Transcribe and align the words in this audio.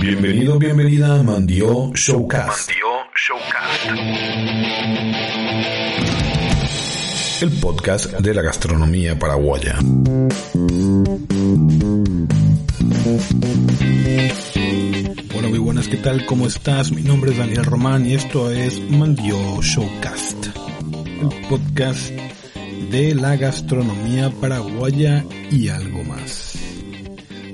Bienvenido, 0.00 0.58
bienvenida 0.58 1.20
a 1.20 1.22
Mandio 1.22 1.92
Showcast. 1.94 2.72
Showcast. 3.14 3.90
El 7.42 7.50
podcast 7.60 8.12
de 8.14 8.34
la 8.34 8.42
gastronomía 8.42 9.16
paraguaya. 9.16 9.78
Bueno, 15.32 15.48
muy 15.48 15.58
buenas, 15.60 15.86
¿qué 15.86 15.98
tal? 15.98 16.26
¿Cómo 16.26 16.48
estás? 16.48 16.90
Mi 16.90 17.02
nombre 17.02 17.30
es 17.30 17.38
Daniel 17.38 17.64
Román 17.64 18.04
y 18.04 18.14
esto 18.14 18.50
es 18.50 18.80
Mandio 18.90 19.62
Showcast. 19.62 20.48
El 21.20 21.46
podcast 21.48 22.10
de 22.90 23.14
la 23.14 23.36
gastronomía 23.36 24.28
paraguaya 24.40 25.24
y 25.52 25.68
algo 25.68 26.02
más. 26.02 26.77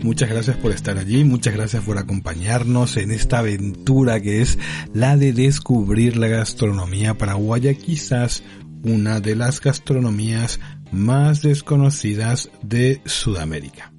Muchas 0.05 0.29
gracias 0.29 0.59
por 0.59 0.71
estar 0.71 0.99
allí, 0.99 1.25
muchas 1.25 1.55
gracias 1.55 1.83
por 1.83 1.97
acompañarnos 1.97 2.99
en 2.99 3.11
esta 3.11 3.39
aventura 3.39 4.21
que 4.21 4.43
es 4.43 4.59
la 4.93 5.17
de 5.17 5.33
descubrir 5.33 6.19
la 6.19 6.29
gastronomía 6.29 7.15
paraguaya, 7.15 7.73
quizás 7.73 8.43
una 8.83 9.21
de 9.21 9.35
las 9.35 9.63
gastronomías 9.63 10.61
más 10.93 11.41
desconocidas 11.41 12.51
de 12.61 13.01
Sudamérica 13.07 13.95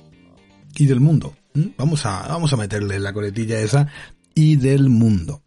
y 0.76 0.86
del 0.86 1.00
mundo. 1.00 1.36
¿Mm? 1.56 1.70
Vamos 1.76 2.06
a, 2.06 2.28
vamos 2.28 2.54
a 2.54 2.58
meterle 2.58 3.00
la 3.00 3.12
coletilla 3.12 3.60
esa 3.60 3.88
y 4.36 4.58
del 4.58 4.90
mundo. 4.90 5.42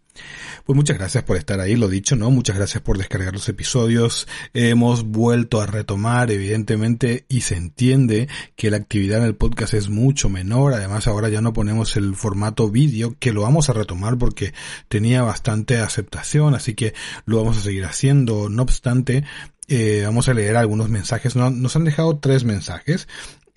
Pues 0.64 0.77
muchas 0.77 0.98
gracias 0.98 1.24
por 1.24 1.36
estar 1.36 1.61
ahí, 1.61 1.77
lo 1.77 1.88
dicho, 1.88 2.14
¿no? 2.14 2.30
Muchas 2.30 2.56
gracias 2.56 2.83
por 2.83 2.98
descargar 2.98 3.33
los 3.33 3.48
episodios. 3.48 4.28
Hemos 4.52 5.05
vuelto 5.05 5.60
a 5.60 5.66
retomar, 5.66 6.30
evidentemente, 6.30 7.25
y 7.28 7.41
se 7.41 7.56
entiende 7.56 8.28
que 8.55 8.70
la 8.70 8.77
actividad 8.77 9.19
en 9.19 9.25
el 9.25 9.34
podcast 9.34 9.75
es 9.75 9.88
mucho 9.88 10.28
menor. 10.28 10.75
Además, 10.75 11.06
ahora 11.06 11.28
ya 11.28 11.41
no 11.41 11.52
ponemos 11.52 11.97
el 11.97 12.14
formato 12.14 12.70
vídeo, 12.70 13.16
que 13.19 13.33
lo 13.33 13.42
vamos 13.42 13.70
a 13.70 13.72
retomar 13.72 14.19
porque 14.19 14.52
tenía 14.88 15.22
bastante 15.22 15.78
aceptación, 15.78 16.55
así 16.55 16.75
que 16.75 16.94
lo 17.25 17.38
vamos 17.38 17.56
a 17.58 17.62
seguir 17.62 17.84
haciendo. 17.84 18.48
No 18.48 18.62
obstante, 18.62 19.25
eh, 19.69 20.02
vamos 20.05 20.28
a 20.28 20.34
leer 20.34 20.56
algunos 20.56 20.88
mensajes. 20.88 21.36
Nos 21.36 21.77
han 21.77 21.84
dejado 21.84 22.19
tres 22.19 22.44
mensajes 22.44 23.06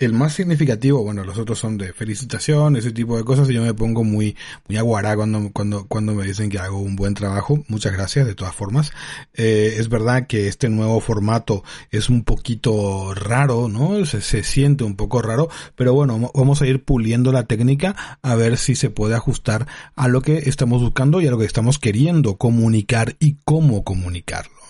el 0.06 0.14
más 0.14 0.34
significativo, 0.34 1.03
bueno, 1.03 1.23
los 1.23 1.38
otros 1.38 1.59
son 1.59 1.78
de 1.78 1.94
felicitación, 1.94 2.76
ese 2.76 2.92
tipo 2.92 3.18
de 3.18 3.23
cosas, 3.23 3.50
y 3.50 3.53
yo 3.53 3.62
me 3.62 3.73
pongo 3.73 4.03
muy, 4.03 4.36
muy 4.68 4.78
aguará 4.78 5.16
cuando, 5.16 5.52
cuando, 5.53 5.86
cuando 5.86 6.16
me 6.16 6.26
dicen 6.26 6.50
que 6.50 6.58
hago 6.58 6.80
un 6.80 6.95
buen 6.95 7.14
trabajo. 7.14 7.64
Muchas 7.68 7.94
gracias, 7.94 8.26
de 8.26 8.34
todas 8.34 8.56
formas. 8.56 8.92
Eh, 9.36 9.76
es 9.78 9.90
verdad 9.90 10.26
que 10.26 10.48
este 10.48 10.70
nuevo 10.70 11.00
formato 11.02 11.64
es 11.92 12.09
un 12.09 12.23
poquito 12.23 13.14
raro, 13.14 13.68
¿no? 13.68 14.03
Se, 14.06 14.22
se 14.22 14.44
siente 14.44 14.84
un 14.84 14.96
poco 14.96 15.22
raro, 15.22 15.50
pero 15.75 15.94
bueno, 15.94 16.31
vamos 16.34 16.62
a 16.64 16.68
ir 16.68 16.84
puliendo 16.84 17.31
la 17.31 17.44
técnica 17.44 18.18
a 18.23 18.36
ver 18.36 18.58
si 18.58 18.75
se 18.75 18.90
puede 18.90 19.14
ajustar 19.14 19.68
a 19.96 20.08
lo 20.08 20.22
que 20.22 20.50
estamos 20.50 20.81
buscando 20.81 21.22
y 21.22 21.28
a 21.28 21.31
lo 21.31 21.38
que 21.38 21.46
estamos 21.46 21.78
queriendo 21.78 22.38
comunicar 22.38 23.16
y 23.20 23.38
cómo 23.46 23.84
comunicarlo. 23.84 24.60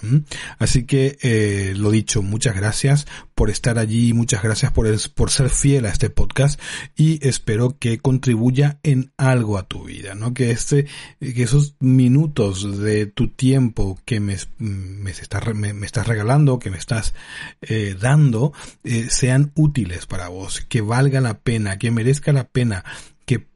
Así 0.58 0.86
que, 0.86 1.18
eh, 1.22 1.74
lo 1.76 1.92
dicho, 1.92 2.22
muchas 2.22 2.56
gracias 2.56 3.08
por 3.36 3.50
estar 3.50 3.78
allí, 3.78 4.14
muchas 4.14 4.44
gracias 4.44 4.72
por, 4.72 4.88
por 5.12 5.32
ser 5.32 5.50
fiel 5.50 5.86
a 5.86 5.90
este 5.90 6.10
podcast 6.10 6.60
y 6.96 7.26
espero 7.28 7.78
que 7.78 8.00
contribuya 8.00 8.80
en 8.84 9.12
algo 9.18 9.58
a 9.58 9.64
tu 9.64 9.86
vida, 9.86 10.16
¿no? 10.16 10.34
Que 10.34 10.52
este, 10.52 10.86
que 11.20 11.44
esos 11.44 11.76
minutos 11.80 12.80
de 12.80 13.06
tu 13.06 13.30
tiempo 13.30 14.00
que 14.06 14.20
me, 14.20 14.38
me, 14.58 15.12
estás, 15.12 15.56
me, 15.56 15.86
estás 15.86 16.08
regalando, 16.08 16.60
que 16.60 16.72
me 16.72 16.78
estás 16.78 17.14
eh, 17.62 17.96
dando, 18.00 18.54
eh, 18.84 19.08
sean 19.10 19.52
útiles 19.56 20.06
para 20.06 20.28
vos, 20.28 20.62
que 20.62 20.82
valga 20.82 21.22
la 21.22 21.40
pena, 21.40 21.78
que 21.78 21.92
merezca 21.92 22.34
la 22.34 22.46
pena 22.46 22.84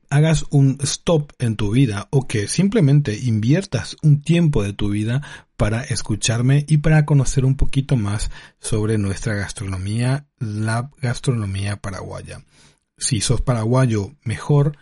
hagas 0.10 0.46
un 0.50 0.78
stop 0.82 1.32
en 1.40 1.56
tu 1.56 1.72
vida 1.72 2.08
o 2.12 2.28
que 2.28 2.48
simplemente 2.48 3.18
inviertas 3.18 3.98
un 4.02 4.22
tiempo 4.22 4.64
de 4.64 4.74
tu 4.74 4.90
vida 4.90 5.22
para 5.58 5.84
escucharme 5.84 6.66
y 6.68 6.78
para 6.78 7.06
conocer 7.06 7.46
un 7.46 7.56
poquito 7.56 7.96
más 7.96 8.32
sobre 8.60 8.98
nuestra 8.98 9.36
gastronomía, 9.36 10.28
la 10.40 10.90
gastronomía 11.02 11.78
paraguaya. 11.78 12.44
Si 12.98 13.22
sos 13.22 13.42
paraguayo, 13.42 14.16
mejor. 14.24 14.78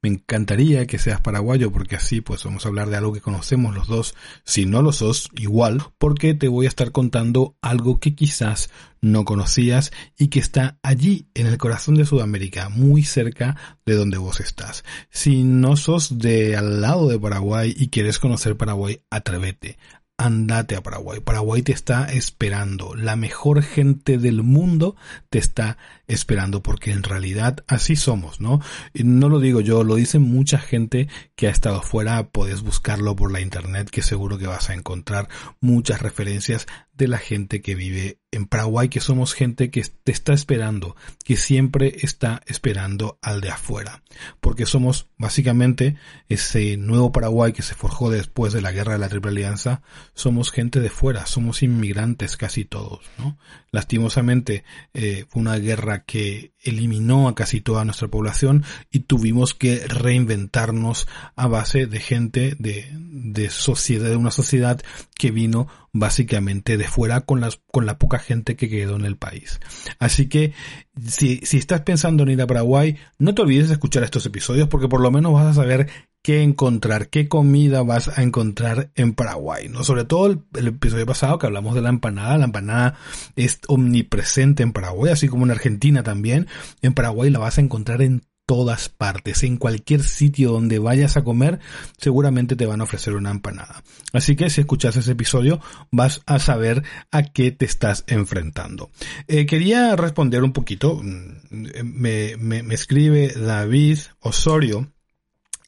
Me 0.00 0.08
encantaría 0.08 0.86
que 0.86 0.96
seas 0.96 1.20
paraguayo 1.20 1.72
porque 1.72 1.96
así 1.96 2.20
pues 2.20 2.44
vamos 2.44 2.64
a 2.64 2.68
hablar 2.68 2.88
de 2.88 2.96
algo 2.96 3.12
que 3.12 3.20
conocemos 3.20 3.74
los 3.74 3.88
dos. 3.88 4.14
Si 4.44 4.64
no 4.64 4.80
lo 4.80 4.92
sos, 4.92 5.28
igual, 5.34 5.82
porque 5.98 6.34
te 6.34 6.46
voy 6.46 6.66
a 6.66 6.68
estar 6.68 6.92
contando 6.92 7.56
algo 7.62 7.98
que 7.98 8.14
quizás 8.14 8.70
no 9.00 9.24
conocías 9.24 9.90
y 10.16 10.28
que 10.28 10.38
está 10.38 10.78
allí 10.84 11.26
en 11.34 11.48
el 11.48 11.58
corazón 11.58 11.96
de 11.96 12.06
Sudamérica, 12.06 12.68
muy 12.68 13.02
cerca 13.02 13.56
de 13.84 13.96
donde 13.96 14.18
vos 14.18 14.38
estás. 14.38 14.84
Si 15.10 15.42
no 15.42 15.76
sos 15.76 16.18
de 16.18 16.56
al 16.56 16.80
lado 16.80 17.08
de 17.08 17.18
Paraguay 17.18 17.74
y 17.76 17.88
quieres 17.88 18.20
conocer 18.20 18.56
Paraguay, 18.56 19.00
atrévete 19.10 19.78
andate 20.18 20.74
a 20.74 20.82
Paraguay. 20.82 21.20
Paraguay 21.20 21.62
te 21.62 21.72
está 21.72 22.12
esperando. 22.12 22.94
La 22.94 23.16
mejor 23.16 23.62
gente 23.62 24.18
del 24.18 24.42
mundo 24.42 24.96
te 25.30 25.38
está 25.38 25.78
esperando 26.08 26.62
porque 26.62 26.90
en 26.90 27.04
realidad 27.04 27.64
así 27.68 27.94
somos, 27.94 28.40
¿no? 28.40 28.60
Y 28.92 29.04
no 29.04 29.28
lo 29.28 29.38
digo 29.38 29.60
yo, 29.60 29.84
lo 29.84 29.94
dice 29.94 30.18
mucha 30.18 30.58
gente 30.58 31.08
que 31.36 31.46
ha 31.46 31.50
estado 31.50 31.80
fuera. 31.82 32.30
Puedes 32.30 32.62
buscarlo 32.62 33.14
por 33.14 33.32
la 33.32 33.40
internet 33.40 33.90
que 33.90 34.02
seguro 34.02 34.38
que 34.38 34.48
vas 34.48 34.68
a 34.68 34.74
encontrar 34.74 35.28
muchas 35.60 36.02
referencias 36.02 36.66
de 36.98 37.08
la 37.08 37.18
gente 37.18 37.62
que 37.62 37.74
vive 37.74 38.18
en 38.30 38.46
Paraguay, 38.46 38.88
que 38.90 39.00
somos 39.00 39.32
gente 39.32 39.70
que 39.70 39.82
te 40.04 40.12
está 40.12 40.34
esperando, 40.34 40.96
que 41.24 41.36
siempre 41.36 41.96
está 42.02 42.42
esperando 42.46 43.18
al 43.22 43.40
de 43.40 43.48
afuera, 43.48 44.02
porque 44.40 44.66
somos 44.66 45.08
básicamente 45.16 45.96
ese 46.28 46.76
nuevo 46.76 47.10
Paraguay 47.12 47.52
que 47.52 47.62
se 47.62 47.74
forjó 47.74 48.10
después 48.10 48.52
de 48.52 48.60
la 48.60 48.72
guerra 48.72 48.94
de 48.94 48.98
la 48.98 49.08
Triple 49.08 49.30
Alianza, 49.30 49.80
somos 50.12 50.50
gente 50.50 50.80
de 50.80 50.90
fuera, 50.90 51.24
somos 51.24 51.62
inmigrantes 51.62 52.36
casi 52.36 52.64
todos, 52.64 53.00
¿no? 53.16 53.38
Lastimosamente 53.70 54.64
eh, 54.92 55.24
fue 55.28 55.40
una 55.40 55.56
guerra 55.56 56.04
que 56.04 56.52
eliminó 56.62 57.28
a 57.28 57.34
casi 57.34 57.60
toda 57.60 57.84
nuestra 57.84 58.08
población 58.08 58.64
y 58.90 59.00
tuvimos 59.00 59.54
que 59.54 59.86
reinventarnos 59.86 61.06
a 61.36 61.46
base 61.46 61.86
de 61.86 62.00
gente 62.00 62.56
de, 62.58 62.88
de 62.92 63.50
sociedad, 63.50 64.08
de 64.08 64.16
una 64.16 64.30
sociedad 64.30 64.80
que 65.16 65.30
vino 65.30 65.68
básicamente 65.92 66.76
de 66.76 66.84
fuera 66.84 67.22
con 67.22 67.40
las, 67.40 67.60
con 67.70 67.86
la 67.86 67.98
poca 67.98 68.18
gente 68.18 68.56
que 68.56 68.68
quedó 68.68 68.96
en 68.96 69.04
el 69.04 69.16
país. 69.16 69.60
Así 69.98 70.28
que, 70.28 70.52
si, 71.06 71.40
si 71.44 71.58
estás 71.58 71.82
pensando 71.82 72.22
en 72.22 72.30
ir 72.30 72.42
a 72.42 72.46
Paraguay, 72.46 72.96
no 73.18 73.34
te 73.34 73.42
olvides 73.42 73.68
de 73.68 73.74
escuchar 73.74 74.02
estos 74.02 74.26
episodios 74.26 74.68
porque 74.68 74.88
por 74.88 75.00
lo 75.00 75.10
menos 75.10 75.32
vas 75.32 75.46
a 75.46 75.54
saber 75.54 75.88
qué 76.28 76.42
encontrar, 76.42 77.08
qué 77.08 77.26
comida 77.26 77.82
vas 77.82 78.18
a 78.18 78.22
encontrar 78.22 78.90
en 78.96 79.14
Paraguay, 79.14 79.70
¿no? 79.70 79.82
Sobre 79.82 80.04
todo 80.04 80.26
el, 80.26 80.66
episodio 80.66 81.06
pasado 81.06 81.38
que 81.38 81.46
hablamos 81.46 81.74
de 81.74 81.80
la 81.80 81.88
empanada, 81.88 82.36
la 82.36 82.44
empanada 82.44 82.98
es 83.34 83.60
omnipresente 83.66 84.62
en 84.62 84.74
Paraguay, 84.74 85.10
así 85.10 85.26
como 85.26 85.46
en 85.46 85.52
Argentina 85.52 86.02
también. 86.02 86.46
En 86.82 86.92
Paraguay 86.92 87.30
la 87.30 87.38
vas 87.38 87.56
a 87.56 87.62
encontrar 87.62 88.02
en 88.02 88.26
todas 88.44 88.90
partes, 88.90 89.42
en 89.42 89.56
cualquier 89.56 90.02
sitio 90.02 90.52
donde 90.52 90.78
vayas 90.78 91.16
a 91.16 91.24
comer, 91.24 91.60
seguramente 91.96 92.56
te 92.56 92.66
van 92.66 92.82
a 92.82 92.84
ofrecer 92.84 93.14
una 93.14 93.30
empanada. 93.30 93.82
Así 94.12 94.36
que 94.36 94.50
si 94.50 94.60
escuchas 94.60 94.96
ese 94.96 95.12
episodio, 95.12 95.62
vas 95.90 96.20
a 96.26 96.38
saber 96.38 96.82
a 97.10 97.22
qué 97.22 97.52
te 97.52 97.64
estás 97.64 98.04
enfrentando. 98.06 98.90
Eh, 99.28 99.46
quería 99.46 99.96
responder 99.96 100.42
un 100.42 100.52
poquito, 100.52 101.00
mm, 101.02 101.62
me, 101.84 102.36
me, 102.36 102.62
me 102.62 102.74
escribe 102.74 103.32
David 103.32 104.00
Osorio, 104.20 104.92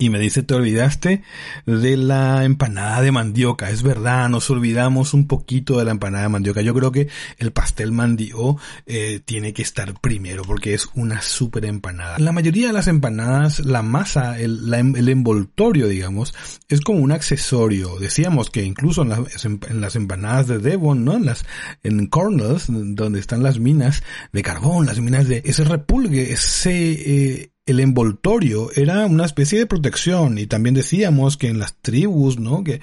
y 0.01 0.09
me 0.09 0.19
dice, 0.19 0.43
te 0.43 0.55
olvidaste 0.55 1.23
de 1.67 1.97
la 1.99 2.45
empanada 2.45 3.03
de 3.03 3.13
mandioca. 3.13 3.71
Es 3.71 3.83
verdad, 3.83 4.31
nos 4.31 4.49
olvidamos 4.49 5.13
un 5.13 5.27
poquito 5.27 5.79
de 5.79 5.85
la 5.85 5.91
empanada 5.91 6.25
de 6.25 6.31
mandioca. 6.31 6.63
Yo 6.63 6.73
creo 6.73 6.91
que 6.91 7.09
el 7.37 7.53
pastel 7.53 7.93
mandio 7.93 8.57
eh, 8.87 9.21
tiene 9.23 9.53
que 9.53 9.61
estar 9.61 9.93
primero 10.01 10.43
porque 10.43 10.73
es 10.73 10.89
una 10.95 11.21
súper 11.21 11.67
empanada. 11.67 12.19
La 12.19 12.33
mayoría 12.33 12.69
de 12.69 12.73
las 12.73 12.89
empanadas, 12.89 13.61
la 13.61 13.83
masa, 13.83 14.41
el, 14.41 14.71
la, 14.71 14.79
el, 14.79 15.09
envoltorio, 15.11 15.87
digamos, 15.87 16.35
es 16.71 16.81
como 16.81 17.01
un 17.01 17.13
accesorio. 17.13 17.99
Decíamos 17.99 18.49
que 18.49 18.65
incluso 18.65 19.03
en 19.03 19.11
las, 19.11 19.45
en 19.45 19.81
las 19.83 19.97
empanadas 19.97 20.47
de 20.47 20.61
Devon, 20.61 21.05
¿no? 21.05 21.15
En 21.15 21.27
las, 21.27 21.45
en 21.83 22.07
Cornells, 22.07 22.69
donde 22.69 23.21
están 23.21 23.43
las 23.43 23.59
minas 23.59 24.03
de 24.33 24.43
carbón, 24.43 24.87
las 24.87 24.99
minas 24.99 25.29
de 25.29 25.43
ese 25.45 25.63
repulgue, 25.65 26.33
ese, 26.33 26.93
eh, 26.93 27.53
el 27.67 27.81
envoltorio 27.81 28.71
era 28.75 29.07
una 29.07 29.25
especie 29.25 29.59
de 29.59 29.67
protección 29.67 30.39
y 30.39 30.47
también 30.47 30.75
decíamos 30.75 31.37
que 31.37 31.49
en 31.49 31.59
las 31.59 31.77
tribus, 31.81 32.39
¿no? 32.39 32.65
Que, 32.65 32.81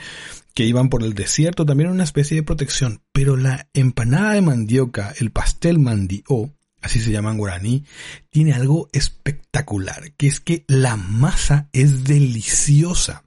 que 0.54 0.66
iban 0.66 0.90
por 0.90 1.04
el 1.04 1.14
desierto 1.14 1.66
también 1.66 1.88
era 1.88 1.94
una 1.94 2.04
especie 2.04 2.38
de 2.38 2.44
protección, 2.44 3.02
pero 3.12 3.38
la 3.38 3.70
empanada 3.74 4.34
de 4.34 4.42
mandioca, 4.42 5.14
el 5.20 5.32
pastel 5.32 5.80
mandio, 5.80 6.54
así 6.82 7.00
se 7.00 7.12
llama 7.12 7.32
en 7.32 7.38
guaraní, 7.38 7.86
tiene 8.30 8.54
algo 8.54 8.90
espectacular, 8.94 10.14
que 10.14 10.28
es 10.28 10.40
que 10.40 10.64
la 10.68 10.96
masa 10.96 11.70
es 11.74 12.06
deliciosa. 12.06 13.24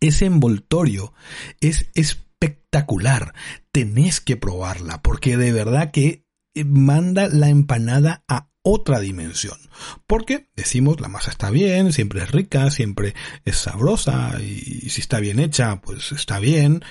Ese 0.00 0.26
envoltorio 0.26 1.12
es 1.60 1.88
espectacular. 1.94 3.34
Tenés 3.72 4.20
que 4.20 4.36
probarla 4.36 5.02
porque 5.02 5.36
de 5.36 5.52
verdad 5.52 5.90
que 5.90 6.24
manda 6.64 7.28
la 7.28 7.48
empanada 7.48 8.24
a 8.28 8.47
otra 8.62 9.00
dimensión. 9.00 9.58
Porque 10.06 10.48
decimos 10.56 11.00
la 11.00 11.08
masa 11.08 11.30
está 11.30 11.50
bien, 11.50 11.92
siempre 11.92 12.22
es 12.22 12.30
rica, 12.30 12.70
siempre 12.70 13.14
es 13.44 13.56
sabrosa 13.56 14.40
y 14.40 14.88
si 14.90 15.00
está 15.00 15.20
bien 15.20 15.38
hecha, 15.38 15.80
pues 15.80 16.12
está 16.12 16.38
bien. 16.38 16.82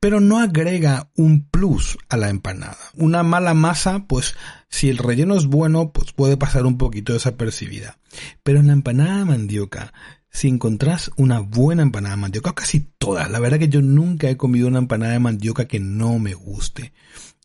Pero 0.00 0.20
no 0.20 0.40
agrega 0.40 1.10
un 1.16 1.48
plus 1.48 1.96
a 2.08 2.16
la 2.16 2.28
empanada. 2.28 2.76
Una 2.94 3.22
mala 3.22 3.54
masa, 3.54 4.06
pues 4.08 4.34
si 4.68 4.88
el 4.88 4.98
relleno 4.98 5.36
es 5.36 5.46
bueno, 5.46 5.92
pues 5.92 6.12
puede 6.12 6.36
pasar 6.36 6.66
un 6.66 6.76
poquito 6.76 7.12
desapercibida. 7.12 7.98
Pero 8.42 8.58
en 8.58 8.66
la 8.66 8.72
empanada 8.72 9.18
de 9.18 9.26
mandioca, 9.26 9.92
si 10.28 10.48
encontrás 10.48 11.12
una 11.16 11.38
buena 11.38 11.82
empanada 11.82 12.16
de 12.16 12.22
mandioca, 12.22 12.54
casi 12.54 12.80
todas, 12.98 13.30
la 13.30 13.38
verdad 13.38 13.60
que 13.60 13.68
yo 13.68 13.82
nunca 13.82 14.28
he 14.28 14.36
comido 14.36 14.66
una 14.66 14.78
empanada 14.78 15.12
de 15.12 15.20
mandioca 15.20 15.68
que 15.68 15.78
no 15.78 16.18
me 16.18 16.34
guste. 16.34 16.92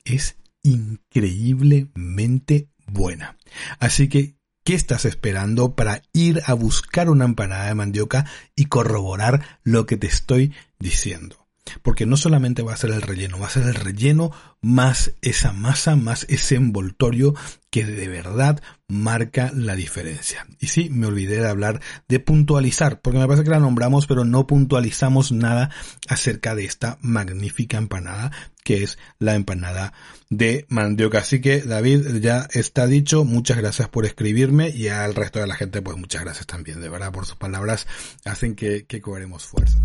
Es 0.04 0.38
increíblemente 0.64 2.70
buena. 2.88 3.38
Así 3.80 4.10
que, 4.10 4.36
¿qué 4.64 4.74
estás 4.74 5.06
esperando 5.06 5.76
para 5.76 6.02
ir 6.14 6.42
a 6.46 6.54
buscar 6.54 7.10
una 7.10 7.26
empanada 7.26 7.68
de 7.68 7.76
mandioca 7.76 8.26
y 8.56 8.66
corroborar 8.66 9.60
lo 9.64 9.86
que 9.86 9.98
te 9.98 10.08
estoy 10.08 10.54
diciendo? 10.80 11.47
Porque 11.82 12.06
no 12.06 12.18
solamente 12.18 12.62
va 12.62 12.74
a 12.74 12.78
ser 12.78 12.92
el 12.92 13.02
relleno, 13.02 13.40
va 13.40 13.48
a 13.48 13.52
ser 13.52 13.64
el 13.64 13.76
relleno 13.76 14.32
más 14.62 15.14
esa 15.22 15.54
masa, 15.54 15.96
más 15.96 16.26
ese 16.30 16.56
envoltorio 16.56 17.34
que 17.70 17.86
de 17.86 18.08
verdad 18.08 18.62
marca 18.88 19.52
la 19.54 19.76
diferencia. 19.76 20.48
Y 20.60 20.68
sí, 20.68 20.90
me 20.90 21.08
olvidé 21.08 21.42
de 21.42 21.48
hablar 21.48 21.82
de 22.08 22.20
puntualizar, 22.20 23.02
porque 23.02 23.20
me 23.20 23.28
parece 23.28 23.44
que 23.44 23.50
la 23.50 23.60
nombramos, 23.60 24.08
pero 24.08 24.24
no 24.24 24.48
puntualizamos 24.48 25.32
nada 25.32 25.70
acerca 26.08 26.56
de 26.56 26.66
esta 26.66 26.98
magnífica 27.02 27.78
empanada, 27.78 28.32
que 28.64 28.84
es 28.84 28.98
la 29.20 29.36
empanada 29.36 29.94
de 30.30 30.66
mandioca. 30.70 31.20
Así 31.20 31.42
que, 31.42 31.62
David, 31.62 32.20
ya 32.22 32.48
está 32.52 32.88
dicho. 32.88 33.26
Muchas 33.26 33.58
gracias 33.58 33.90
por 33.90 34.06
escribirme 34.06 34.70
y 34.70 34.88
al 34.88 35.16
resto 35.16 35.40
de 35.40 35.48
la 35.48 35.56
gente, 35.56 35.82
pues 35.82 35.98
muchas 35.98 36.24
gracias 36.24 36.48
también, 36.48 36.82
de 36.82 36.90
verdad, 36.90 37.12
por 37.12 37.26
sus 37.26 37.36
palabras. 37.38 37.88
Hacen 38.26 38.56
que, 38.56 38.86
que 38.86 39.02
cobremos 39.02 39.46
fuerza. 39.46 39.80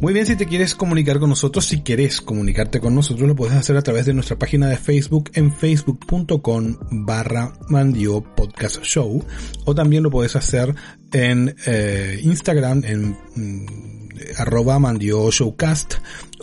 Muy 0.00 0.12
bien, 0.12 0.26
si 0.26 0.36
te 0.36 0.46
quieres 0.46 0.76
comunicar 0.76 1.18
con 1.18 1.28
nosotros, 1.28 1.64
si 1.64 1.80
quieres 1.80 2.20
comunicarte 2.20 2.78
con 2.78 2.94
nosotros, 2.94 3.26
lo 3.26 3.34
puedes 3.34 3.56
hacer 3.56 3.76
a 3.76 3.82
través 3.82 4.06
de 4.06 4.14
nuestra 4.14 4.38
página 4.38 4.68
de 4.68 4.76
Facebook 4.76 5.28
en 5.34 5.52
facebook.com 5.52 6.76
barra 6.90 7.52
Mandio 7.68 8.22
Podcast 8.22 8.80
Show 8.84 9.24
o 9.64 9.74
también 9.74 10.04
lo 10.04 10.10
puedes 10.10 10.36
hacer 10.36 10.72
en 11.12 11.56
eh, 11.66 12.20
Instagram 12.22 12.84
en 12.84 13.16
mm, 13.34 13.66
arroba 14.36 14.78
Mandio 14.78 15.30
Showcast 15.30 15.94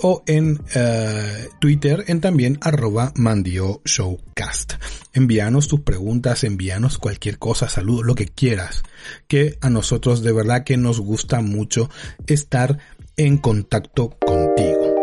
o 0.01 0.23
en 0.27 0.61
eh, 0.75 1.47
Twitter 1.59 2.03
en 2.07 2.19
también 2.21 2.57
arroba 2.61 3.13
Mandio 3.15 3.81
Showcast. 3.85 4.73
Envíanos 5.13 5.69
tus 5.69 5.79
preguntas, 5.79 6.43
envíanos 6.43 6.97
cualquier 6.97 7.39
cosa, 7.39 7.69
saludos, 7.69 8.05
lo 8.05 8.15
que 8.15 8.27
quieras, 8.27 8.83
que 9.27 9.57
a 9.61 9.69
nosotros 9.69 10.23
de 10.23 10.33
verdad 10.33 10.65
que 10.65 10.75
nos 10.75 10.99
gusta 10.99 11.39
mucho 11.41 11.89
estar 12.27 12.79
en 13.17 13.37
contacto 13.37 14.09
contigo. 14.25 14.93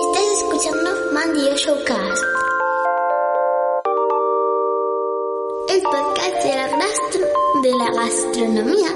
Estás 0.00 0.24
escuchando 0.36 0.90
Mandio 1.12 1.56
Showcast. 1.56 2.22
El 5.68 5.82
podcast 5.82 6.44
de 6.44 6.54
la, 6.54 6.68
gastro 6.68 7.26
de 7.62 7.70
la 7.72 7.92
gastronomía 7.92 8.88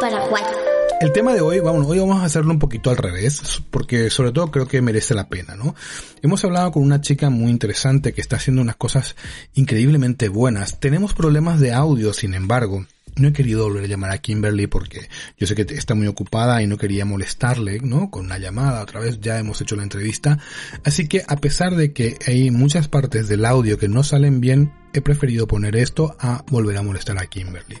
paraguaya. 0.00 0.56
El 1.02 1.12
tema 1.12 1.34
de 1.34 1.42
hoy, 1.42 1.60
vamos, 1.60 1.86
hoy 1.86 1.98
vamos 1.98 2.22
a 2.22 2.24
hacerlo 2.24 2.52
un 2.52 2.58
poquito 2.58 2.88
al 2.88 2.96
revés, 2.96 3.60
porque 3.70 4.08
sobre 4.08 4.32
todo 4.32 4.50
creo 4.50 4.66
que 4.66 4.80
merece 4.80 5.14
la 5.14 5.28
pena, 5.28 5.54
¿no? 5.54 5.74
Hemos 6.22 6.44
hablado 6.44 6.72
con 6.72 6.82
una 6.82 7.02
chica 7.02 7.28
muy 7.28 7.50
interesante 7.50 8.14
que 8.14 8.22
está 8.22 8.36
haciendo 8.36 8.62
unas 8.62 8.76
cosas 8.76 9.16
increíblemente 9.52 10.30
buenas. 10.30 10.80
Tenemos 10.80 11.12
problemas 11.12 11.60
de 11.60 11.72
audio, 11.72 12.14
sin 12.14 12.32
embargo, 12.34 12.86
no 13.16 13.28
he 13.28 13.32
querido 13.32 13.64
volver 13.64 13.84
a 13.84 13.88
llamar 13.88 14.10
a 14.10 14.18
Kimberly 14.18 14.66
porque 14.66 15.08
yo 15.38 15.46
sé 15.46 15.54
que 15.54 15.62
está 15.74 15.94
muy 15.94 16.06
ocupada 16.06 16.62
y 16.62 16.66
no 16.66 16.76
quería 16.76 17.04
molestarle, 17.04 17.80
¿no? 17.80 18.10
Con 18.10 18.26
una 18.26 18.38
llamada, 18.38 18.82
otra 18.82 19.00
vez 19.00 19.20
ya 19.20 19.38
hemos 19.38 19.60
hecho 19.60 19.76
la 19.76 19.82
entrevista. 19.82 20.38
Así 20.84 21.08
que 21.08 21.22
a 21.26 21.36
pesar 21.36 21.76
de 21.76 21.92
que 21.92 22.16
hay 22.26 22.50
muchas 22.50 22.88
partes 22.88 23.28
del 23.28 23.44
audio 23.44 23.78
que 23.78 23.88
no 23.88 24.02
salen 24.02 24.40
bien, 24.40 24.72
he 24.92 25.00
preferido 25.00 25.46
poner 25.46 25.76
esto 25.76 26.16
a 26.18 26.44
volver 26.48 26.76
a 26.76 26.82
molestar 26.82 27.18
a 27.18 27.26
Kimberly. 27.26 27.78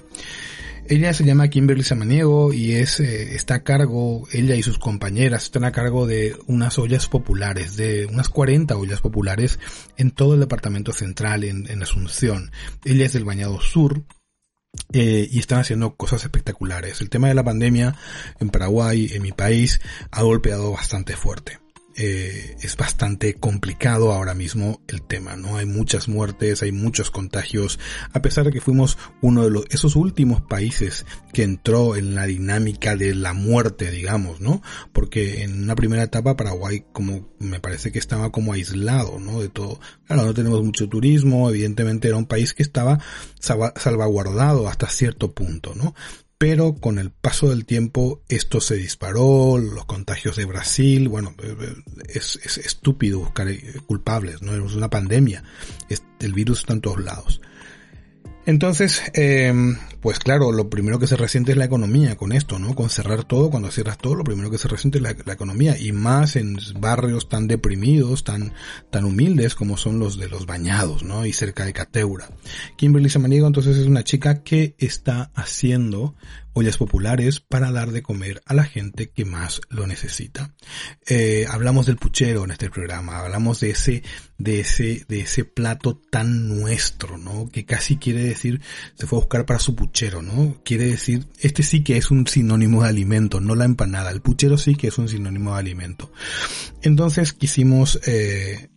Ella 0.88 1.14
se 1.14 1.24
llama 1.24 1.48
Kimberly 1.48 1.84
Samaniego 1.84 2.52
y 2.52 2.72
es, 2.72 2.98
eh, 2.98 3.34
está 3.36 3.54
a 3.54 3.62
cargo, 3.62 4.26
ella 4.32 4.56
y 4.56 4.62
sus 4.62 4.78
compañeras 4.78 5.44
están 5.44 5.64
a 5.64 5.70
cargo 5.70 6.06
de 6.06 6.36
unas 6.46 6.76
ollas 6.78 7.08
populares, 7.08 7.76
de 7.76 8.06
unas 8.06 8.28
40 8.28 8.76
ollas 8.76 9.00
populares 9.00 9.60
en 9.96 10.10
todo 10.10 10.34
el 10.34 10.40
departamento 10.40 10.92
central 10.92 11.44
en, 11.44 11.70
en 11.70 11.82
Asunción. 11.82 12.50
Ella 12.84 13.06
es 13.06 13.12
del 13.12 13.24
Bañado 13.24 13.60
Sur, 13.60 14.02
eh, 14.92 15.28
y 15.30 15.38
están 15.38 15.60
haciendo 15.60 15.94
cosas 15.96 16.22
espectaculares. 16.22 17.00
El 17.00 17.10
tema 17.10 17.28
de 17.28 17.34
la 17.34 17.44
pandemia 17.44 17.96
en 18.40 18.50
Paraguay, 18.50 19.10
en 19.12 19.22
mi 19.22 19.32
país, 19.32 19.80
ha 20.10 20.22
golpeado 20.22 20.72
bastante 20.72 21.16
fuerte. 21.16 21.61
Eh, 21.96 22.56
es 22.62 22.76
bastante 22.76 23.34
complicado 23.34 24.12
ahora 24.12 24.34
mismo 24.34 24.80
el 24.88 25.02
tema, 25.02 25.36
¿no? 25.36 25.58
Hay 25.58 25.66
muchas 25.66 26.08
muertes, 26.08 26.62
hay 26.62 26.72
muchos 26.72 27.10
contagios, 27.10 27.78
a 28.12 28.22
pesar 28.22 28.46
de 28.46 28.52
que 28.52 28.62
fuimos 28.62 28.96
uno 29.20 29.44
de 29.44 29.50
los, 29.50 29.64
esos 29.68 29.94
últimos 29.94 30.40
países 30.40 31.04
que 31.34 31.42
entró 31.42 31.94
en 31.96 32.14
la 32.14 32.24
dinámica 32.24 32.96
de 32.96 33.14
la 33.14 33.34
muerte, 33.34 33.90
digamos, 33.90 34.40
¿no? 34.40 34.62
Porque 34.92 35.42
en 35.42 35.64
una 35.64 35.74
primera 35.74 36.02
etapa 36.02 36.36
Paraguay 36.36 36.84
como 36.92 37.28
me 37.38 37.60
parece 37.60 37.92
que 37.92 37.98
estaba 37.98 38.32
como 38.32 38.54
aislado, 38.54 39.18
¿no? 39.18 39.40
De 39.40 39.50
todo. 39.50 39.78
Claro, 40.06 40.24
no 40.24 40.34
tenemos 40.34 40.62
mucho 40.62 40.88
turismo, 40.88 41.50
evidentemente 41.50 42.08
era 42.08 42.16
un 42.16 42.26
país 42.26 42.54
que 42.54 42.62
estaba 42.62 43.00
salvaguardado 43.38 44.66
hasta 44.66 44.88
cierto 44.88 45.32
punto, 45.32 45.74
¿no? 45.74 45.94
Pero 46.42 46.74
con 46.74 46.98
el 46.98 47.12
paso 47.12 47.50
del 47.50 47.64
tiempo 47.64 48.20
esto 48.28 48.60
se 48.60 48.74
disparó, 48.74 49.58
los 49.58 49.84
contagios 49.84 50.34
de 50.34 50.44
Brasil, 50.44 51.08
bueno, 51.08 51.36
eh, 51.40 51.54
eh, 51.56 51.74
es, 52.08 52.40
es 52.42 52.58
estúpido 52.58 53.20
buscar 53.20 53.46
eh, 53.46 53.62
culpables, 53.86 54.42
no 54.42 54.52
es 54.52 54.74
una 54.74 54.90
pandemia, 54.90 55.44
el 56.18 56.32
virus 56.32 56.58
está 56.58 56.72
en 56.72 56.80
todos 56.80 56.98
lados. 56.98 57.40
Entonces, 58.44 59.02
eh, 59.14 59.52
pues 60.00 60.18
claro, 60.18 60.50
lo 60.50 60.68
primero 60.68 60.98
que 60.98 61.06
se 61.06 61.16
resiente 61.16 61.52
es 61.52 61.56
la 61.56 61.64
economía 61.64 62.16
con 62.16 62.32
esto, 62.32 62.58
¿no? 62.58 62.74
Con 62.74 62.90
cerrar 62.90 63.22
todo, 63.22 63.50
cuando 63.50 63.70
cierras 63.70 63.98
todo, 63.98 64.16
lo 64.16 64.24
primero 64.24 64.50
que 64.50 64.58
se 64.58 64.66
resiente 64.66 64.98
es 64.98 65.02
la, 65.02 65.10
economía 65.10 65.78
y 65.78 65.92
más 65.92 66.34
en 66.34 66.58
barrios 66.80 67.28
tan 67.28 67.46
deprimidos, 67.46 68.24
tan, 68.24 68.52
tan 68.90 69.04
humildes 69.04 69.54
como 69.54 69.76
son 69.76 70.00
los 70.00 70.18
de 70.18 70.28
los 70.28 70.44
bañados, 70.44 71.04
¿no? 71.04 71.24
Y 71.24 71.32
cerca 71.32 71.64
de 71.64 71.72
Cateura. 71.72 72.28
Kimberly 72.76 73.10
Samaniego 73.10 73.46
entonces 73.46 73.76
es 73.76 73.86
una 73.86 74.02
chica 74.02 74.42
que 74.42 74.74
está 74.78 75.30
haciendo 75.36 76.16
ollas 76.54 76.76
populares 76.76 77.40
para 77.40 77.70
dar 77.70 77.92
de 77.92 78.02
comer 78.02 78.42
a 78.46 78.54
la 78.54 78.64
gente 78.64 79.10
que 79.10 79.24
más 79.24 79.60
lo 79.68 79.86
necesita. 79.86 80.54
Eh, 81.06 81.46
hablamos 81.48 81.86
del 81.86 81.96
puchero 81.96 82.44
en 82.44 82.50
este 82.50 82.70
programa, 82.70 83.18
hablamos 83.18 83.60
de 83.60 83.70
ese, 83.70 84.02
de 84.38 84.60
ese, 84.60 85.04
de 85.08 85.20
ese 85.20 85.44
plato 85.44 85.96
tan 86.10 86.48
nuestro, 86.48 87.18
¿no? 87.18 87.48
Que 87.48 87.64
casi 87.64 87.96
quiere 87.96 88.22
decir, 88.22 88.60
se 88.94 89.06
fue 89.06 89.18
a 89.18 89.22
buscar 89.22 89.46
para 89.46 89.58
su 89.58 89.74
puchero, 89.74 90.22
¿no? 90.22 90.60
Quiere 90.64 90.86
decir, 90.86 91.26
este 91.40 91.62
sí 91.62 91.82
que 91.82 91.96
es 91.96 92.10
un 92.10 92.26
sinónimo 92.26 92.82
de 92.82 92.88
alimento, 92.88 93.40
no 93.40 93.54
la 93.54 93.64
empanada. 93.64 94.10
El 94.10 94.20
puchero 94.20 94.58
sí 94.58 94.74
que 94.74 94.88
es 94.88 94.98
un 94.98 95.08
sinónimo 95.08 95.54
de 95.54 95.60
alimento. 95.60 96.12
Entonces 96.82 97.32
quisimos, 97.32 98.00
eh, 98.06 98.68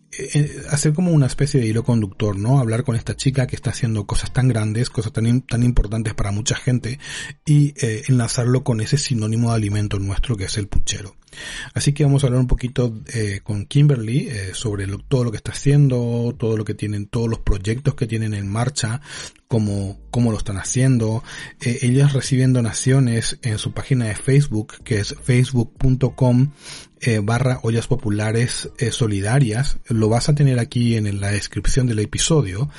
hacer 0.70 0.94
como 0.94 1.12
una 1.12 1.26
especie 1.26 1.60
de 1.60 1.68
hilo 1.68 1.84
conductor, 1.84 2.38
¿no? 2.38 2.60
Hablar 2.60 2.84
con 2.84 2.96
esta 2.96 3.16
chica 3.16 3.48
que 3.48 3.56
está 3.56 3.72
haciendo 3.72 4.06
cosas 4.06 4.34
tan 4.34 4.48
grandes, 4.48 4.90
cosas 4.90 5.14
tan, 5.14 5.42
tan 5.42 5.64
importantes 5.64 6.14
para 6.14 6.32
mucha 6.32 6.56
gente 6.56 7.00
y 7.46 7.74
eh, 7.78 8.04
enlazarlo 8.08 8.64
con 8.64 8.82
ese 8.82 8.98
sinónimo 8.98 9.50
de 9.50 9.56
alimento 9.56 10.00
nuestro 10.00 10.36
que 10.38 10.46
es 10.46 10.58
el 10.58 10.68
puchero. 10.68 11.16
Así 11.74 11.94
que 11.94 12.04
vamos 12.04 12.24
a 12.24 12.28
hablar 12.28 12.42
un 12.42 12.48
poquito 12.48 13.02
eh, 13.14 13.42
con 13.44 13.66
Kimberly 13.66 14.28
eh, 14.30 14.52
sobre 14.54 14.88
todo 15.08 15.24
lo 15.24 15.32
que 15.32 15.38
está 15.38 15.52
haciendo, 15.52 16.36
todo 16.38 16.58
lo 16.58 16.66
que 16.66 16.74
tienen, 16.74 17.08
todos 17.08 17.30
los 17.30 17.40
proyectos 17.40 17.96
que 17.96 18.08
tienen 18.08 18.34
en 18.34 18.48
marcha, 18.48 19.02
cómo, 19.48 20.00
cómo 20.12 20.32
lo 20.32 20.38
están 20.38 20.58
haciendo. 20.58 21.24
Eh, 21.62 21.80
ellas 21.82 22.14
reciben 22.14 22.54
donaciones 22.54 23.40
en 23.42 23.58
su 23.58 23.74
página 23.74 24.06
de 24.06 24.16
Facebook, 24.16 24.84
que 24.84 25.00
es 25.00 25.16
facebook.com 25.22 26.52
eh, 27.06 27.20
barra 27.20 27.60
ollas 27.62 27.86
populares 27.86 28.72
eh, 28.80 28.92
solidarias. 28.92 29.78
Lo 29.88 30.10
vas 30.10 30.28
a 30.28 30.34
tener 30.34 30.58
aquí 30.58 30.96
en 30.96 31.22
la 31.22 31.30
descripción 31.30 31.86
del 31.86 32.00
episodio. 32.00 32.70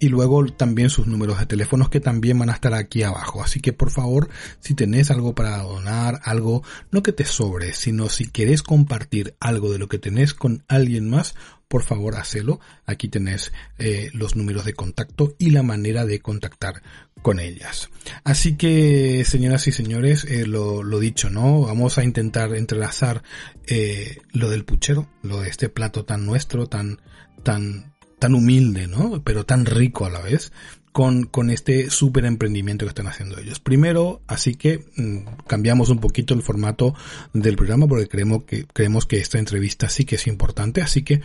Y 0.00 0.08
luego 0.08 0.44
también 0.46 0.90
sus 0.90 1.06
números 1.06 1.38
de 1.38 1.46
teléfonos 1.46 1.88
que 1.88 2.00
también 2.00 2.38
van 2.38 2.50
a 2.50 2.54
estar 2.54 2.74
aquí 2.74 3.04
abajo. 3.04 3.42
Así 3.42 3.60
que 3.60 3.72
por 3.72 3.90
favor, 3.90 4.28
si 4.60 4.74
tenés 4.74 5.12
algo 5.12 5.34
para 5.34 5.58
donar, 5.62 6.20
algo, 6.24 6.62
no 6.90 7.02
que 7.02 7.12
te 7.12 7.24
sobre, 7.24 7.72
sino 7.72 8.08
si 8.08 8.28
querés 8.28 8.62
compartir 8.62 9.34
algo 9.38 9.70
de 9.72 9.78
lo 9.78 9.88
que 9.88 9.98
tenés 9.98 10.34
con 10.34 10.64
alguien 10.68 11.08
más, 11.08 11.34
por 11.68 11.82
favor 11.82 12.16
hacelo. 12.16 12.60
Aquí 12.86 13.08
tenés 13.08 13.52
eh, 13.78 14.10
los 14.12 14.34
números 14.34 14.64
de 14.64 14.74
contacto 14.74 15.34
y 15.38 15.50
la 15.50 15.62
manera 15.62 16.04
de 16.04 16.20
contactar 16.20 16.82
con 17.22 17.40
ellas. 17.40 17.90
Así 18.24 18.56
que, 18.56 19.24
señoras 19.24 19.66
y 19.66 19.72
señores, 19.72 20.24
eh, 20.24 20.46
lo, 20.46 20.82
lo, 20.82 20.98
dicho, 20.98 21.30
¿no? 21.30 21.62
Vamos 21.62 21.98
a 21.98 22.04
intentar 22.04 22.54
entrelazar 22.54 23.22
eh, 23.66 24.18
lo 24.32 24.50
del 24.50 24.64
puchero, 24.64 25.08
lo 25.22 25.40
de 25.40 25.48
este 25.48 25.68
plato 25.68 26.04
tan 26.04 26.26
nuestro, 26.26 26.66
tan, 26.66 27.00
tan, 27.42 27.94
tan 28.18 28.34
humilde, 28.34 28.86
¿no? 28.86 29.22
Pero 29.22 29.44
tan 29.44 29.66
rico 29.66 30.06
a 30.06 30.10
la 30.10 30.20
vez, 30.20 30.52
con, 30.92 31.24
con 31.24 31.50
este 31.50 31.90
súper 31.90 32.24
emprendimiento 32.24 32.84
que 32.84 32.90
están 32.90 33.06
haciendo 33.06 33.38
ellos. 33.38 33.60
Primero, 33.60 34.22
así 34.26 34.54
que 34.54 34.84
mm, 34.96 35.44
cambiamos 35.46 35.90
un 35.90 35.98
poquito 35.98 36.34
el 36.34 36.42
formato 36.42 36.94
del 37.32 37.56
programa 37.56 37.86
porque 37.86 38.08
creemos 38.08 38.44
que, 38.44 38.64
creemos 38.66 39.06
que 39.06 39.18
esta 39.18 39.38
entrevista 39.38 39.88
sí 39.88 40.04
que 40.04 40.16
es 40.16 40.26
importante. 40.26 40.82
Así 40.82 41.02
que 41.02 41.20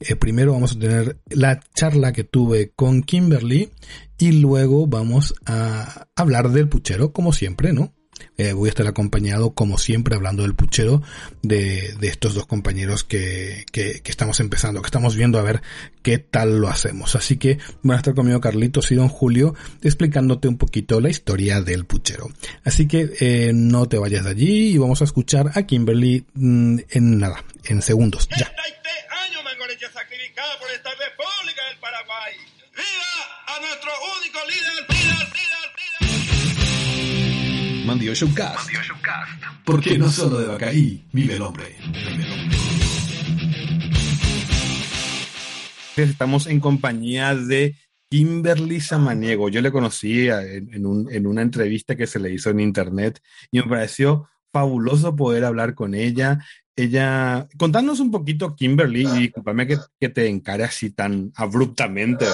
eh, 0.00 0.16
primero 0.16 0.52
vamos 0.52 0.76
a 0.76 0.78
tener 0.78 1.18
la 1.28 1.60
charla 1.74 2.12
que 2.12 2.24
tuve 2.24 2.70
con 2.74 3.02
Kimberly 3.02 3.70
y 4.18 4.32
luego 4.32 4.86
vamos 4.86 5.34
a 5.46 6.08
hablar 6.16 6.50
del 6.50 6.68
puchero 6.68 7.12
como 7.12 7.32
siempre, 7.32 7.72
¿no? 7.72 7.92
Eh, 8.36 8.52
voy 8.52 8.68
a 8.68 8.70
estar 8.70 8.86
acompañado, 8.86 9.50
como 9.50 9.78
siempre, 9.78 10.14
hablando 10.14 10.42
del 10.42 10.54
puchero 10.54 11.02
de, 11.42 11.94
de 11.98 12.08
estos 12.08 12.34
dos 12.34 12.46
compañeros 12.46 13.04
que, 13.04 13.64
que, 13.72 14.00
estamos 14.04 14.40
empezando, 14.40 14.80
que 14.80 14.86
estamos 14.86 15.16
viendo 15.16 15.38
a 15.38 15.42
ver 15.42 15.62
qué 16.02 16.18
tal 16.18 16.58
lo 16.58 16.68
hacemos. 16.68 17.16
Así 17.16 17.36
que 17.36 17.58
van 17.82 17.96
a 17.96 17.98
estar 17.98 18.14
conmigo 18.14 18.40
Carlitos 18.40 18.90
y 18.92 18.94
Don 18.94 19.08
Julio 19.08 19.54
explicándote 19.82 20.48
un 20.48 20.56
poquito 20.56 21.00
la 21.00 21.10
historia 21.10 21.60
del 21.60 21.84
puchero. 21.84 22.28
Así 22.64 22.86
que 22.86 23.10
eh, 23.20 23.52
no 23.54 23.88
te 23.88 23.98
vayas 23.98 24.24
de 24.24 24.30
allí 24.30 24.70
y 24.70 24.78
vamos 24.78 25.00
a 25.00 25.04
escuchar 25.04 25.50
a 25.54 25.62
Kimberly 25.64 26.24
mmm, 26.34 26.78
en 26.90 27.18
nada, 27.18 27.44
en 27.64 27.82
segundos. 27.82 28.28
Ya. 28.38 28.52
¡Viva 32.78 33.12
a 33.48 33.60
nuestro 33.60 33.90
único 34.20 34.38
líder! 34.46 35.47
Mandio 37.88 38.12
Showcast. 38.12 38.68
Porque 39.64 39.96
no 39.96 40.10
solo 40.10 40.38
de 40.40 40.46
Bacaí 40.46 41.06
vive 41.10 41.36
el 41.36 41.40
hombre. 41.40 41.74
Estamos 45.96 46.48
en 46.48 46.60
compañía 46.60 47.34
de 47.34 47.76
Kimberly 48.10 48.82
Samaniego. 48.82 49.48
Yo 49.48 49.62
le 49.62 49.72
conocí 49.72 50.28
en, 50.28 50.68
en, 50.74 50.84
un, 50.84 51.10
en, 51.10 51.26
una 51.26 51.40
entrevista 51.40 51.96
que 51.96 52.06
se 52.06 52.18
le 52.18 52.30
hizo 52.30 52.50
en 52.50 52.60
internet 52.60 53.22
y 53.50 53.60
me 53.60 53.64
pareció 53.64 54.28
fabuloso 54.52 55.16
poder 55.16 55.46
hablar 55.46 55.74
con 55.74 55.94
ella. 55.94 56.44
Ella, 56.76 57.48
contanos 57.56 58.00
un 58.00 58.10
poquito, 58.10 58.54
Kimberly, 58.54 59.06
y 59.06 59.18
discúlpame 59.18 59.66
que, 59.66 59.78
que 59.98 60.10
te 60.10 60.28
encare 60.28 60.64
así 60.64 60.90
tan 60.90 61.32
abruptamente. 61.34 62.26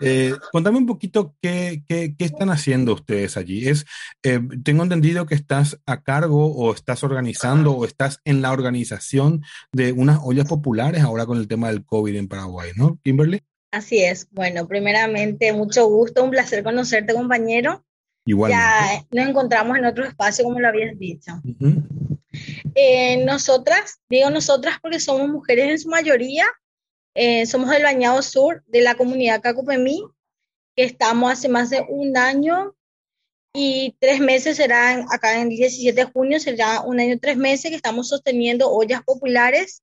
Eh, 0.00 0.34
contame 0.52 0.78
un 0.78 0.86
poquito 0.86 1.36
qué, 1.42 1.82
qué, 1.86 2.14
qué, 2.18 2.24
están 2.24 2.50
haciendo 2.50 2.94
ustedes 2.94 3.36
allí. 3.36 3.68
Es, 3.68 3.84
eh, 4.22 4.40
tengo 4.64 4.82
entendido 4.82 5.26
que 5.26 5.34
estás 5.34 5.78
a 5.86 6.02
cargo 6.02 6.54
o 6.54 6.74
estás 6.74 7.04
organizando 7.04 7.72
o 7.72 7.84
estás 7.84 8.20
en 8.24 8.42
la 8.42 8.52
organización 8.52 9.42
de 9.72 9.92
unas 9.92 10.18
ollas 10.22 10.46
populares 10.48 11.02
ahora 11.02 11.26
con 11.26 11.38
el 11.38 11.48
tema 11.48 11.68
del 11.68 11.84
COVID 11.84 12.16
en 12.16 12.28
Paraguay, 12.28 12.70
¿no, 12.76 12.98
Kimberly? 13.02 13.42
Así 13.70 14.02
es. 14.02 14.28
Bueno, 14.30 14.66
primeramente, 14.66 15.52
mucho 15.52 15.86
gusto, 15.86 16.24
un 16.24 16.30
placer 16.30 16.64
conocerte, 16.64 17.14
compañero. 17.14 17.84
Igual. 18.24 18.50
Ya 18.50 19.04
nos 19.12 19.28
encontramos 19.28 19.76
en 19.78 19.84
otro 19.84 20.04
espacio, 20.04 20.44
como 20.44 20.60
lo 20.60 20.68
habías 20.68 20.98
dicho. 20.98 21.32
Uh 21.44 21.48
-huh. 21.48 21.82
eh, 22.74 23.24
nosotras, 23.24 24.00
digo 24.08 24.30
nosotras 24.30 24.76
porque 24.82 25.00
somos 25.00 25.28
mujeres 25.28 25.70
en 25.70 25.78
su 25.78 25.88
mayoría, 25.88 26.46
eh, 27.14 27.46
somos 27.46 27.70
del 27.70 27.82
Bañado 27.82 28.22
Sur 28.22 28.62
de 28.66 28.82
la 28.82 28.94
comunidad 28.94 29.40
Cacupemí, 29.40 30.04
que 30.76 30.84
estamos 30.84 31.32
hace 31.32 31.48
más 31.48 31.70
de 31.70 31.84
un 31.88 32.16
año 32.16 32.74
y 33.52 33.96
tres 33.98 34.20
meses 34.20 34.56
serán, 34.56 35.06
acá 35.10 35.34
en 35.34 35.42
el 35.42 35.48
17 35.48 35.92
de 35.92 36.10
junio 36.10 36.38
será 36.38 36.82
un 36.82 37.00
año 37.00 37.18
tres 37.20 37.36
meses 37.36 37.70
que 37.70 37.76
estamos 37.76 38.08
sosteniendo 38.08 38.70
ollas 38.70 39.02
populares. 39.02 39.82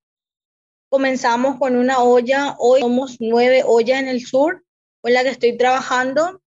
Comenzamos 0.88 1.58
con 1.58 1.76
una 1.76 2.02
olla, 2.02 2.56
hoy 2.58 2.80
somos 2.80 3.16
nueve 3.20 3.62
ollas 3.66 4.00
en 4.00 4.08
el 4.08 4.24
sur 4.24 4.64
con 5.02 5.12
la 5.12 5.22
que 5.22 5.28
estoy 5.28 5.56
trabajando. 5.58 6.40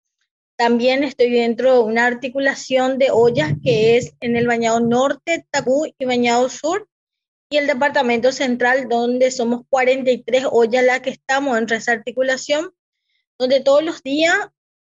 También 0.57 1.03
estoy 1.03 1.29
dentro 1.29 1.73
de 1.73 1.79
una 1.83 2.07
articulación 2.07 2.97
de 2.97 3.11
ollas 3.11 3.53
que 3.63 3.97
es 3.97 4.13
en 4.19 4.35
el 4.35 4.47
Bañado 4.47 4.79
Norte, 4.79 5.45
Tabú 5.51 5.85
y 5.97 6.05
Bañado 6.05 6.49
Sur 6.49 6.87
y 7.51 7.57
el 7.57 7.67
departamento 7.67 8.31
central, 8.31 8.87
donde 8.87 9.29
somos 9.29 9.63
43 9.69 10.45
ollas 10.49 10.85
las 10.85 11.01
que 11.01 11.09
estamos 11.09 11.57
en 11.57 11.71
esa 11.71 11.91
articulación, 11.91 12.71
donde 13.37 13.59
todos 13.59 13.83
los 13.83 14.01
días 14.01 14.33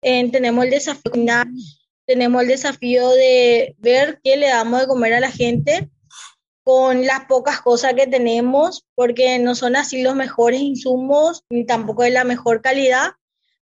eh, 0.02 0.30
tenemos 0.30 0.66
el 0.66 0.70
desafío, 0.70 1.12
tenemos 2.06 2.42
el 2.42 2.48
desafío 2.48 3.08
de 3.08 3.74
ver 3.78 4.20
qué 4.22 4.36
le 4.36 4.48
damos 4.48 4.82
de 4.82 4.86
comer 4.86 5.14
a 5.14 5.20
la 5.20 5.30
gente 5.30 5.90
con 6.62 7.06
las 7.06 7.24
pocas 7.24 7.62
cosas 7.62 7.94
que 7.94 8.06
tenemos, 8.06 8.86
porque 8.94 9.38
no 9.38 9.54
son 9.54 9.74
así 9.74 10.02
los 10.02 10.14
mejores 10.14 10.60
insumos, 10.60 11.44
ni 11.48 11.64
tampoco 11.64 12.02
de 12.02 12.10
la 12.10 12.24
mejor 12.24 12.60
calidad, 12.60 13.12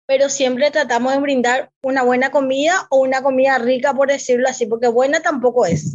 pero 0.07 0.31
siempre 0.31 0.71
tratamos 0.71 1.13
de 1.13 1.21
brindar 1.21 1.71
una 1.83 2.03
buena 2.03 2.31
comida 2.31 2.87
o 2.89 3.03
una 3.03 3.23
comida 3.23 3.59
rica, 3.59 3.93
por 3.93 4.09
decirlo 4.09 4.49
así, 4.49 4.65
porque 4.65 4.89
buena 4.89 5.21
tampoco 5.21 5.67
es. 5.67 5.95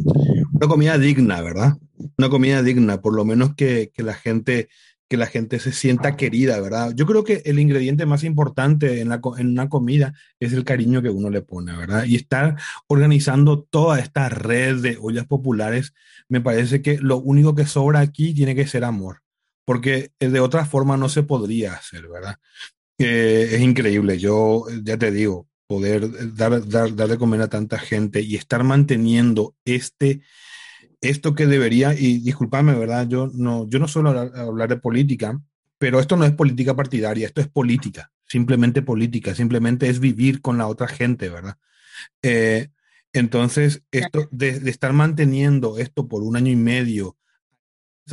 Una 0.52 0.68
comida 0.68 0.96
digna, 0.96 1.42
¿verdad? 1.42 1.72
Una 2.18 2.28
comida 2.28 2.62
digna, 2.62 3.00
por 3.00 3.14
lo 3.14 3.24
menos 3.24 3.54
que, 3.54 3.90
que, 3.94 4.02
la 4.02 4.14
gente 4.14 4.68
que 5.10 5.16
la 5.16 5.26
gente 5.26 5.58
se 5.58 5.72
sienta 5.72 6.16
querida, 6.16 6.60
¿verdad? 6.60 6.92
Yo 6.94 7.04
creo 7.04 7.24
que 7.24 7.42
el 7.44 7.58
ingrediente 7.58 8.06
más 8.06 8.22
importante 8.22 9.00
en, 9.00 9.08
la, 9.08 9.20
en 9.38 9.48
una 9.48 9.68
comida 9.68 10.14
es 10.38 10.52
el 10.52 10.64
cariño 10.64 11.02
que 11.02 11.10
uno 11.10 11.30
le 11.30 11.42
pone, 11.42 11.76
¿verdad? 11.76 12.04
Y 12.04 12.14
estar 12.14 12.56
organizando 12.86 13.60
toda 13.60 13.98
esta 13.98 14.28
red 14.28 14.76
de 14.76 14.98
ollas 15.00 15.26
populares, 15.26 15.94
me 16.28 16.40
parece 16.40 16.80
que 16.80 16.96
lo 16.98 17.16
único 17.16 17.56
que 17.56 17.66
sobra 17.66 17.98
aquí 17.98 18.32
tiene 18.34 18.54
que 18.54 18.68
ser 18.68 18.84
amor, 18.84 19.22
porque 19.64 20.12
de 20.20 20.38
otra 20.38 20.64
forma 20.64 20.96
no 20.96 21.08
se 21.08 21.24
podría 21.24 21.72
hacer, 21.72 22.06
¿verdad? 22.06 22.36
Eh, 22.96 23.48
es 23.50 23.60
increíble, 23.60 24.16
yo 24.16 24.66
ya 24.84 24.96
te 24.96 25.10
digo, 25.10 25.48
poder 25.66 26.34
dar, 26.36 26.68
dar, 26.68 26.94
dar 26.94 27.08
de 27.08 27.18
comer 27.18 27.40
a 27.40 27.48
tanta 27.48 27.80
gente 27.80 28.20
y 28.20 28.36
estar 28.36 28.62
manteniendo 28.62 29.56
este 29.64 30.20
esto 31.00 31.34
que 31.34 31.46
debería, 31.46 31.94
y 31.94 32.18
discúlpame, 32.18 32.74
¿verdad? 32.74 33.08
Yo 33.08 33.30
no, 33.32 33.68
yo 33.68 33.78
no 33.78 33.88
suelo 33.88 34.10
hablar, 34.10 34.32
hablar, 34.36 34.68
de 34.68 34.76
política, 34.76 35.40
pero 35.78 36.00
esto 36.00 36.16
no 36.16 36.24
es 36.24 36.32
política 36.32 36.76
partidaria, 36.76 37.26
esto 37.26 37.40
es 37.40 37.48
política, 37.48 38.12
simplemente 38.26 38.82
política, 38.82 39.34
simplemente 39.34 39.88
es 39.88 40.00
vivir 40.00 40.40
con 40.42 40.58
la 40.58 40.66
otra 40.66 40.88
gente, 40.88 41.28
¿verdad? 41.28 41.56
Eh, 42.22 42.68
entonces, 43.12 43.82
esto 43.90 44.28
de, 44.30 44.60
de, 44.60 44.70
estar 44.70 44.92
manteniendo 44.92 45.78
esto 45.78 46.06
por 46.06 46.22
un 46.22 46.36
año 46.36 46.52
y 46.52 46.56
medio 46.56 47.16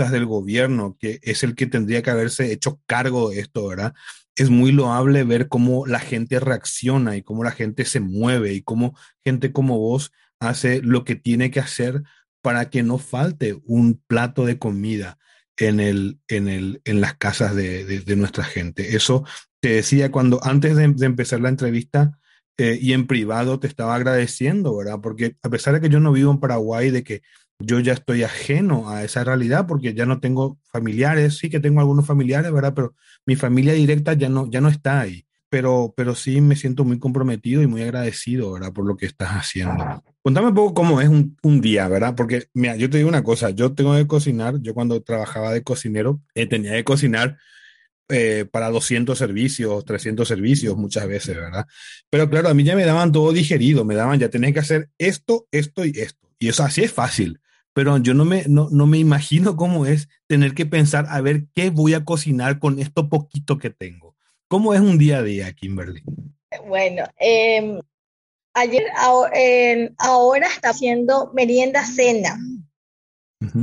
del 0.05 0.25
gobierno, 0.25 0.95
que 0.99 1.19
es 1.23 1.43
el 1.43 1.55
que 1.55 1.67
tendría 1.67 2.01
que 2.01 2.11
haberse 2.11 2.51
hecho 2.51 2.79
cargo 2.85 3.29
de 3.29 3.39
esto, 3.39 3.67
¿verdad? 3.67 3.93
Es 4.35 4.49
muy 4.49 4.71
loable 4.71 5.23
ver 5.23 5.47
cómo 5.47 5.87
la 5.87 5.99
gente 5.99 6.39
reacciona 6.39 7.17
y 7.17 7.23
cómo 7.23 7.43
la 7.43 7.51
gente 7.51 7.85
se 7.85 7.99
mueve 7.99 8.53
y 8.53 8.61
cómo 8.61 8.95
gente 9.25 9.51
como 9.51 9.79
vos 9.79 10.11
hace 10.39 10.81
lo 10.83 11.03
que 11.03 11.15
tiene 11.15 11.49
que 11.49 11.59
hacer 11.59 12.03
para 12.41 12.69
que 12.69 12.83
no 12.83 12.97
falte 12.97 13.59
un 13.65 14.01
plato 14.07 14.45
de 14.45 14.57
comida 14.57 15.17
en, 15.57 15.79
el, 15.79 16.19
en, 16.27 16.47
el, 16.47 16.81
en 16.85 17.01
las 17.01 17.15
casas 17.15 17.55
de, 17.55 17.83
de, 17.83 18.15
nuestra 18.15 18.43
gente. 18.43 18.95
Eso 18.95 19.25
te 19.59 19.69
decía 19.69 20.11
cuando 20.11 20.43
antes 20.43 20.75
de, 20.75 20.87
de 20.87 21.05
empezar 21.05 21.41
la 21.41 21.49
entrevista 21.49 22.19
eh, 22.57 22.77
y 22.81 22.93
en 22.93 23.05
privado 23.07 23.59
te 23.59 23.67
estaba 23.67 23.95
agradeciendo, 23.95 24.75
¿verdad? 24.75 24.99
Porque 25.01 25.35
a 25.43 25.49
pesar 25.49 25.75
de 25.75 25.81
que 25.81 25.89
yo 25.89 25.99
no 25.99 26.11
vivo 26.11 26.31
en 26.31 26.39
Paraguay, 26.39 26.89
de 26.89 27.03
que 27.03 27.21
yo 27.59 27.79
ya 27.79 27.93
estoy 27.93 28.23
ajeno 28.23 28.89
a 28.89 29.03
esa 29.03 29.23
realidad 29.23 29.67
porque 29.67 29.93
ya 29.93 30.05
no 30.05 30.19
tengo 30.19 30.59
familiares, 30.71 31.37
sí 31.37 31.49
que 31.49 31.59
tengo 31.59 31.81
algunos 31.81 32.05
familiares, 32.05 32.51
¿verdad? 32.51 32.73
Pero 32.75 32.95
mi 33.25 33.35
familia 33.35 33.73
directa 33.73 34.13
ya 34.13 34.29
no, 34.29 34.49
ya 34.49 34.61
no 34.61 34.69
está 34.69 35.01
ahí. 35.01 35.26
Pero, 35.49 35.93
pero 35.95 36.15
sí 36.15 36.41
me 36.41 36.55
siento 36.55 36.83
muy 36.83 36.99
comprometido 36.99 37.61
y 37.61 37.67
muy 37.67 37.81
agradecido, 37.81 38.51
¿verdad? 38.51 38.73
Por 38.73 38.85
lo 38.85 38.97
que 38.97 39.05
estás 39.05 39.29
haciendo. 39.31 40.03
Contame 40.21 40.47
un 40.47 40.55
poco 40.55 40.73
cómo 40.73 40.99
es 41.01 41.07
un, 41.07 41.37
un 41.43 41.61
día, 41.61 41.87
¿verdad? 41.87 42.15
Porque, 42.15 42.47
mira, 42.53 42.75
yo 42.75 42.89
te 42.89 42.97
digo 42.97 43.09
una 43.09 43.23
cosa, 43.23 43.51
yo 43.51 43.73
tengo 43.73 43.95
que 43.95 44.07
cocinar, 44.07 44.61
yo 44.61 44.73
cuando 44.73 45.01
trabajaba 45.01 45.53
de 45.53 45.63
cocinero, 45.63 46.21
eh, 46.35 46.47
tenía 46.47 46.73
que 46.73 46.83
cocinar 46.83 47.37
eh, 48.09 48.45
para 48.49 48.69
200 48.69 49.17
servicios, 49.17 49.85
300 49.85 50.27
servicios 50.27 50.77
muchas 50.77 51.07
veces, 51.07 51.35
¿verdad? 51.35 51.65
Pero 52.09 52.29
claro, 52.29 52.49
a 52.49 52.53
mí 52.53 52.63
ya 52.63 52.75
me 52.75 52.85
daban 52.85 53.11
todo 53.11 53.31
digerido, 53.31 53.85
me 53.85 53.95
daban, 53.95 54.19
ya 54.19 54.29
tenés 54.29 54.53
que 54.53 54.59
hacer 54.59 54.89
esto, 54.97 55.47
esto 55.51 55.85
y 55.85 55.91
esto. 55.95 56.27
Y 56.39 56.49
eso 56.49 56.63
así 56.63 56.83
es 56.83 56.91
fácil, 56.91 57.39
pero 57.73 57.97
yo 57.97 58.13
no 58.13 58.25
me, 58.25 58.43
no, 58.47 58.69
no 58.71 58.85
me 58.85 58.97
imagino 58.97 59.55
cómo 59.55 59.85
es 59.85 60.09
tener 60.27 60.53
que 60.53 60.65
pensar 60.65 61.05
a 61.09 61.21
ver 61.21 61.47
qué 61.53 61.69
voy 61.69 61.93
a 61.93 62.05
cocinar 62.05 62.59
con 62.59 62.79
esto 62.79 63.09
poquito 63.09 63.57
que 63.57 63.69
tengo. 63.69 64.16
¿Cómo 64.49 64.73
es 64.73 64.79
un 64.79 64.97
día 64.97 65.17
a 65.17 65.23
día, 65.23 65.51
Kimberly? 65.53 66.03
Bueno, 66.67 67.03
eh, 67.19 67.81
ayer, 68.53 68.85
ahora 69.97 70.47
está 70.47 70.69
haciendo 70.69 71.31
merienda 71.33 71.83
cena. 71.85 72.37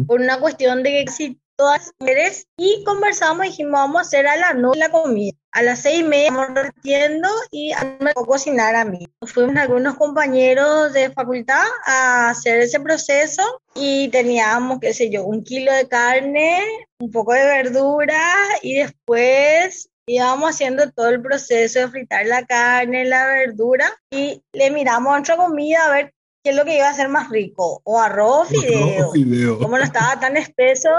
Por 0.06 0.20
una 0.20 0.38
cuestión 0.38 0.82
de 0.82 1.04
que 1.04 1.10
si 1.10 1.40
todas 1.56 1.92
mujeres 1.98 2.46
y 2.56 2.82
conversamos 2.84 3.46
dijimos 3.46 3.72
vamos 3.72 3.98
a 3.98 4.00
hacer 4.02 4.26
a 4.26 4.36
la 4.36 4.54
noche 4.54 4.78
la 4.78 4.90
comida. 4.90 5.36
A 5.52 5.62
las 5.62 5.80
seis 5.82 6.00
y 6.00 6.02
media 6.02 6.30
vamos 6.32 6.48
repartiendo 6.48 7.28
y 7.50 7.72
me 8.00 8.12
tocó 8.12 8.26
cocinar 8.26 8.74
a 8.74 8.84
mí. 8.84 9.06
Fuimos 9.22 9.56
algunos 9.56 9.94
compañeros 9.94 10.92
de 10.92 11.10
facultad 11.12 11.64
a 11.86 12.30
hacer 12.30 12.60
ese 12.60 12.80
proceso 12.80 13.42
y 13.74 14.08
teníamos, 14.08 14.80
qué 14.80 14.92
sé 14.92 15.10
yo, 15.10 15.24
un 15.24 15.44
kilo 15.44 15.72
de 15.72 15.88
carne, 15.88 16.60
un 16.98 17.10
poco 17.10 17.32
de 17.32 17.44
verdura 17.44 18.20
y 18.62 18.74
después 18.74 19.90
íbamos 20.06 20.50
haciendo 20.50 20.90
todo 20.90 21.08
el 21.08 21.22
proceso 21.22 21.80
de 21.80 21.88
fritar 21.88 22.26
la 22.26 22.44
carne, 22.44 23.04
la 23.04 23.26
verdura 23.26 23.90
y 24.10 24.42
le 24.52 24.70
miramos 24.70 25.10
a 25.12 25.16
nuestra 25.16 25.36
comida 25.36 25.86
a 25.86 25.90
ver 25.90 26.14
qué 26.42 26.50
es 26.50 26.56
lo 26.56 26.64
que 26.64 26.76
iba 26.76 26.88
a 26.88 26.94
ser 26.94 27.08
más 27.08 27.30
rico, 27.30 27.80
o 27.84 27.98
arroz 27.98 28.48
o 28.48 29.12
fideo. 29.12 29.58
Como 29.58 29.78
no 29.78 29.82
estaba 29.82 30.20
tan 30.20 30.36
espeso, 30.36 30.90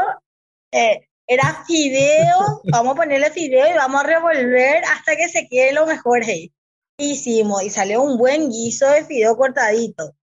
eh, 0.71 1.07
era 1.27 1.63
fideo, 1.65 2.61
vamos 2.71 2.93
a 2.93 2.97
ponerle 2.97 3.29
fideo 3.29 3.67
y 3.67 3.73
vamos 3.73 4.03
a 4.03 4.07
revolver 4.07 4.83
hasta 4.85 5.15
que 5.15 5.29
se 5.29 5.47
quede 5.47 5.73
lo 5.73 5.85
mejor. 5.85 6.21
Hey. 6.23 6.51
Hicimos 6.97 7.61
y 7.63 7.69
salió 7.69 8.01
un 8.01 8.17
buen 8.17 8.49
guiso 8.49 8.87
de 8.87 9.03
fideo 9.05 9.37
cortadito. 9.37 10.15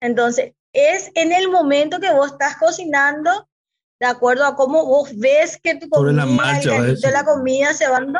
Entonces, 0.00 0.52
es 0.72 1.10
en 1.14 1.32
el 1.32 1.50
momento 1.50 2.00
que 2.00 2.12
vos 2.12 2.32
estás 2.32 2.56
cocinando 2.56 3.48
de 4.02 4.08
acuerdo 4.08 4.44
a 4.44 4.56
cómo 4.56 4.84
vos 4.84 5.16
ves 5.16 5.60
que 5.62 5.76
tu 5.76 5.88
comida, 5.88 6.26
la 6.26 7.10
la 7.12 7.24
comida 7.24 7.72
se 7.72 7.86
van, 7.86 8.12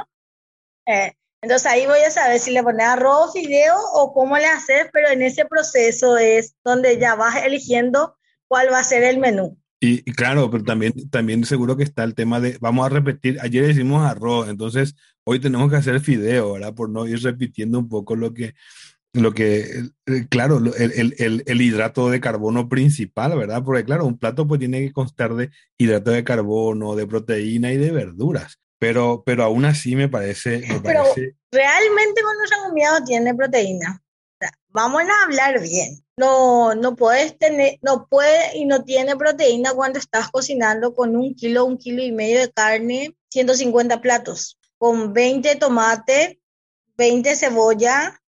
eh, 0.86 1.12
entonces 1.40 1.66
ahí 1.66 1.86
voy 1.86 1.98
a 2.06 2.10
saber 2.12 2.38
si 2.38 2.52
le 2.52 2.62
pones 2.62 2.86
arroz, 2.86 3.32
fideo 3.32 3.74
o 3.94 4.14
cómo 4.14 4.38
le 4.38 4.46
haces, 4.46 4.86
pero 4.92 5.08
en 5.08 5.22
ese 5.22 5.44
proceso 5.44 6.16
es 6.18 6.54
donde 6.62 7.00
ya 7.00 7.16
vas 7.16 7.44
eligiendo 7.44 8.16
cuál 8.46 8.72
va 8.72 8.78
a 8.78 8.84
ser 8.84 9.02
el 9.02 9.18
menú. 9.18 9.58
Y, 9.80 10.02
claro, 10.12 10.48
pero 10.52 10.62
también, 10.62 10.92
también 11.10 11.44
seguro 11.44 11.76
que 11.76 11.82
está 11.82 12.04
el 12.04 12.14
tema 12.14 12.38
de, 12.38 12.58
vamos 12.60 12.86
a 12.86 12.88
repetir, 12.88 13.40
ayer 13.40 13.68
hicimos 13.68 14.08
arroz, 14.08 14.48
entonces 14.48 14.94
hoy 15.24 15.40
tenemos 15.40 15.68
que 15.68 15.78
hacer 15.78 15.98
fideo, 15.98 16.52
¿verdad? 16.52 16.74
Por 16.74 16.90
no 16.90 17.08
ir 17.08 17.20
repitiendo 17.20 17.80
un 17.80 17.88
poco 17.88 18.14
lo 18.14 18.32
que, 18.32 18.54
lo 19.14 19.34
que, 19.34 19.90
claro, 20.30 20.58
el, 20.58 21.14
el, 21.18 21.42
el, 21.46 21.60
hidrato 21.60 22.08
de 22.08 22.20
carbono 22.20 22.68
principal, 22.68 23.36
¿verdad? 23.36 23.62
Porque 23.62 23.84
claro, 23.84 24.06
un 24.06 24.18
plato 24.18 24.46
pues 24.46 24.58
tiene 24.58 24.80
que 24.80 24.92
constar 24.92 25.34
de 25.34 25.50
hidrato 25.76 26.10
de 26.10 26.24
carbono, 26.24 26.96
de 26.96 27.06
proteína 27.06 27.72
y 27.72 27.76
de 27.76 27.90
verduras. 27.90 28.58
Pero, 28.78 29.22
pero 29.24 29.44
aún 29.44 29.64
así 29.64 29.94
me 29.94 30.08
parece... 30.08 30.64
pero 30.82 31.04
realmente 31.52 32.22
con 32.22 32.68
comida 32.68 32.98
no 32.98 33.04
tiene 33.04 33.34
proteína. 33.34 34.02
vamos 34.70 35.02
a 35.02 35.24
hablar 35.24 35.60
bien. 35.60 36.02
No, 36.16 36.74
no 36.74 36.96
puedes 36.96 37.38
tener, 37.38 37.78
no 37.82 38.06
puede 38.08 38.56
y 38.56 38.64
no 38.64 38.84
tiene 38.84 39.16
proteína 39.16 39.72
cuando 39.72 39.98
estás 39.98 40.30
cocinando 40.30 40.94
con 40.94 41.16
un 41.16 41.34
kilo, 41.34 41.64
un 41.64 41.78
kilo 41.78 42.02
y 42.02 42.12
medio 42.12 42.40
de 42.40 42.50
carne, 42.50 43.14
150 43.30 44.00
platos, 44.00 44.58
con 44.78 45.12
20 45.12 45.56
tomate, 45.56 46.40
20 46.96 47.36
cebolla, 47.36 48.21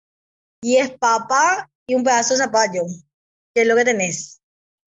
10 0.63 0.97
papa 0.97 1.69
y 1.85 1.93
un 1.93 2.03
pedazo 2.03 2.33
de 2.33 2.39
zapallo, 2.39 2.83
que 3.53 3.61
es 3.61 3.67
lo 3.67 3.75
que 3.75 3.85
tenés. 3.85 4.41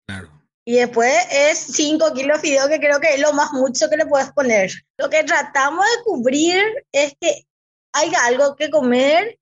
Claro. 0.06 0.30
Y 0.64 0.74
después 0.76 1.12
es 1.30 1.58
5 1.58 2.14
kilos 2.14 2.40
de 2.40 2.48
fideo, 2.48 2.68
que 2.68 2.78
creo 2.78 3.00
que 3.00 3.14
es 3.14 3.20
lo 3.20 3.32
más 3.34 3.52
mucho 3.52 3.90
que 3.90 3.96
le 3.96 4.06
puedes 4.06 4.32
poner. 4.32 4.72
Lo 4.96 5.10
que 5.10 5.24
tratamos 5.24 5.84
de 5.84 6.04
cubrir 6.04 6.62
es 6.92 7.14
que 7.20 7.44
haya 7.92 8.24
algo 8.24 8.56
que 8.56 8.70
comer 8.70 9.38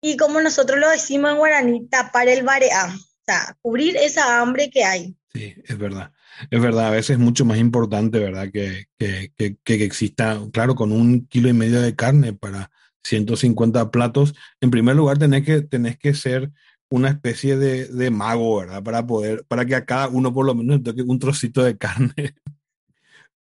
y 0.00 0.16
como 0.16 0.40
nosotros 0.40 0.78
lo 0.78 0.90
decimos 0.90 1.32
en 1.32 1.38
guaraní, 1.38 1.88
tapar 1.88 2.28
el 2.28 2.44
bareá. 2.44 2.94
O 2.94 3.24
sea, 3.24 3.56
cubrir 3.62 3.96
esa 3.96 4.40
hambre 4.40 4.68
que 4.70 4.84
hay. 4.84 5.16
Sí, 5.32 5.54
es 5.64 5.78
verdad. 5.78 6.12
Es 6.50 6.60
verdad, 6.60 6.88
a 6.88 6.90
veces 6.90 7.10
es 7.10 7.18
mucho 7.18 7.44
más 7.44 7.58
importante, 7.58 8.18
¿verdad? 8.18 8.48
Que, 8.52 8.86
que, 8.98 9.32
que, 9.36 9.56
que 9.64 9.84
exista, 9.84 10.38
claro, 10.52 10.74
con 10.74 10.92
un 10.92 11.26
kilo 11.26 11.48
y 11.48 11.52
medio 11.52 11.80
de 11.80 11.94
carne 11.94 12.32
para 12.32 12.70
150 13.04 13.90
platos, 13.90 14.34
en 14.60 14.70
primer 14.70 14.96
lugar 14.96 15.18
tenés 15.18 15.44
que, 15.44 15.62
tenés 15.62 15.98
que 15.98 16.14
ser 16.14 16.50
una 16.88 17.08
especie 17.08 17.56
de, 17.56 17.86
de, 17.86 18.10
mago, 18.10 18.58
¿verdad? 18.58 18.82
Para 18.82 19.06
poder, 19.06 19.44
para 19.48 19.64
que 19.64 19.74
a 19.74 19.84
cada 19.86 20.08
uno 20.08 20.32
por 20.32 20.44
lo 20.44 20.54
menos 20.54 20.82
toque 20.82 21.02
un 21.02 21.18
trocito 21.18 21.62
de 21.62 21.78
carne. 21.78 22.34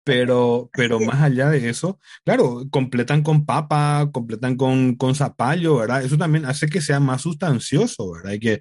Pero, 0.03 0.71
pero 0.73 0.99
más 0.99 1.21
allá 1.21 1.49
de 1.49 1.69
eso, 1.69 1.99
claro, 2.25 2.63
completan 2.71 3.21
con 3.21 3.45
papa, 3.45 4.09
completan 4.11 4.55
con, 4.55 4.95
con 4.95 5.13
zapallo, 5.13 5.75
¿verdad? 5.75 6.03
Eso 6.03 6.17
también 6.17 6.45
hace 6.45 6.67
que 6.67 6.81
sea 6.81 6.99
más 6.99 7.21
sustancioso, 7.21 8.11
¿verdad? 8.11 8.31
Y 8.31 8.39
que, 8.39 8.59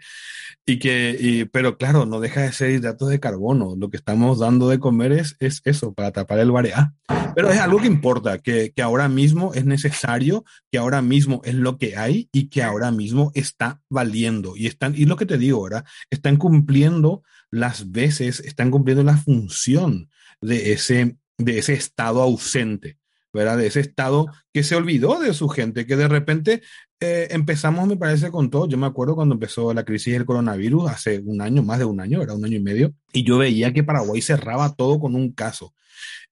y 0.66 0.79
que, 0.79 1.16
y, 1.18 1.44
pero 1.46 1.79
claro, 1.79 2.05
no 2.05 2.20
deja 2.20 2.42
de 2.42 2.53
ser 2.53 2.70
hidratos 2.70 3.09
de 3.09 3.20
carbono. 3.20 3.74
Lo 3.74 3.88
que 3.88 3.96
estamos 3.96 4.38
dando 4.38 4.68
de 4.68 4.79
comer 4.79 5.12
es, 5.12 5.37
es 5.40 5.62
eso, 5.64 5.94
para 5.94 6.12
tapar 6.12 6.40
el 6.40 6.50
variedad. 6.50 6.90
Pero 7.35 7.50
es 7.50 7.59
algo 7.59 7.79
que 7.79 7.87
importa, 7.87 8.38
que, 8.38 8.72
que 8.76 8.83
ahora 8.83 9.09
mismo 9.09 9.55
es 9.55 9.64
necesario, 9.64 10.44
que 10.70 10.79
ahora 10.79 11.00
mismo 11.00 11.40
es 11.44 11.55
lo 11.55 11.79
que 11.79 11.96
hay 11.96 12.29
y 12.33 12.48
que 12.48 12.62
ahora 12.62 12.90
mismo 12.90 13.33
está 13.35 13.81
valiendo. 13.88 14.57
Y 14.57 14.66
están, 14.66 14.94
y 14.94 15.07
lo 15.07 15.16
que 15.16 15.26
te 15.26 15.38
digo, 15.38 15.62
¿verdad? 15.62 15.85
Están 16.11 16.37
cumpliendo 16.37 17.22
las 17.50 17.90
veces, 17.90 18.40
están 18.40 18.70
cumpliendo 18.70 19.03
la 19.03 19.16
función 19.16 20.11
de 20.40 20.72
ese, 20.72 21.16
de 21.40 21.59
ese 21.59 21.74
estado 21.74 22.22
ausente, 22.22 22.98
¿verdad? 23.33 23.59
De 23.59 23.66
ese 23.66 23.81
estado 23.81 24.26
que 24.53 24.62
se 24.62 24.76
olvidó 24.76 25.18
de 25.20 25.35
su 25.35 25.48
gente, 25.48 25.87
que 25.87 25.96
de 25.96 26.09
repente 26.09 26.62
eh, 27.00 27.29
empezamos, 27.31 27.88
me 27.88 27.96
parece, 27.96 28.31
con 28.31 28.50
todo. 28.50 28.68
Yo 28.68 28.76
me 28.76 28.87
acuerdo 28.87 29.14
cuando 29.14 29.35
empezó 29.35 29.72
la 29.72 29.85
crisis 29.85 30.12
del 30.12 30.26
coronavirus, 30.26 30.90
hace 30.90 31.20
un 31.20 31.40
año, 31.40 31.62
más 31.62 31.79
de 31.79 31.85
un 31.85 32.00
año, 32.00 32.22
era 32.22 32.35
un 32.35 32.44
año 32.44 32.57
y 32.57 32.62
medio, 32.62 32.94
y 33.12 33.24
yo 33.24 33.38
veía 33.38 33.72
que 33.72 33.85
Paraguay 33.85 34.20
cerraba 34.20 34.74
todo 34.74 35.00
con 35.00 35.14
un 35.14 35.33
caso. 35.33 35.74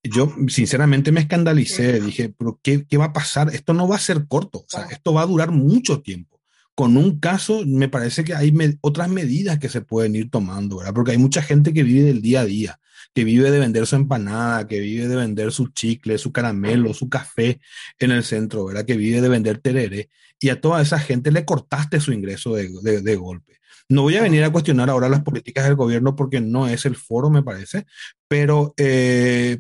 Yo, 0.02 0.32
sinceramente, 0.48 1.10
me 1.10 1.20
escandalicé, 1.20 2.00
dije, 2.00 2.32
pero 2.36 2.60
qué, 2.62 2.86
¿qué 2.86 2.96
va 2.96 3.06
a 3.06 3.12
pasar? 3.12 3.52
Esto 3.52 3.74
no 3.74 3.88
va 3.88 3.96
a 3.96 4.00
ser 4.00 4.26
corto, 4.28 4.58
o 4.60 4.66
sea, 4.68 4.84
esto 4.90 5.12
va 5.12 5.22
a 5.22 5.26
durar 5.26 5.50
mucho 5.50 6.00
tiempo 6.02 6.37
con 6.78 6.96
un 6.96 7.18
caso, 7.18 7.64
me 7.66 7.88
parece 7.88 8.22
que 8.22 8.36
hay 8.36 8.54
otras 8.82 9.08
medidas 9.08 9.58
que 9.58 9.68
se 9.68 9.80
pueden 9.80 10.14
ir 10.14 10.30
tomando, 10.30 10.76
¿verdad? 10.76 10.94
Porque 10.94 11.10
hay 11.10 11.18
mucha 11.18 11.42
gente 11.42 11.74
que 11.74 11.82
vive 11.82 12.04
del 12.04 12.22
día 12.22 12.42
a 12.42 12.44
día 12.44 12.78
que 13.12 13.24
vive 13.24 13.50
de 13.50 13.58
vender 13.58 13.84
su 13.84 13.96
empanada, 13.96 14.68
que 14.68 14.78
vive 14.78 15.08
de 15.08 15.16
vender 15.16 15.50
su 15.50 15.72
chicle, 15.72 16.18
su 16.18 16.30
caramelo, 16.30 16.94
su 16.94 17.08
café 17.08 17.60
en 17.98 18.12
el 18.12 18.22
centro, 18.22 18.66
¿verdad? 18.66 18.84
Que 18.84 18.96
vive 18.96 19.20
de 19.20 19.28
vender 19.28 19.58
tereré. 19.58 20.08
Y 20.38 20.50
a 20.50 20.60
toda 20.60 20.80
esa 20.80 21.00
gente 21.00 21.32
le 21.32 21.44
cortaste 21.44 21.98
su 21.98 22.12
ingreso 22.12 22.54
de, 22.54 22.68
de, 23.02 23.16
golpe. 23.16 23.58
No 23.88 24.02
voy 24.02 24.14
a 24.14 24.22
venir 24.22 24.44
a 24.44 24.52
cuestionar 24.52 24.88
ahora 24.88 25.08
las 25.08 25.24
políticas 25.24 25.64
del 25.64 25.74
gobierno 25.74 26.14
porque 26.14 26.40
no 26.40 26.68
es 26.68 26.86
el 26.86 26.94
foro, 26.94 27.28
me 27.28 27.42
parece, 27.42 27.86
pero, 28.28 28.72
eh, 28.76 29.58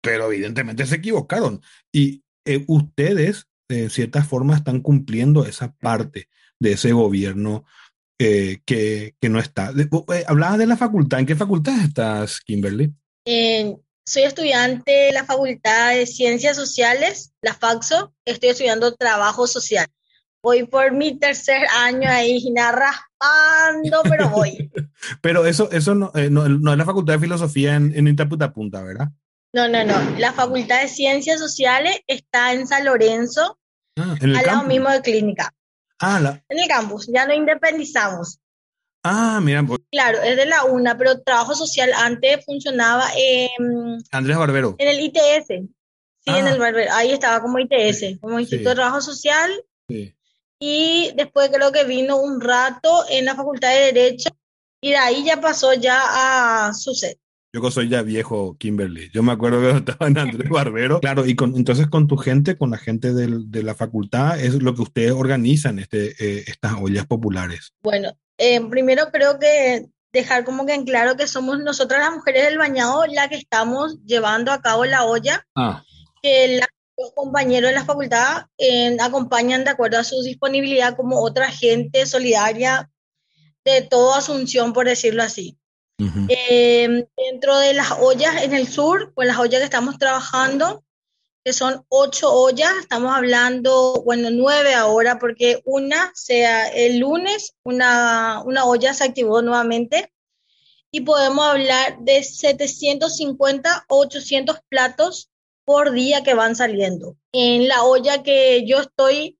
pero 0.00 0.30
evidentemente 0.30 0.86
se 0.86 0.94
equivocaron. 0.94 1.62
Y 1.90 2.22
eh, 2.44 2.62
ustedes, 2.68 3.48
de 3.68 3.90
cierta 3.90 4.22
forma, 4.22 4.54
están 4.54 4.82
cumpliendo 4.82 5.46
esa 5.46 5.72
parte 5.72 6.28
de 6.60 6.72
ese 6.72 6.92
gobierno 6.92 7.64
eh, 8.18 8.60
que, 8.64 9.14
que, 9.20 9.28
no 9.28 9.40
está. 9.40 9.72
Eh, 9.76 10.24
hablabas 10.26 10.58
de 10.58 10.66
la 10.66 10.76
facultad. 10.76 11.20
¿En 11.20 11.26
qué 11.26 11.34
facultad 11.34 11.74
estás, 11.82 12.40
Kimberly? 12.40 12.94
soy 14.04 14.22
estudiante 14.24 14.90
de 14.90 15.12
la 15.12 15.24
Facultad 15.24 15.94
de 15.94 16.04
Ciencias 16.04 16.56
Sociales, 16.56 17.32
la 17.42 17.54
FAXO. 17.54 18.12
Estoy 18.24 18.50
estudiando 18.50 18.94
trabajo 18.94 19.46
social. 19.46 19.86
Voy 20.42 20.66
por 20.66 20.92
mi 20.92 21.18
tercer 21.18 21.62
año 21.84 22.10
ahí, 22.10 22.42
raspando, 22.56 24.02
pero 24.08 24.30
voy. 24.30 24.70
pero 25.22 25.46
eso, 25.46 25.70
eso 25.70 25.94
no, 25.94 26.10
eh, 26.14 26.28
no, 26.28 26.48
no, 26.48 26.72
es 26.72 26.78
la 26.78 26.84
Facultad 26.84 27.14
de 27.14 27.20
Filosofía 27.20 27.76
en, 27.76 27.94
en 27.94 28.16
Punta, 28.52 28.82
¿verdad? 28.82 29.08
No, 29.52 29.68
no, 29.68 29.84
no. 29.84 30.18
La 30.18 30.32
Facultad 30.32 30.82
de 30.82 30.88
Ciencias 30.88 31.38
Sociales 31.38 32.00
está 32.06 32.52
en 32.52 32.66
San 32.66 32.84
Lorenzo, 32.84 33.58
ah, 33.98 34.16
al 34.20 34.32
lado 34.32 34.64
mismo 34.64 34.88
de 34.90 35.02
clínica. 35.02 35.54
Ah, 36.00 36.40
En 36.48 36.58
el 36.58 36.66
campus, 36.66 37.08
ya 37.12 37.26
no 37.26 37.34
independizamos. 37.34 38.40
Ah, 39.02 39.40
mira. 39.42 39.62
Pues. 39.62 39.80
Claro, 39.90 40.22
es 40.22 40.36
de 40.36 40.46
la 40.46 40.64
UNA, 40.64 40.96
pero 40.96 41.20
trabajo 41.20 41.54
social 41.54 41.90
antes 41.94 42.44
funcionaba 42.44 43.04
en... 43.16 44.02
Andrés 44.10 44.36
Barbero. 44.36 44.76
En 44.78 44.88
el 44.88 45.00
ITS. 45.00 45.46
Sí, 45.48 45.66
en 46.26 46.46
el 46.46 46.54
ah. 46.54 46.58
Barbero. 46.58 46.92
Ahí 46.92 47.12
estaba 47.12 47.40
como 47.40 47.58
ITS, 47.58 48.18
como 48.20 48.40
Instituto 48.40 48.70
de 48.70 48.74
Trabajo 48.74 49.00
Social. 49.00 49.50
Sí. 49.88 50.14
y 50.60 51.10
después 51.16 51.50
creo 51.52 51.72
que 51.72 51.82
vino 51.84 52.16
un 52.20 52.40
rato 52.40 53.04
en 53.08 53.24
la 53.24 53.34
Facultad 53.34 53.70
de 53.70 53.92
Derecho 53.92 54.30
y 54.80 54.90
de 54.90 54.96
ahí 54.96 55.24
ya 55.24 55.40
pasó 55.40 55.74
ya 55.74 56.68
a 56.68 56.72
SUSET. 56.72 57.18
Yo 57.52 57.68
soy 57.70 57.88
ya 57.88 58.02
viejo, 58.02 58.56
Kimberly. 58.58 59.10
Yo 59.12 59.22
me 59.22 59.32
acuerdo 59.32 59.60
que 59.60 59.70
estaba 59.90 60.06
en 60.06 60.18
Andrés 60.18 60.48
Barbero. 60.48 61.00
Claro, 61.00 61.26
y 61.26 61.34
con, 61.34 61.56
entonces 61.56 61.88
con 61.88 62.06
tu 62.06 62.16
gente, 62.16 62.56
con 62.56 62.70
la 62.70 62.78
gente 62.78 63.12
del, 63.12 63.50
de 63.50 63.62
la 63.62 63.74
facultad, 63.74 64.38
es 64.38 64.54
lo 64.54 64.74
que 64.74 64.82
ustedes 64.82 65.12
organizan, 65.12 65.78
este, 65.78 66.10
eh, 66.18 66.44
estas 66.46 66.74
ollas 66.80 67.06
populares. 67.06 67.72
Bueno, 67.82 68.12
eh, 68.38 68.60
primero 68.68 69.10
creo 69.12 69.38
que 69.38 69.86
dejar 70.12 70.44
como 70.44 70.66
que 70.66 70.74
en 70.74 70.84
claro 70.84 71.16
que 71.16 71.26
somos 71.26 71.58
nosotras 71.60 72.00
las 72.00 72.12
mujeres 72.12 72.44
del 72.44 72.58
bañado 72.58 73.06
las 73.06 73.28
que 73.28 73.36
estamos 73.36 73.98
llevando 74.04 74.52
a 74.52 74.60
cabo 74.60 74.84
la 74.84 75.04
olla. 75.04 75.44
Ah. 75.54 75.82
Que 76.22 76.60
los 76.98 77.12
compañeros 77.14 77.70
de 77.70 77.74
la 77.74 77.84
facultad 77.84 78.46
eh, 78.58 78.96
acompañan 79.00 79.64
de 79.64 79.70
acuerdo 79.70 79.98
a 79.98 80.04
su 80.04 80.22
disponibilidad 80.22 80.96
como 80.96 81.20
otra 81.22 81.50
gente 81.50 82.06
solidaria 82.06 82.90
de 83.64 83.82
toda 83.82 84.18
Asunción, 84.18 84.72
por 84.72 84.86
decirlo 84.86 85.22
así. 85.22 85.59
Em, 86.28 87.04
dentro 87.16 87.58
de 87.58 87.74
las 87.74 87.92
ollas 88.00 88.42
en 88.42 88.54
el 88.54 88.66
sur, 88.66 89.12
pues 89.14 89.28
las 89.28 89.38
ollas 89.38 89.60
que 89.60 89.64
estamos 89.64 89.98
trabajando, 89.98 90.84
que 91.44 91.52
son 91.52 91.84
ocho 91.88 92.32
ollas, 92.32 92.72
estamos 92.80 93.14
hablando, 93.14 94.02
bueno, 94.04 94.30
nueve 94.30 94.74
ahora, 94.74 95.18
porque 95.18 95.60
una, 95.64 96.10
sea 96.14 96.68
el 96.68 96.98
lunes, 96.98 97.54
una, 97.64 98.42
una 98.44 98.64
olla 98.64 98.94
se 98.94 99.04
activó 99.04 99.42
nuevamente 99.42 100.12
y 100.90 101.02
podemos 101.02 101.46
hablar 101.46 101.98
de 102.00 102.22
750 102.22 103.84
o 103.88 104.00
800 104.00 104.60
platos 104.68 105.30
por 105.64 105.92
día 105.92 106.22
que 106.22 106.34
van 106.34 106.56
saliendo. 106.56 107.16
En 107.32 107.68
la 107.68 107.84
olla 107.84 108.22
que 108.22 108.66
yo 108.66 108.80
estoy 108.80 109.38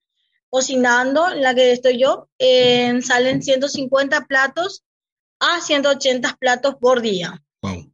cocinando, 0.49 1.29
en 1.31 1.43
la 1.43 1.55
que 1.55 1.73
estoy 1.73 1.99
yo, 1.99 2.29
salen 3.03 3.43
150 3.43 4.27
platos 4.27 4.85
a 5.41 5.61
180 5.61 6.37
platos 6.39 6.77
por 6.81 7.01
día. 7.01 7.43
Wow. 7.63 7.93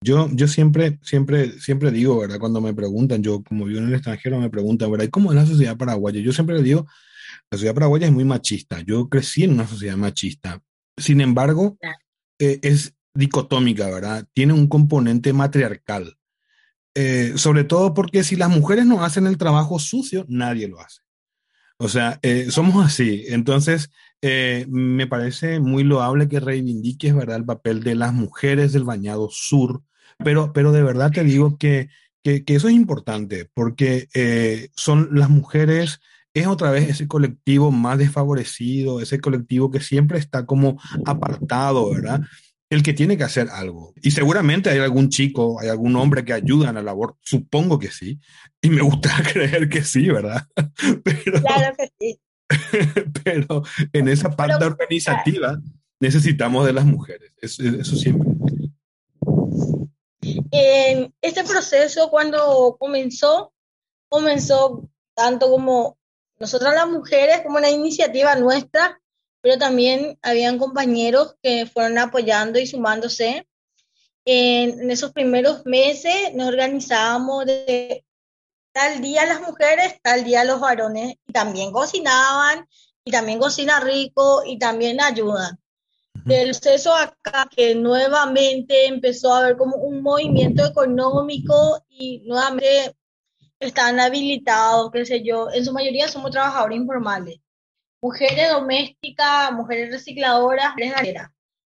Yo, 0.00 0.28
yo 0.32 0.46
siempre, 0.46 0.98
siempre, 1.02 1.58
siempre 1.58 1.90
digo, 1.90 2.18
¿verdad? 2.18 2.38
Cuando 2.38 2.60
me 2.60 2.72
preguntan, 2.72 3.22
yo 3.22 3.42
como 3.42 3.64
vivo 3.64 3.80
en 3.80 3.88
el 3.88 3.94
extranjero, 3.94 4.38
me 4.38 4.50
preguntan, 4.50 4.90
¿verdad? 4.90 5.06
¿Y 5.06 5.10
cómo 5.10 5.30
es 5.30 5.36
la 5.36 5.46
sociedad 5.46 5.76
paraguaya? 5.76 6.20
Yo 6.20 6.32
siempre 6.32 6.56
le 6.56 6.62
digo, 6.62 6.86
la 7.50 7.58
sociedad 7.58 7.74
paraguaya 7.74 8.06
es 8.06 8.12
muy 8.12 8.24
machista. 8.24 8.80
Yo 8.80 9.08
crecí 9.08 9.44
en 9.44 9.52
una 9.52 9.66
sociedad 9.66 9.96
machista. 9.96 10.62
Sin 10.96 11.20
embargo, 11.20 11.78
eh, 12.38 12.60
es 12.62 12.94
dicotómica, 13.14 13.90
¿verdad? 13.90 14.26
Tiene 14.32 14.52
un 14.52 14.68
componente 14.68 15.32
matriarcal. 15.32 16.16
Eh, 16.94 17.34
sobre 17.36 17.64
todo 17.64 17.94
porque 17.94 18.24
si 18.24 18.36
las 18.36 18.48
mujeres 18.48 18.86
no 18.86 19.04
hacen 19.04 19.26
el 19.26 19.38
trabajo 19.38 19.78
sucio, 19.78 20.24
nadie 20.28 20.68
lo 20.68 20.80
hace. 20.80 21.00
O 21.78 21.88
sea, 21.88 22.18
eh, 22.22 22.50
somos 22.50 22.84
así. 22.84 23.24
Entonces, 23.28 23.90
eh, 24.22 24.66
me 24.68 25.06
parece 25.06 25.60
muy 25.60 25.84
loable 25.84 26.28
que 26.28 26.40
reivindiques, 26.40 27.14
¿verdad?, 27.14 27.36
el 27.36 27.44
papel 27.44 27.82
de 27.82 27.94
las 27.94 28.12
mujeres 28.12 28.72
del 28.72 28.84
Bañado 28.84 29.28
Sur, 29.30 29.82
pero, 30.18 30.52
pero 30.52 30.72
de 30.72 30.82
verdad 30.82 31.10
te 31.12 31.24
digo 31.24 31.56
que, 31.58 31.88
que, 32.22 32.42
eso 32.48 32.68
es 32.68 32.74
importante, 32.74 33.48
porque 33.54 34.08
eh, 34.14 34.68
son 34.74 35.08
las 35.12 35.30
mujeres, 35.30 36.00
es 36.34 36.46
otra 36.46 36.70
vez 36.70 36.88
ese 36.88 37.06
colectivo 37.06 37.70
más 37.70 37.98
desfavorecido, 37.98 39.00
ese 39.00 39.20
colectivo 39.20 39.70
que 39.70 39.80
siempre 39.80 40.18
está 40.18 40.46
como 40.46 40.80
apartado, 41.04 41.90
¿verdad? 41.90 42.20
el 42.70 42.82
que 42.82 42.92
tiene 42.92 43.16
que 43.16 43.24
hacer 43.24 43.48
algo. 43.50 43.94
Y 44.02 44.10
seguramente 44.10 44.70
hay 44.70 44.78
algún 44.78 45.08
chico, 45.08 45.58
hay 45.60 45.68
algún 45.68 45.96
hombre 45.96 46.24
que 46.24 46.32
ayuda 46.32 46.68
en 46.68 46.74
la 46.74 46.82
labor, 46.82 47.16
supongo 47.22 47.78
que 47.78 47.90
sí, 47.90 48.20
y 48.60 48.70
me 48.70 48.82
gusta 48.82 49.10
creer 49.32 49.68
que 49.68 49.82
sí, 49.82 50.08
¿verdad? 50.08 50.46
Claro 51.04 51.74
que 51.76 51.90
sí. 51.98 52.20
pero 53.24 53.62
en 53.92 54.08
esa 54.08 54.30
parte 54.30 54.64
organizativa 54.64 55.60
necesitamos 56.00 56.66
de 56.66 56.72
las 56.72 56.84
mujeres, 56.84 57.32
eso, 57.40 57.62
eso 57.62 57.96
siempre. 57.96 58.28
En 60.50 61.14
este 61.20 61.44
proceso 61.44 62.10
cuando 62.10 62.76
comenzó, 62.78 63.52
comenzó 64.08 64.88
tanto 65.14 65.50
como 65.50 65.98
nosotras 66.38 66.74
las 66.74 66.88
mujeres, 66.88 67.40
como 67.42 67.58
una 67.58 67.70
iniciativa 67.70 68.34
nuestra, 68.36 69.00
pero 69.40 69.58
también 69.58 70.18
habían 70.22 70.58
compañeros 70.58 71.36
que 71.42 71.66
fueron 71.66 71.98
apoyando 71.98 72.58
y 72.58 72.66
sumándose. 72.66 73.46
En, 74.24 74.90
esos 74.90 75.12
primeros 75.12 75.64
meses 75.64 76.34
nos 76.34 76.48
organizábamos 76.48 77.46
de 77.46 78.04
tal 78.72 79.00
día 79.00 79.26
las 79.26 79.40
mujeres, 79.40 80.00
tal 80.02 80.24
día 80.24 80.44
los 80.44 80.60
varones, 80.60 81.14
y 81.26 81.32
también 81.32 81.72
cocinaban, 81.72 82.66
y 83.04 83.10
también 83.10 83.38
cocina 83.38 83.80
rico, 83.80 84.42
y 84.44 84.58
también 84.58 85.00
ayudan. 85.00 85.58
El 86.26 86.50
proceso 86.50 86.94
acá 86.94 87.48
que 87.54 87.74
nuevamente 87.74 88.86
empezó 88.86 89.32
a 89.32 89.38
haber 89.38 89.56
como 89.56 89.76
un 89.76 90.02
movimiento 90.02 90.66
económico 90.66 91.82
y 91.88 92.22
nuevamente 92.26 92.94
están 93.60 93.98
habilitados, 93.98 94.90
qué 94.92 95.06
sé 95.06 95.22
yo, 95.22 95.48
en 95.50 95.64
su 95.64 95.72
mayoría 95.72 96.08
somos 96.08 96.30
trabajadores 96.30 96.76
informales. 96.76 97.40
Mujeres 98.02 98.50
domésticas, 98.50 99.52
mujeres 99.52 99.90
recicladoras, 99.90 100.74
mujeres 100.76 101.22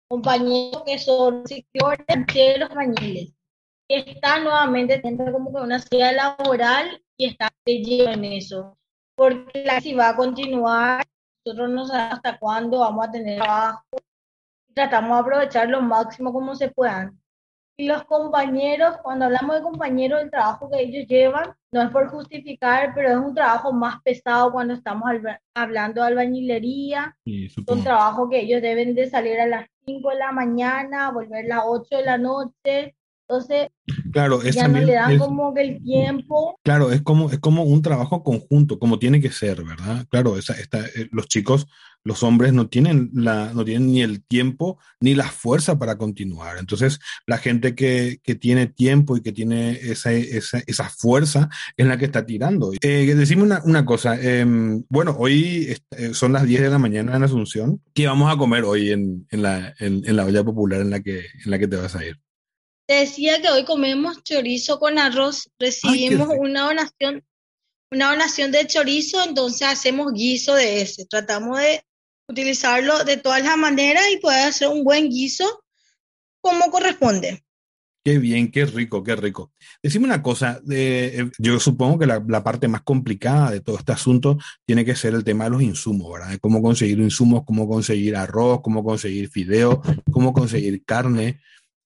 compañeros 0.07 0.83
que 0.85 0.99
son 0.99 1.43
recicladores 1.43 2.05
de 2.07 2.57
los 2.59 2.69
bañiles, 2.69 3.33
que 3.91 4.11
están 4.11 4.43
nuevamente 4.43 4.99
teniendo 4.99 5.31
como 5.31 5.53
que 5.53 5.61
una 5.61 5.79
salida 5.79 6.11
laboral 6.13 7.03
y 7.17 7.27
están 7.27 7.49
de 7.65 8.03
en 8.05 8.23
eso, 8.23 8.77
porque 9.15 9.63
la 9.65 9.81
si 9.81 9.93
va 9.93 10.09
a 10.09 10.15
continuar, 10.15 11.05
nosotros 11.45 11.69
no 11.69 11.85
sabemos 11.85 12.13
hasta 12.13 12.39
cuándo 12.39 12.79
vamos 12.79 13.07
a 13.07 13.11
tener 13.11 13.37
trabajo, 13.39 13.83
tratamos 14.73 15.17
de 15.17 15.19
aprovechar 15.19 15.69
lo 15.69 15.81
máximo 15.81 16.31
como 16.31 16.55
se 16.55 16.69
puedan. 16.69 17.19
Y 17.77 17.87
los 17.87 18.03
compañeros, 18.03 18.97
cuando 19.01 19.25
hablamos 19.25 19.55
de 19.55 19.63
compañeros, 19.63 20.21
el 20.21 20.29
trabajo 20.29 20.69
que 20.69 20.81
ellos 20.81 21.07
llevan, 21.07 21.53
no 21.71 21.81
es 21.81 21.89
por 21.89 22.09
justificar, 22.09 22.93
pero 22.93 23.09
es 23.09 23.17
un 23.17 23.33
trabajo 23.33 23.73
más 23.73 24.01
pesado 24.03 24.51
cuando 24.51 24.73
estamos 24.73 25.09
hablando 25.55 26.01
de 26.01 26.07
albañilería. 26.07 27.17
es 27.25 27.57
un 27.57 27.83
trabajo 27.83 28.29
que 28.29 28.41
ellos 28.41 28.61
deben 28.61 28.93
de 28.93 29.09
salir 29.09 29.39
a 29.39 29.47
las 29.47 29.67
5 29.85 30.09
de 30.09 30.15
la 30.15 30.31
mañana, 30.31 31.11
volver 31.11 31.45
a 31.45 31.55
las 31.55 31.63
8 31.65 31.97
de 31.97 32.05
la 32.05 32.17
noche. 32.17 32.95
Entonces, 33.31 33.69
claro, 34.11 34.43
ya 34.43 34.67
no 34.67 34.81
le 34.81 34.93
dan 34.93 35.17
como 35.17 35.53
que 35.53 35.61
el 35.61 35.83
tiempo. 35.83 36.59
Claro, 36.63 36.91
es 36.91 37.01
como, 37.01 37.31
es 37.31 37.39
como 37.39 37.63
un 37.63 37.81
trabajo 37.81 38.23
conjunto, 38.23 38.77
como 38.77 38.99
tiene 38.99 39.21
que 39.21 39.31
ser, 39.31 39.63
¿verdad? 39.63 40.05
Claro, 40.09 40.37
esa, 40.37 40.53
esta, 40.53 40.85
eh, 40.85 41.07
los 41.11 41.27
chicos 41.27 41.67
los 42.03 42.23
hombres 42.23 42.53
no 42.53 42.67
tienen, 42.67 43.11
la, 43.13 43.53
no 43.53 43.63
tienen 43.63 43.91
ni 43.91 44.01
el 44.01 44.23
tiempo 44.23 44.79
ni 44.99 45.13
la 45.13 45.29
fuerza 45.29 45.77
para 45.77 45.97
continuar. 45.97 46.57
Entonces, 46.57 46.99
la 47.27 47.37
gente 47.37 47.75
que, 47.75 48.19
que 48.23 48.35
tiene 48.35 48.67
tiempo 48.67 49.17
y 49.17 49.21
que 49.21 49.31
tiene 49.31 49.71
esa, 49.71 50.11
esa, 50.11 50.61
esa, 50.65 50.89
fuerza 50.89 51.49
es 51.77 51.85
la 51.85 51.97
que 51.97 52.05
está 52.05 52.25
tirando. 52.25 52.71
Eh, 52.81 53.13
decime 53.15 53.43
una, 53.43 53.61
una 53.65 53.85
cosa. 53.85 54.19
Em, 54.19 54.83
bueno, 54.89 55.15
hoy 55.17 55.75
eh, 55.91 56.13
son 56.13 56.33
las 56.33 56.45
10 56.45 56.61
de 56.61 56.69
la 56.69 56.79
mañana 56.79 57.15
en 57.15 57.23
Asunción. 57.23 57.81
¿Qué 57.93 58.07
vamos 58.07 58.33
a 58.33 58.37
comer 58.37 58.63
hoy 58.63 58.91
en, 58.91 59.27
en, 59.29 59.41
la, 59.43 59.73
en, 59.79 60.01
en 60.05 60.15
la 60.15 60.25
olla 60.25 60.43
popular 60.43 60.81
en 60.81 60.89
la, 60.89 61.01
que, 61.01 61.19
en 61.19 61.51
la 61.51 61.59
que 61.59 61.67
te 61.67 61.75
vas 61.75 61.95
a 61.95 62.05
ir? 62.05 62.19
Te 62.91 62.97
decía 62.97 63.41
que 63.41 63.47
hoy 63.47 63.63
comemos 63.63 64.21
chorizo 64.21 64.77
con 64.77 64.99
arroz. 64.99 65.49
Recibimos 65.57 66.27
una 66.37 66.63
donación 66.63 67.23
una 67.89 68.09
donación 68.09 68.51
de 68.51 68.67
chorizo, 68.67 69.23
entonces 69.23 69.65
hacemos 69.65 70.11
guiso 70.11 70.55
de 70.55 70.81
ese. 70.81 71.05
Tratamos 71.05 71.57
de 71.57 71.85
utilizarlo 72.27 73.05
de 73.05 73.15
todas 73.15 73.41
las 73.45 73.57
maneras 73.57 74.03
y 74.13 74.17
poder 74.17 74.45
hacer 74.45 74.67
un 74.67 74.83
buen 74.83 75.07
guiso 75.07 75.63
como 76.41 76.69
corresponde. 76.69 77.45
Qué 78.03 78.17
bien, 78.17 78.51
qué 78.51 78.65
rico, 78.65 79.01
qué 79.03 79.15
rico. 79.15 79.53
Decime 79.81 80.03
una 80.03 80.21
cosa, 80.21 80.59
eh, 80.69 81.29
yo 81.37 81.61
supongo 81.61 81.99
que 81.99 82.07
la, 82.07 82.21
la, 82.27 82.43
parte 82.43 82.67
más 82.67 82.81
complicada 82.81 83.51
de 83.51 83.61
todo 83.61 83.77
este 83.77 83.93
asunto 83.93 84.37
tiene 84.65 84.83
que 84.83 84.97
ser 84.97 85.13
el 85.13 85.23
tema 85.23 85.45
de 85.45 85.51
los 85.51 85.61
insumos, 85.61 86.11
¿verdad? 86.11 86.37
cómo 86.41 86.61
conseguir 86.61 86.99
insumos, 86.99 87.43
cómo 87.45 87.69
conseguir 87.69 88.17
arroz, 88.17 88.59
cómo 88.61 88.83
conseguir 88.83 89.29
fideo, 89.29 89.81
cómo 90.11 90.33
conseguir 90.33 90.83
carne, 90.83 91.39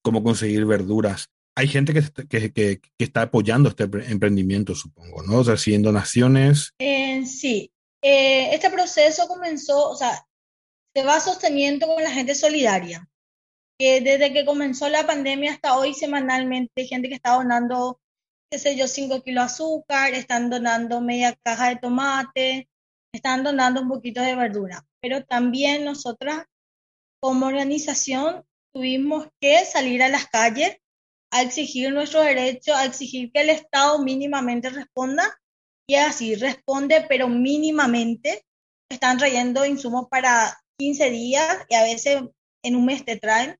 cómo 0.06 0.24
conseguir 0.24 0.66
verduras. 0.66 1.32
Hay 1.58 1.68
gente 1.68 1.94
que, 1.94 2.04
que, 2.28 2.54
que, 2.54 2.80
que 2.80 3.04
está 3.04 3.24
apoyando 3.24 3.70
este 3.70 3.86
emprendimiento, 3.86 4.76
supongo, 4.76 5.24
¿no? 5.24 5.40
O 5.40 5.44
sea, 5.44 5.56
haciendo 5.56 5.90
donaciones. 5.90 6.74
Eh, 6.78 7.26
sí, 7.26 7.72
eh, 8.04 8.54
este 8.54 8.70
proceso 8.70 9.28
comenzó, 9.28 9.90
o 9.90 9.96
sea, 9.96 10.28
se 10.96 11.04
va 11.04 11.20
sosteniendo 11.20 11.88
con 11.88 12.04
la 12.04 12.12
gente 12.12 12.36
solidaria. 12.36 13.10
Que 13.80 14.00
desde 14.00 14.32
que 14.32 14.46
comenzó 14.46 14.90
la 14.90 15.08
pandemia 15.08 15.54
hasta 15.54 15.76
hoy, 15.76 15.96
semanalmente, 15.96 16.72
hay 16.78 16.88
gente 16.88 17.10
que 17.10 17.16
está 17.16 17.34
donando, 17.34 18.00
qué 18.52 18.60
sé 18.60 18.78
yo, 18.78 18.88
5 18.88 19.24
kilos 19.24 19.42
de 19.42 19.46
azúcar, 19.46 20.14
están 20.14 20.52
donando 20.52 21.02
media 21.02 21.36
caja 21.44 21.70
de 21.70 21.78
tomate, 21.78 22.70
están 23.12 23.44
donando 23.44 23.82
un 23.82 23.90
poquito 23.90 24.22
de 24.22 24.36
verdura. 24.36 24.86
Pero 25.02 25.26
también 25.26 25.84
nosotras, 25.84 26.46
como 27.20 27.48
organización, 27.48 28.46
tuvimos 28.76 29.30
que 29.40 29.64
salir 29.64 30.04
a 30.04 30.10
las 30.10 30.28
calles 30.28 30.78
a 31.32 31.42
exigir 31.42 31.94
nuestro 31.94 32.22
derecho, 32.22 32.76
a 32.76 32.84
exigir 32.84 33.32
que 33.32 33.40
el 33.42 33.50
Estado 33.50 34.00
mínimamente 34.00 34.70
responda 34.70 35.40
y 35.88 35.96
así 35.96 36.36
responde, 36.36 37.06
pero 37.08 37.30
mínimamente. 37.30 38.44
Están 38.92 39.18
trayendo 39.18 39.66
insumos 39.66 40.08
para 40.10 40.60
15 40.78 41.10
días 41.10 41.66
y 41.70 41.76
a 41.76 41.84
veces 41.84 42.22
en 42.64 42.76
un 42.76 42.86
mes 42.86 43.06
te 43.06 43.16
traen. 43.16 43.58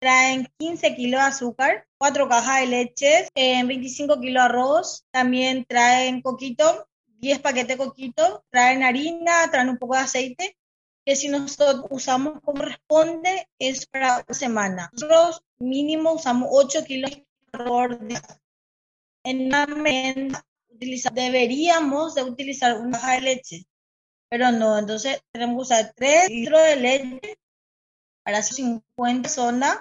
Traen 0.00 0.46
15 0.58 0.94
kilos 0.94 1.20
de 1.22 1.26
azúcar, 1.26 1.86
4 1.98 2.28
cajas 2.28 2.60
de 2.60 2.66
leche, 2.66 3.28
25 3.34 4.20
kilos 4.20 4.42
de 4.42 4.46
arroz, 4.46 5.04
también 5.10 5.64
traen 5.66 6.20
coquito, 6.20 6.86
10 7.20 7.40
paquetes 7.40 7.78
de 7.78 7.84
coquito, 7.84 8.44
traen 8.50 8.82
harina, 8.82 9.50
traen 9.50 9.70
un 9.70 9.78
poco 9.78 9.94
de 9.94 10.02
aceite, 10.02 10.57
que 11.08 11.16
si 11.16 11.28
nosotros 11.28 11.86
usamos 11.88 12.38
como 12.42 12.60
responde 12.60 13.48
es 13.58 13.86
para 13.86 14.22
una 14.28 14.34
semana. 14.34 14.90
Nosotros 14.92 15.42
mínimo 15.58 16.12
usamos 16.12 16.50
8 16.52 16.84
kilos 16.84 17.10
de. 17.10 18.20
En 19.24 19.46
una 19.46 19.66
merienda 19.68 20.44
deberíamos 20.68 22.14
de 22.14 22.24
utilizar 22.24 22.78
una 22.78 23.00
caja 23.00 23.14
de 23.14 23.20
leche, 23.22 23.66
pero 24.28 24.52
no, 24.52 24.76
entonces 24.76 25.22
tenemos 25.32 25.56
que 25.56 25.62
usar 25.62 25.94
3 25.96 26.28
litros 26.28 26.62
de 26.62 26.76
leche 26.76 27.38
para 28.22 28.42
50 28.42 29.22
personas 29.22 29.78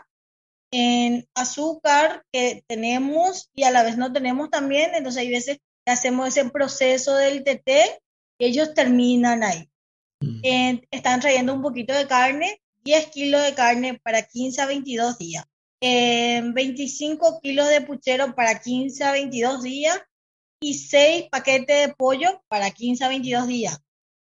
en 0.72 1.28
azúcar 1.36 2.26
que 2.32 2.64
tenemos 2.68 3.50
y 3.54 3.64
a 3.64 3.72
la 3.72 3.84
vez 3.84 3.98
no 3.98 4.14
tenemos 4.14 4.50
también, 4.50 4.96
entonces 4.96 5.24
hay 5.24 5.30
veces 5.30 5.58
que 5.86 5.92
hacemos 5.92 6.30
ese 6.30 6.50
proceso 6.50 7.16
del 7.16 7.44
TT 7.44 8.00
y 8.38 8.46
ellos 8.46 8.74
terminan 8.74 9.44
ahí. 9.44 9.70
Eh, 10.22 10.82
están 10.90 11.20
trayendo 11.20 11.54
un 11.54 11.62
poquito 11.62 11.94
de 11.94 12.08
carne, 12.08 12.62
10 12.84 13.08
kilos 13.08 13.44
de 13.44 13.54
carne 13.54 14.00
para 14.00 14.24
15 14.24 14.62
a 14.62 14.66
22 14.66 15.18
días, 15.18 15.46
25 15.82 17.28
eh, 17.28 17.40
kilos 17.44 17.70
de 17.70 17.82
puchero 17.82 18.34
para 18.34 18.60
15 18.60 19.04
a 19.04 19.12
22 19.12 19.62
días 19.62 20.00
y 20.60 20.74
6 20.74 21.30
paquetes 21.30 21.88
de 21.88 21.94
pollo 21.94 22.42
para 22.48 22.72
15 22.72 23.04
a 23.06 23.10
22 23.10 23.48
días. 23.48 23.80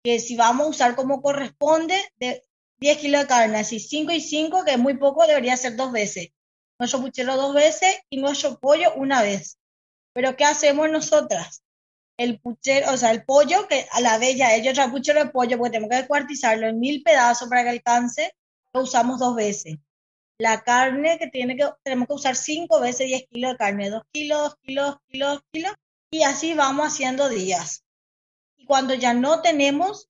Que 0.03 0.19
si 0.19 0.37
vamos 0.37 0.67
a 0.67 0.71
usar 0.71 0.97
como 0.97 1.23
corresponde, 1.23 1.97
de 2.17 2.43
10 2.79 2.99
kilos 2.99 3.21
de 3.23 3.27
carne, 3.29 3.59
así 3.59 3.79
5 3.79 4.13
y 4.13 4.21
5, 4.21 4.65
que 4.65 4.73
es 4.73 4.79
muy 4.79 4.97
poco, 4.97 5.27
debería 5.27 5.57
ser 5.57 5.77
dos 5.77 5.93
veces. 5.93 6.31
Nuestro 6.79 7.01
puchero 7.01 7.37
dos 7.37 7.55
veces 7.55 7.97
y 8.11 8.19
nuestro 8.19 8.59
pollo 8.59 8.93
una 8.97 9.23
vez. 9.23 9.59
Pero 10.13 10.37
¿qué 10.37 10.45
hacemos 10.45 10.91
nosotras? 10.91 11.63
El 12.17 12.41
puchero, 12.41 12.93
o 12.93 12.97
sea, 12.97 13.11
el 13.11 13.25
pollo, 13.25 13.69
que 13.69 13.87
a 13.93 14.01
la 14.01 14.19
vez 14.19 14.37
ya 14.37 14.55
ellos 14.55 14.79
el 14.79 14.91
puchero 14.91 15.23
de 15.23 15.31
pollo, 15.31 15.59
porque 15.59 15.73
tenemos 15.73 15.91
que 15.91 15.99
descuartizarlo 15.99 16.67
en 16.67 16.81
mil 16.81 17.03
pedazos 17.03 17.49
para 17.49 17.63
que 17.63 17.71
alcance, 17.71 18.35
lo 18.73 18.83
usamos 18.83 19.19
dos 19.19 19.35
veces. 19.35 19.77
La 20.39 20.63
carne 20.63 21.19
que 21.19 21.29
tiene 21.29 21.57
que, 21.57 21.69
tenemos 21.83 22.09
que 22.09 22.15
usar 22.15 22.37
cinco 22.37 22.81
veces 22.81 23.07
10 23.07 23.29
kilos 23.31 23.53
de 23.53 23.57
carne, 23.57 23.91
2 23.91 24.03
kilos, 24.13 24.39
2 24.43 24.57
kilos, 24.63 24.87
2 24.87 25.01
kilos, 25.11 25.33
2 25.35 25.43
kilos, 25.53 25.73
y 26.11 26.23
así 26.23 26.55
vamos 26.55 26.87
haciendo 26.87 27.29
días. 27.29 27.85
Y 28.57 28.67
cuando 28.67 28.95
ya 28.95 29.15
no 29.15 29.41
tenemos, 29.43 30.09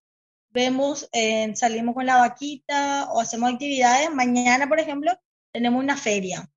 vemos, 0.50 1.08
eh, 1.12 1.54
salimos 1.54 1.94
con 1.94 2.06
la 2.06 2.16
vaquita 2.16 3.08
o 3.12 3.20
hacemos 3.20 3.52
actividades. 3.52 4.10
Mañana, 4.12 4.68
por 4.68 4.80
ejemplo, 4.80 5.12
tenemos 5.52 5.82
una 5.82 5.96
feria 5.96 6.48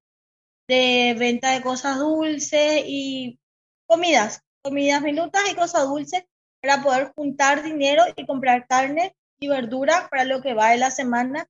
de 0.67 1.15
venta 1.17 1.51
de 1.51 1.61
cosas 1.61 1.97
dulces 1.97 2.83
y 2.85 3.39
comidas, 3.87 4.43
comidas 4.69 5.01
minutas 5.01 5.41
y 5.51 5.55
cosas 5.55 5.87
dulces 5.87 6.23
para 6.61 6.83
poder 6.83 7.11
juntar 7.15 7.63
dinero 7.63 8.03
y 8.15 8.25
comprar 8.25 8.67
carne 8.67 9.15
y 9.39 9.47
verdura 9.47 10.07
para 10.09 10.25
lo 10.25 10.41
que 10.41 10.53
va 10.53 10.69
de 10.69 10.77
la 10.77 10.91
semana. 10.91 11.47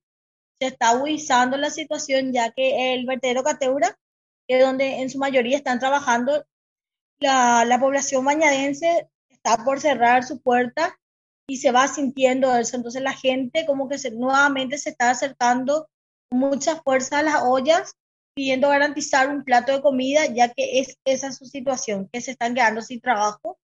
Se 0.58 0.68
está 0.68 0.90
agudizando 0.90 1.56
la 1.56 1.70
situación 1.70 2.32
ya 2.32 2.50
que 2.50 2.94
el 2.94 3.06
vertedero 3.06 3.42
Cateura, 3.42 3.96
que 4.48 4.58
es 4.58 4.64
donde 4.64 5.00
en 5.00 5.10
su 5.10 5.18
mayoría 5.18 5.56
están 5.56 5.78
trabajando, 5.78 6.44
la, 7.18 7.64
la 7.64 7.78
población 7.78 8.24
bañadense 8.24 9.08
está 9.28 9.62
por 9.64 9.80
cerrar 9.80 10.24
su 10.24 10.40
puerta 10.40 10.98
y 11.46 11.58
se 11.58 11.72
va 11.72 11.88
sintiendo 11.88 12.56
eso. 12.56 12.76
Entonces 12.76 13.02
la 13.02 13.12
gente 13.12 13.66
como 13.66 13.88
que 13.88 13.98
se, 13.98 14.12
nuevamente 14.12 14.78
se 14.78 14.90
está 14.90 15.10
acercando 15.10 15.88
mucha 16.30 16.76
fuerza 16.76 17.18
a 17.18 17.22
las 17.22 17.42
ollas 17.42 17.92
pidiendo 18.34 18.68
garantizar 18.68 19.28
un 19.28 19.44
plato 19.44 19.72
de 19.72 19.82
comida, 19.82 20.26
ya 20.26 20.48
que 20.52 20.80
es 20.80 20.98
esa 21.04 21.32
su 21.32 21.44
situación, 21.44 22.08
que 22.12 22.20
se 22.20 22.32
están 22.32 22.54
quedando 22.54 22.82
sin 22.82 23.00
trabajo 23.00 23.58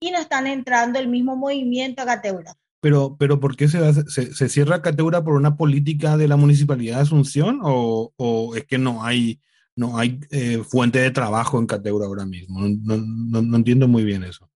y 0.00 0.10
no 0.10 0.18
están 0.18 0.46
entrando 0.46 0.98
el 0.98 1.08
mismo 1.08 1.36
movimiento 1.36 2.02
a 2.02 2.06
Cateura. 2.06 2.54
Pero, 2.80 3.16
pero 3.16 3.38
¿por 3.38 3.56
qué 3.56 3.68
se, 3.68 3.78
se, 4.10 4.34
se, 4.34 4.48
cierra 4.48 4.82
Cateura 4.82 5.22
por 5.22 5.34
una 5.34 5.56
política 5.56 6.16
de 6.16 6.26
la 6.26 6.36
Municipalidad 6.36 6.96
de 6.96 7.02
Asunción 7.02 7.60
o, 7.62 8.12
o 8.16 8.56
es 8.56 8.66
que 8.66 8.78
no 8.78 9.04
hay, 9.04 9.40
no 9.76 9.98
hay 9.98 10.18
eh, 10.30 10.64
fuente 10.64 10.98
de 10.98 11.12
trabajo 11.12 11.60
en 11.60 11.66
Cateura 11.66 12.06
ahora 12.06 12.26
mismo? 12.26 12.60
No, 12.60 12.96
no, 12.96 13.42
no, 13.42 13.56
entiendo 13.56 13.86
muy 13.86 14.02
bien 14.02 14.24
eso. 14.24 14.50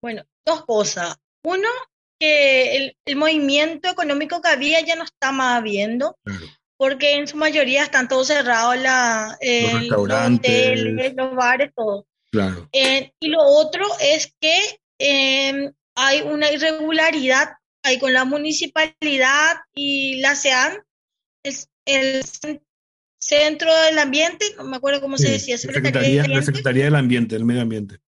Bueno, 0.00 0.22
dos 0.46 0.64
cosas. 0.64 1.14
Uno, 1.44 1.68
que 2.18 2.76
el, 2.76 2.96
el, 3.04 3.16
movimiento 3.16 3.90
económico 3.90 4.40
que 4.40 4.48
había 4.48 4.80
ya 4.80 4.96
no 4.96 5.04
está 5.04 5.30
más 5.30 5.58
habiendo. 5.58 6.16
Claro 6.24 6.46
porque 6.82 7.14
en 7.14 7.28
su 7.28 7.36
mayoría 7.36 7.84
están 7.84 8.08
todos 8.08 8.26
cerrados, 8.26 8.76
la, 8.76 9.38
eh, 9.40 9.70
los 9.72 9.82
restaurantes, 9.82 11.14
los, 11.14 11.32
bares, 11.36 11.70
todo. 11.76 12.08
Claro. 12.32 12.68
Eh, 12.72 13.12
y 13.20 13.28
lo 13.28 13.40
otro 13.40 13.86
es 14.00 14.34
que 14.40 14.80
em, 14.98 15.72
hay 15.94 16.22
una 16.22 16.50
irregularidad 16.50 17.50
ahí 17.84 18.00
con 18.00 18.12
la 18.12 18.24
municipalidad 18.24 19.58
y 19.72 20.16
la 20.22 20.34
SEAN, 20.34 20.82
es 21.44 21.68
el 21.86 22.24
Centro 23.16 23.72
del 23.82 24.00
Ambiente, 24.00 24.44
no 24.56 24.64
me 24.64 24.78
acuerdo 24.78 25.00
cómo 25.00 25.18
se 25.18 25.30
decía, 25.30 25.58
Secretaría, 25.58 26.26
la 26.26 26.42
Secretaría 26.42 26.86
del 26.86 26.96
Ambiente, 26.96 27.36
del 27.36 27.44
Medio 27.44 27.62
Ambiente. 27.62 27.98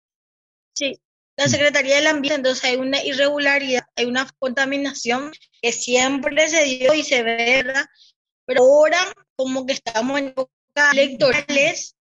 Sí, 0.73 0.99
la 1.37 1.47
Secretaría 1.47 1.95
del 1.95 2.07
Ambiente, 2.07 2.35
entonces 2.39 2.65
hay 2.65 2.75
una 2.75 3.01
irregularidad, 3.01 3.85
hay 3.95 4.03
una 4.03 4.27
contaminación 4.37 5.31
que 5.61 5.71
siempre 5.71 6.49
se 6.49 6.65
dio 6.65 6.93
y 6.93 7.03
se 7.03 7.23
ve, 7.23 7.63
¿verdad? 7.63 7.85
Pero 8.45 8.61
ahora 8.61 8.99
como 9.35 9.65
que 9.65 9.73
estamos 9.73 10.19
en 10.19 10.27
épocas 10.27 10.93
electorales, 10.93 11.95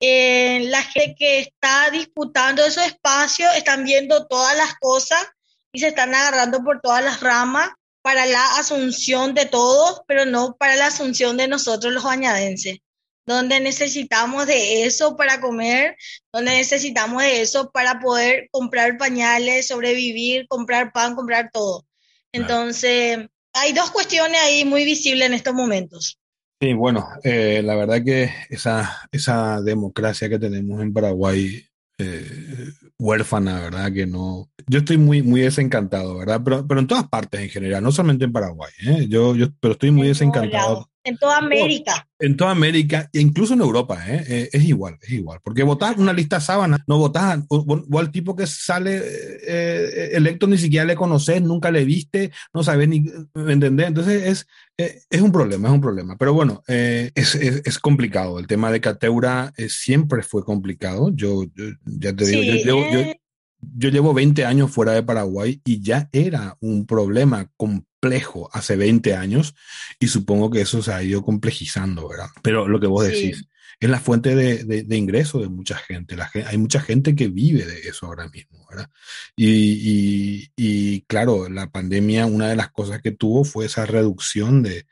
eh, 0.00 0.60
la 0.66 0.82
gente 0.82 1.16
que 1.18 1.40
está 1.40 1.90
disputando 1.90 2.64
esos 2.64 2.86
espacios 2.86 3.50
están 3.56 3.84
viendo 3.84 4.26
todas 4.28 4.56
las 4.56 4.74
cosas 4.76 5.26
y 5.72 5.80
se 5.80 5.88
están 5.88 6.14
agarrando 6.14 6.62
por 6.62 6.80
todas 6.80 7.02
las 7.02 7.20
ramas 7.20 7.70
para 8.02 8.24
la 8.26 8.58
asunción 8.58 9.34
de 9.34 9.46
todos, 9.46 10.02
pero 10.06 10.24
no 10.24 10.56
para 10.56 10.76
la 10.76 10.86
asunción 10.86 11.36
de 11.36 11.48
nosotros 11.48 11.92
los 11.92 12.04
bañadenses, 12.04 12.78
donde 13.26 13.60
necesitamos 13.60 14.46
de 14.46 14.84
eso 14.84 15.16
para 15.16 15.40
comer, 15.40 15.96
donde 16.32 16.52
necesitamos 16.52 17.22
de 17.22 17.42
eso 17.42 17.70
para 17.70 17.98
poder 17.98 18.48
comprar 18.52 18.96
pañales, 18.98 19.66
sobrevivir, 19.68 20.46
comprar 20.48 20.92
pan, 20.92 21.16
comprar 21.16 21.50
todo. 21.52 21.86
Entonces, 22.32 23.26
hay 23.58 23.72
dos 23.72 23.90
cuestiones 23.90 24.40
ahí 24.42 24.64
muy 24.64 24.84
visibles 24.84 25.26
en 25.26 25.34
estos 25.34 25.54
momentos. 25.54 26.18
Sí, 26.60 26.72
bueno, 26.72 27.06
eh, 27.22 27.62
la 27.64 27.76
verdad 27.76 28.02
que 28.04 28.30
esa, 28.50 29.08
esa 29.12 29.60
democracia 29.62 30.28
que 30.28 30.38
tenemos 30.38 30.82
en 30.82 30.92
Paraguay, 30.92 31.64
eh, 31.98 32.70
huérfana, 32.98 33.60
¿verdad? 33.60 33.92
Que 33.92 34.06
no... 34.06 34.50
Yo 34.66 34.80
estoy 34.80 34.98
muy, 34.98 35.22
muy 35.22 35.40
desencantado, 35.42 36.18
¿verdad? 36.18 36.40
Pero, 36.44 36.66
pero 36.66 36.80
en 36.80 36.86
todas 36.86 37.08
partes 37.08 37.40
en 37.40 37.48
general, 37.48 37.82
no 37.82 37.92
solamente 37.92 38.24
en 38.24 38.32
Paraguay, 38.32 38.72
¿eh? 38.86 39.06
Yo, 39.08 39.36
yo, 39.36 39.46
pero 39.60 39.72
estoy 39.74 39.92
muy 39.92 40.08
desencantado. 40.08 40.90
En 41.08 41.16
toda 41.16 41.38
América. 41.38 42.06
En 42.18 42.36
toda 42.36 42.50
América, 42.50 43.08
e 43.12 43.20
incluso 43.20 43.54
en 43.54 43.60
Europa, 43.60 43.98
¿eh? 44.06 44.24
¿eh? 44.28 44.48
es 44.52 44.64
igual, 44.64 44.98
es 45.00 45.10
igual. 45.10 45.40
Porque 45.42 45.62
votar 45.62 45.98
una 45.98 46.12
lista 46.12 46.38
sábana, 46.38 46.78
no 46.86 46.98
votas, 46.98 47.40
o, 47.48 47.98
al 47.98 48.10
tipo 48.10 48.36
que 48.36 48.46
sale 48.46 49.00
eh, 49.02 50.10
electo 50.12 50.46
ni 50.46 50.58
siquiera 50.58 50.84
le 50.84 50.96
conoces, 50.96 51.40
nunca 51.40 51.70
le 51.70 51.86
viste, 51.86 52.30
no 52.52 52.62
sabes 52.62 52.88
ni, 52.88 53.06
¿me 53.34 53.54
entendés? 53.54 53.88
Entonces 53.88 54.26
es, 54.26 54.46
eh, 54.76 55.00
es 55.08 55.22
un 55.22 55.32
problema, 55.32 55.68
es 55.68 55.74
un 55.74 55.80
problema. 55.80 56.16
Pero 56.18 56.34
bueno, 56.34 56.62
es, 56.66 57.12
es, 57.14 57.62
es, 57.64 57.78
complicado. 57.78 58.38
El 58.38 58.46
tema 58.46 58.70
de 58.70 58.82
Cateura 58.82 59.54
siempre 59.68 60.22
fue 60.22 60.44
complicado. 60.44 61.10
Yo, 61.14 61.44
ya 61.86 62.14
te 62.14 62.26
digo, 62.26 62.64
yo, 62.64 62.90
yo, 62.90 63.12
yo 63.60 63.88
llevo 63.88 64.12
20 64.12 64.44
años 64.44 64.70
fuera 64.70 64.92
de 64.92 65.02
Paraguay 65.02 65.60
y 65.64 65.80
ya 65.80 66.08
era 66.12 66.56
un 66.60 66.86
problema 66.86 67.50
complejo 68.00 68.48
hace 68.52 68.76
20 68.76 69.14
años 69.14 69.54
y 69.98 70.08
supongo 70.08 70.50
que 70.50 70.60
eso 70.60 70.82
se 70.82 70.92
ha 70.92 71.02
ido 71.02 71.22
complejizando, 71.22 72.08
¿verdad? 72.08 72.28
Pero 72.42 72.68
lo 72.68 72.80
que 72.80 72.86
vos 72.86 73.06
decís 73.06 73.48
es 73.80 73.90
la 73.90 74.00
fuente 74.00 74.34
de, 74.34 74.64
de, 74.64 74.96
ingreso 74.96 75.40
de 75.40 75.48
mucha 75.48 75.76
gente. 75.76 76.16
La, 76.16 76.30
hay 76.46 76.58
mucha 76.58 76.80
gente 76.80 77.14
que 77.14 77.28
vive 77.28 77.64
de 77.64 77.80
eso 77.80 78.06
ahora 78.06 78.28
mismo, 78.28 78.66
¿verdad? 78.68 78.90
Y, 79.36 79.46
y, 79.46 80.52
y, 80.56 81.02
claro, 81.02 81.48
la 81.48 81.70
pandemia, 81.70 82.26
una 82.26 82.48
de 82.48 82.56
las 82.56 82.70
cosas 82.70 83.00
que 83.02 83.12
tuvo 83.12 83.44
fue 83.44 83.66
esa 83.66 83.86
reducción 83.86 84.62
de, 84.62 84.86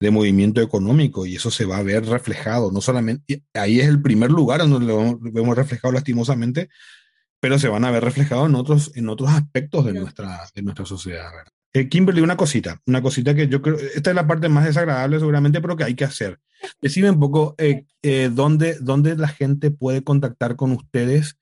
de 0.00 0.10
movimiento 0.10 0.60
económico 0.60 1.24
y 1.24 1.36
eso 1.36 1.50
se 1.50 1.64
va 1.64 1.78
a 1.78 1.82
ver 1.82 2.04
reflejado, 2.04 2.70
no 2.70 2.80
solamente, 2.82 3.42
ahí 3.54 3.80
es 3.80 3.86
el 3.86 4.02
primer 4.02 4.30
lugar 4.30 4.60
donde 4.60 4.86
lo 4.86 5.18
vemos 5.18 5.56
reflejado 5.56 5.92
lastimosamente, 5.92 6.68
pero 7.40 7.58
se 7.58 7.68
van 7.68 7.84
a 7.84 7.90
ver 7.90 8.04
reflejados 8.04 8.48
en 8.48 8.54
otros, 8.54 8.92
en 8.94 9.08
otros 9.08 9.30
aspectos 9.30 9.86
de 9.86 9.94
nuestra, 9.94 10.40
de 10.54 10.62
nuestra 10.62 10.84
sociedad. 10.84 11.30
Eh, 11.76 11.90
Kimberly, 11.90 12.22
una 12.22 12.38
cosita, 12.38 12.80
una 12.86 13.02
cosita 13.02 13.34
que 13.34 13.48
yo 13.48 13.60
creo, 13.60 13.76
esta 13.76 14.08
es 14.08 14.16
la 14.16 14.26
parte 14.26 14.48
más 14.48 14.64
desagradable 14.64 15.18
seguramente, 15.18 15.60
pero 15.60 15.76
que 15.76 15.84
hay 15.84 15.94
que 15.94 16.04
hacer. 16.04 16.38
Decime 16.80 17.10
un 17.10 17.20
poco 17.20 17.54
eh, 17.58 17.84
eh, 18.00 18.30
dónde, 18.32 18.78
dónde 18.80 19.14
la 19.14 19.28
gente 19.28 19.70
puede 19.70 20.02
contactar 20.02 20.56
con 20.56 20.72
ustedes, 20.72 21.38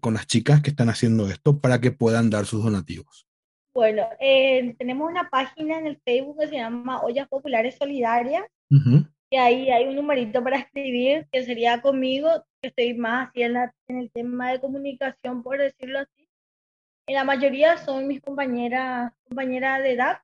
con 0.00 0.14
las 0.14 0.28
chicas 0.28 0.62
que 0.62 0.70
están 0.70 0.90
haciendo 0.90 1.28
esto, 1.28 1.60
para 1.60 1.80
que 1.80 1.90
puedan 1.90 2.30
dar 2.30 2.46
sus 2.46 2.62
donativos. 2.62 3.26
Bueno, 3.74 4.04
eh, 4.20 4.76
tenemos 4.78 5.10
una 5.10 5.28
página 5.28 5.76
en 5.76 5.88
el 5.88 6.00
Facebook 6.04 6.38
que 6.38 6.46
se 6.46 6.54
llama 6.54 7.02
Ollas 7.02 7.26
Populares 7.26 7.74
Solidarias, 7.76 8.44
y 8.70 9.36
ahí 9.36 9.70
hay 9.70 9.88
un 9.88 9.96
numerito 9.96 10.40
para 10.44 10.58
escribir 10.58 11.26
que 11.32 11.44
sería 11.44 11.82
conmigo, 11.82 12.28
que 12.62 12.68
estoy 12.68 12.94
más 12.94 13.28
así 13.30 13.42
en, 13.42 13.56
en 13.88 13.98
el 13.98 14.10
tema 14.12 14.52
de 14.52 14.60
comunicación, 14.60 15.42
por 15.42 15.58
decirlo 15.58 15.98
así. 15.98 16.21
En 17.06 17.14
la 17.14 17.24
mayoría 17.24 17.76
son 17.78 18.06
mis 18.06 18.20
compañeras, 18.20 19.12
compañeras 19.28 19.82
de 19.82 19.92
edad, 19.92 20.18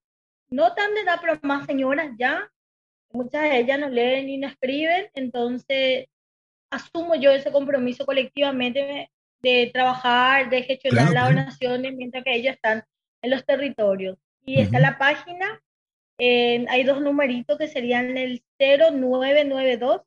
no 0.51 0.75
tan 0.75 0.95
de 0.95 1.01
edad, 1.01 1.19
pero 1.21 1.39
más 1.43 1.67
señoras 1.67 2.13
ya. 2.19 2.51
Muchas 3.11 3.43
de 3.43 3.59
ellas 3.59 3.79
no 3.81 3.89
leen 3.89 4.27
ni 4.27 4.39
no 4.39 4.49
escriben, 4.49 5.09
entonces 5.15 6.07
asumo 6.71 7.15
yo 7.15 7.31
ese 7.31 7.51
compromiso 7.51 8.05
colectivamente 8.05 9.11
de 9.41 9.71
trabajar, 9.73 10.51
de 10.51 10.63
gestionar 10.63 11.11
las 11.11 11.29
donaciones 11.29 11.95
mientras 11.95 12.23
que 12.23 12.35
ellos 12.35 12.55
están 12.55 12.85
en 13.23 13.31
los 13.31 13.45
territorios. 13.45 14.19
Y 14.45 14.61
está 14.61 14.79
la 14.79 14.99
página, 14.99 15.61
hay 16.19 16.85
dos 16.85 17.01
numeritos 17.01 17.59
que 17.59 17.69
serían 17.69 18.17
el 18.19 18.43
0992 18.59 20.03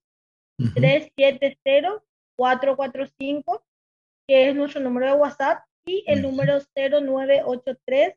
370 0.76 2.04
445, 2.36 3.64
que 4.28 4.50
es 4.50 4.56
nuestro 4.56 4.82
número 4.82 5.08
de 5.08 5.14
WhatsApp, 5.14 5.64
y 5.86 6.04
el 6.08 6.22
número 6.22 6.60
0983 6.76 8.16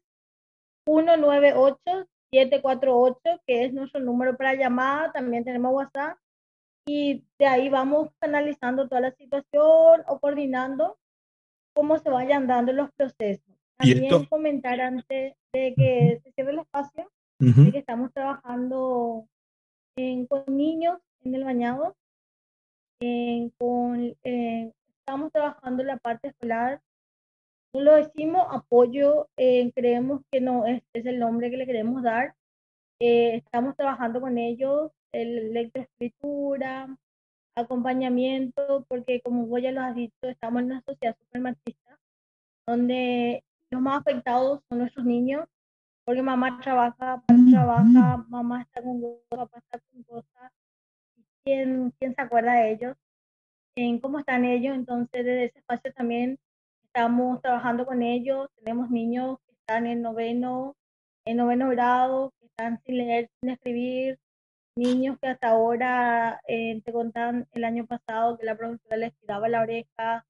198 0.87 2.09
748, 2.35 3.42
que 3.46 3.64
es 3.64 3.72
nuestro 3.72 4.00
número 4.00 4.37
para 4.37 4.55
llamada, 4.55 5.12
también 5.12 5.44
tenemos 5.44 5.72
WhatsApp, 5.72 6.18
y 6.87 7.24
de 7.38 7.46
ahí 7.46 7.68
vamos 7.68 8.09
analizando 8.20 8.88
toda 8.88 9.00
la 9.00 9.12
situación 9.12 10.03
o 10.07 10.18
coordinando 10.20 10.98
cómo 11.74 11.98
se 11.98 12.11
vayan 12.11 12.46
dando 12.46 12.72
los 12.72 12.90
procesos. 12.92 13.55
También 13.77 14.27
comentar 14.27 14.81
antes 14.81 15.35
de 15.53 15.74
que 15.74 16.20
se 16.22 16.33
cierre 16.33 16.53
el 16.53 16.59
espacio, 16.61 17.11
que 17.38 17.79
estamos 17.79 18.12
trabajando 18.12 19.27
con 20.29 20.44
niños 20.48 20.98
en 21.22 21.35
el 21.35 21.44
bañado, 21.44 21.96
con, 23.59 24.16
estamos 24.22 25.33
trabajando 25.33 25.83
en 25.83 25.87
la 25.87 25.96
parte 25.96 26.29
escolar. 26.29 26.81
Lo 27.74 27.96
decimos 27.96 28.46
apoyo, 28.50 29.28
creemos 29.37 30.22
que 30.30 30.40
no 30.40 30.64
es, 30.64 30.82
es, 30.92 31.04
el 31.06 31.18
nombre 31.18 31.50
que 31.50 31.56
le 31.56 31.66
queremos 31.66 32.04
dar. 32.04 32.34
Eh, 33.00 33.34
estamos 33.34 33.76
trabajando 33.76 34.20
con 34.20 34.38
ellos, 34.38 34.92
el 35.10 35.52
lectoescritura, 35.52 36.96
acompañamiento, 37.56 38.84
porque 38.88 39.20
como 39.22 39.46
vos 39.46 39.60
ya 39.60 39.72
lo 39.72 39.80
has 39.80 39.96
dicho, 39.96 40.14
estamos 40.22 40.60
en 40.60 40.66
una 40.66 40.82
sociedad 40.82 41.16
super 41.18 41.40
machista, 41.40 41.98
donde 42.64 43.42
los 43.70 43.82
más 43.82 44.00
afectados 44.00 44.60
son 44.68 44.78
nuestros 44.78 45.04
niños, 45.04 45.44
porque 46.04 46.22
mamá 46.22 46.60
trabaja, 46.60 46.94
papá 46.96 47.34
trabaja, 47.50 48.24
mamá 48.28 48.62
está 48.62 48.82
con 48.82 49.00
cosas, 49.00 49.24
papá 49.30 49.58
está 49.58 49.80
con 49.90 50.02
cosas. 50.04 50.52
¿Quién, 51.44 51.92
¿Quién 51.98 52.14
se 52.14 52.22
acuerda 52.22 52.52
de 52.54 52.72
ellos? 52.72 52.96
En 53.76 53.98
cómo 53.98 54.20
están 54.20 54.44
ellos. 54.44 54.76
Entonces, 54.76 55.24
desde 55.24 55.44
ese 55.46 55.58
espacio 55.58 55.92
también 55.92 56.38
estamos 56.94 57.42
trabajando 57.42 57.85
con 57.85 58.02
ellos. 58.02 58.48
Tenemos 58.57 58.88
niños 58.88 59.38
que 59.44 59.54
están 59.54 59.88
en 59.88 60.00
noveno, 60.00 60.76
en 61.26 61.38
noveno 61.38 61.68
grado, 61.70 62.33
que 62.38 62.46
están 62.46 62.80
sin 62.87 62.98
leer, 62.98 63.28
sin 63.40 63.50
escribir. 63.50 64.18
Niños 64.76 65.18
que 65.20 65.26
hasta 65.26 65.48
ahora 65.48 66.40
eh, 66.46 66.80
te 66.85 66.92
contaban 66.92 67.48
el 67.52 67.64
año 67.64 67.85
pasado 67.87 68.38
que 68.38 68.46
la 68.46 68.57
profesora 68.57 68.96
les 68.96 69.14
tiraba 69.16 69.48
la 69.48 69.62
oreja, 69.62 70.24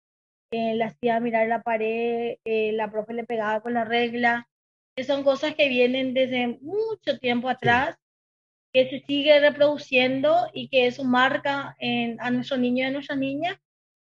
eh, 0.52 0.74
le 0.74 0.84
hacía 0.84 1.20
mirar 1.20 1.48
la 1.48 1.62
pared, 1.62 2.36
eh, 2.44 2.72
la 2.72 2.90
profe 2.90 3.12
le 3.12 3.24
pegaba 3.24 3.60
con 3.60 3.74
la 3.74 3.84
regla, 3.84 4.48
que 4.96 5.04
son 5.04 5.22
cosas 5.22 5.54
que 5.54 5.68
vienen 5.68 6.14
desde 6.14 6.58
mucho 6.62 7.18
tiempo 7.18 7.50
atrás, 7.50 7.96
que 8.72 8.88
se 8.88 9.00
sigue 9.06 9.38
reproduciendo 9.38 10.48
y 10.54 10.68
que 10.68 10.86
eso 10.86 11.04
marca 11.04 11.76
en, 11.78 12.18
a 12.20 12.30
nuestros 12.30 12.58
niños 12.58 12.86
y 12.86 12.88
a 12.88 12.92
nuestras 12.92 13.18
niñas, 13.18 13.58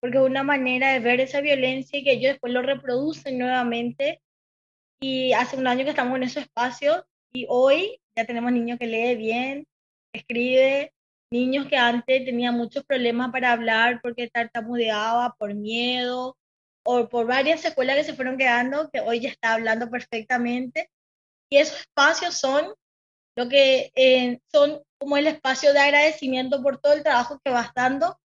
porque 0.05 0.19
es 0.19 0.23
una 0.23 0.43
manera 0.43 0.91
de 0.91 0.99
ver 0.99 1.19
esa 1.19 1.41
violencia 1.41 1.97
y 1.97 2.03
que 2.03 2.11
ellos 2.11 2.33
después 2.33 2.53
lo 2.53 2.61
reproducen 2.61 3.39
nuevamente. 3.39 4.21
Y 5.01 5.33
hace 5.33 5.57
un 5.57 5.65
año 5.65 5.83
que 5.83 5.89
estamos 5.89 6.15
en 6.17 6.23
ese 6.23 6.41
espacio 6.41 7.07
y 7.33 7.47
hoy 7.49 7.99
ya 8.15 8.23
tenemos 8.23 8.51
niños 8.51 8.77
que 8.77 8.85
lee 8.85 9.15
bien, 9.15 9.65
escribe, 10.13 10.93
niños 11.31 11.65
que 11.65 11.77
antes 11.77 12.23
tenían 12.23 12.55
muchos 12.55 12.85
problemas 12.85 13.31
para 13.31 13.51
hablar 13.51 13.99
porque 14.03 14.29
tartamudeaba 14.29 15.33
por 15.39 15.55
miedo 15.55 16.37
o 16.83 17.09
por 17.09 17.25
varias 17.25 17.61
secuelas 17.61 17.95
que 17.97 18.03
se 18.03 18.13
fueron 18.13 18.37
quedando, 18.37 18.91
que 18.91 18.99
hoy 18.99 19.21
ya 19.21 19.29
está 19.29 19.53
hablando 19.53 19.89
perfectamente. 19.89 20.91
Y 21.49 21.57
esos 21.57 21.79
espacios 21.79 22.35
son 22.35 22.75
lo 23.35 23.49
que 23.49 23.91
eh, 23.95 24.39
son 24.51 24.83
como 24.99 25.17
el 25.17 25.25
espacio 25.25 25.73
de 25.73 25.79
agradecimiento 25.79 26.61
por 26.61 26.77
todo 26.77 26.93
el 26.93 27.01
trabajo 27.01 27.41
que 27.43 27.49
vas 27.49 27.71
dando 27.73 28.19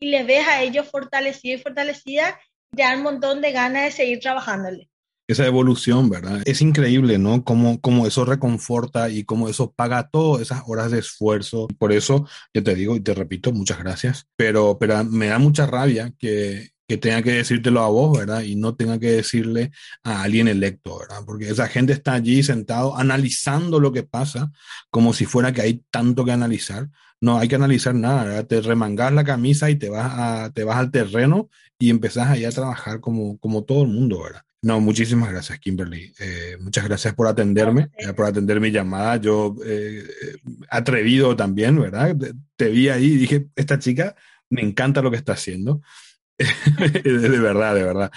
y 0.00 0.10
les 0.10 0.26
ves 0.26 0.46
a 0.48 0.62
ellos 0.62 0.88
fortalecidos 0.88 1.60
y 1.60 1.62
fortalecidas, 1.62 2.34
te 2.74 2.82
dan 2.82 2.98
un 2.98 3.04
montón 3.04 3.40
de 3.40 3.52
ganas 3.52 3.84
de 3.84 3.90
seguir 3.92 4.20
trabajándole 4.20 4.90
esa 5.30 5.46
evolución, 5.46 6.10
¿verdad? 6.10 6.42
Es 6.44 6.60
increíble, 6.60 7.16
¿no? 7.16 7.44
Cómo, 7.44 7.80
cómo 7.80 8.06
eso 8.06 8.24
reconforta 8.24 9.10
y 9.10 9.24
cómo 9.24 9.48
eso 9.48 9.72
paga 9.72 10.08
todas 10.10 10.42
esas 10.42 10.62
horas 10.66 10.90
de 10.90 10.98
esfuerzo. 10.98 11.68
Por 11.78 11.92
eso, 11.92 12.26
yo 12.52 12.64
te 12.64 12.74
digo 12.74 12.96
y 12.96 13.00
te 13.00 13.14
repito, 13.14 13.52
muchas 13.52 13.78
gracias, 13.78 14.26
pero, 14.36 14.78
pero 14.78 15.04
me 15.04 15.28
da 15.28 15.38
mucha 15.38 15.66
rabia 15.66 16.12
que, 16.18 16.70
que 16.90 16.98
tenga 16.98 17.22
que 17.22 17.30
decírtelo 17.30 17.82
a 17.82 17.88
vos, 17.88 18.18
¿verdad? 18.18 18.42
Y 18.42 18.56
no 18.56 18.74
tenga 18.74 18.98
que 18.98 19.12
decirle 19.12 19.70
a 20.02 20.22
alguien 20.22 20.48
electo, 20.48 20.98
¿verdad? 20.98 21.22
Porque 21.24 21.48
esa 21.48 21.68
gente 21.68 21.92
está 21.92 22.14
allí 22.14 22.42
sentado 22.42 22.96
analizando 22.96 23.78
lo 23.78 23.92
que 23.92 24.02
pasa 24.02 24.50
como 24.90 25.12
si 25.12 25.24
fuera 25.24 25.52
que 25.52 25.60
hay 25.60 25.84
tanto 25.92 26.24
que 26.24 26.32
analizar. 26.32 26.88
No 27.20 27.38
hay 27.38 27.46
que 27.46 27.54
analizar 27.54 27.94
nada, 27.94 28.24
¿verdad? 28.24 28.46
Te 28.48 28.60
remangas 28.60 29.12
la 29.12 29.22
camisa 29.22 29.70
y 29.70 29.76
te 29.76 29.88
vas, 29.88 30.12
a, 30.12 30.50
te 30.52 30.64
vas 30.64 30.78
al 30.78 30.90
terreno 30.90 31.48
y 31.78 31.90
empezás 31.90 32.26
ahí 32.26 32.44
a 32.44 32.50
trabajar 32.50 32.98
como, 32.98 33.38
como 33.38 33.62
todo 33.62 33.82
el 33.82 33.88
mundo, 33.88 34.24
¿verdad? 34.24 34.42
No, 34.60 34.80
muchísimas 34.80 35.30
gracias, 35.30 35.60
Kimberly. 35.60 36.12
Eh, 36.18 36.56
muchas 36.58 36.84
gracias 36.88 37.14
por 37.14 37.28
atenderme, 37.28 37.90
eh, 37.98 38.12
por 38.14 38.26
atender 38.26 38.58
mi 38.58 38.72
llamada. 38.72 39.16
Yo, 39.18 39.54
eh, 39.64 40.02
atrevido 40.68 41.36
también, 41.36 41.80
¿verdad? 41.80 42.16
Te 42.56 42.68
vi 42.68 42.88
ahí 42.88 43.12
y 43.12 43.16
dije, 43.16 43.46
esta 43.54 43.78
chica 43.78 44.16
me 44.48 44.62
encanta 44.62 45.02
lo 45.02 45.12
que 45.12 45.18
está 45.18 45.34
haciendo. 45.34 45.82
de 47.04 47.40
verdad, 47.40 47.74
de 47.74 47.84
verdad. 47.84 48.10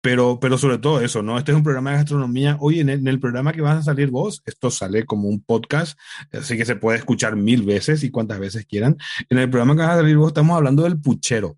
pero, 0.00 0.38
pero 0.40 0.58
sobre 0.58 0.78
todo 0.78 1.00
eso, 1.00 1.22
¿no? 1.22 1.38
Este 1.38 1.52
es 1.52 1.56
un 1.56 1.64
programa 1.64 1.90
de 1.90 1.96
gastronomía. 1.98 2.56
Hoy 2.60 2.80
en 2.80 2.88
el, 2.88 3.00
en 3.00 3.08
el, 3.08 3.20
programa 3.20 3.52
que 3.52 3.60
vas 3.60 3.78
a 3.78 3.82
salir 3.82 4.10
vos, 4.10 4.42
esto 4.46 4.70
sale 4.70 5.04
como 5.04 5.28
un 5.28 5.42
podcast, 5.42 5.98
así 6.32 6.56
que 6.56 6.64
se 6.64 6.76
puede 6.76 6.98
escuchar 6.98 7.36
mil 7.36 7.62
veces 7.62 8.04
y 8.04 8.10
cuantas 8.10 8.38
veces 8.38 8.66
quieran. 8.66 8.96
En 9.28 9.38
el 9.38 9.50
programa 9.50 9.74
que 9.74 9.82
vas 9.82 9.90
a 9.90 9.96
salir 9.96 10.16
vos 10.16 10.28
estamos 10.28 10.56
hablando 10.56 10.84
del 10.84 11.00
puchero 11.00 11.56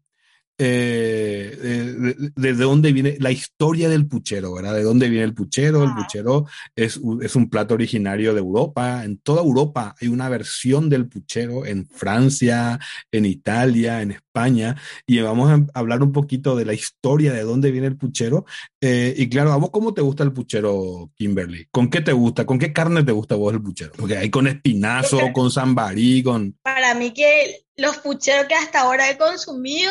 eh, 0.63 2.15
de, 2.37 2.53
dónde 2.53 2.93
viene 2.93 3.17
la 3.19 3.31
historia 3.31 3.89
del 3.89 4.07
puchero, 4.07 4.53
¿verdad? 4.53 4.75
De 4.75 4.83
dónde 4.83 5.09
viene 5.09 5.25
el 5.25 5.33
puchero. 5.33 5.83
El 5.85 5.95
puchero 5.95 6.45
es, 6.77 7.01
es, 7.23 7.35
un 7.35 7.49
plato 7.49 7.73
originario 7.73 8.35
de 8.35 8.41
Europa. 8.41 9.03
En 9.05 9.17
toda 9.19 9.41
Europa 9.41 9.95
hay 9.99 10.09
una 10.09 10.29
versión 10.29 10.91
del 10.91 11.09
puchero, 11.09 11.65
en 11.65 11.87
Francia, 11.89 12.79
en 13.11 13.25
Italia, 13.25 14.03
en 14.03 14.11
España. 14.11 14.77
Y 15.07 15.21
vamos 15.21 15.51
a 15.51 15.79
hablar 15.79 16.03
un 16.03 16.13
poquito 16.13 16.55
de 16.55 16.67
la 16.67 16.75
historia 16.75 17.33
de 17.33 17.43
dónde 17.43 17.71
viene 17.71 17.87
el 17.87 17.97
puchero. 17.97 18.45
Eh, 18.83 19.15
y 19.17 19.31
claro, 19.31 19.53
¿a 19.53 19.57
vos 19.57 19.71
cómo 19.71 19.95
te 19.95 20.03
gusta 20.03 20.25
el 20.25 20.33
puchero, 20.33 21.11
Kimberly? 21.17 21.69
¿Con 21.71 21.89
qué 21.89 22.03
te 22.03 22.13
gusta? 22.13 22.45
¿Con 22.45 22.59
qué 22.59 22.71
carne 22.71 23.03
te 23.03 23.13
gusta 23.13 23.35
a 23.35 23.39
vos 23.39 23.55
el 23.55 23.63
puchero? 23.63 23.93
Porque 23.97 24.19
hay 24.19 24.29
con 24.29 24.47
espinazo, 24.47 25.19
con 25.33 25.51
zambarí, 25.51 26.23
con... 26.23 26.55
Para 26.63 26.95
mí 26.95 27.15
que 27.15 27.65
los 27.77 27.97
pucheros 27.97 28.47
que 28.47 28.55
hasta 28.55 28.81
ahora 28.81 29.09
he 29.09 29.17
consumido 29.17 29.91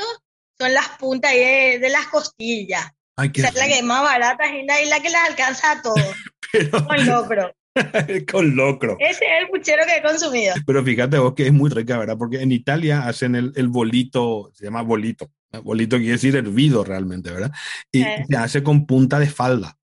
son 0.60 0.74
las 0.74 0.90
puntas 1.00 1.32
de, 1.32 1.80
de 1.80 1.90
las 1.90 2.08
costillas. 2.08 2.86
Ay, 3.16 3.32
qué 3.32 3.42
o 3.42 3.44
sea, 3.46 3.54
la 3.54 3.68
que 3.68 3.80
es 3.80 3.84
más 3.84 4.04
barata 4.04 4.44
y 4.54 4.66
la 4.66 5.00
que 5.00 5.10
las 5.10 5.30
alcanza 5.30 5.72
a 5.72 5.82
todos. 5.82 6.16
Con 6.88 7.06
locro. 7.06 7.54
con 8.32 8.56
locro. 8.56 8.98
Ese 9.00 9.26
es 9.26 9.44
el 9.44 9.50
puchero 9.50 9.84
que 9.86 9.98
he 9.98 10.02
consumido. 10.02 10.56
Pero 10.66 10.84
fíjate 10.84 11.18
vos 11.18 11.34
que 11.34 11.48
es 11.48 11.54
muy 11.54 11.70
rica, 11.70 11.98
¿verdad? 11.98 12.18
Porque 12.18 12.42
en 12.42 12.52
Italia 12.52 13.08
hacen 13.08 13.36
el, 13.36 13.54
el 13.56 13.68
bolito, 13.68 14.52
se 14.54 14.66
llama 14.66 14.82
bolito. 14.82 15.30
Bolito 15.64 15.98
quiere 15.98 16.14
decir 16.14 16.36
hervido 16.36 16.84
realmente, 16.84 17.32
¿verdad? 17.32 17.52
Y 17.92 18.04
se 18.04 18.38
hace 18.38 18.64
con 18.64 18.86
punta 18.86 19.20
de 19.20 19.28
falda. 19.28 19.78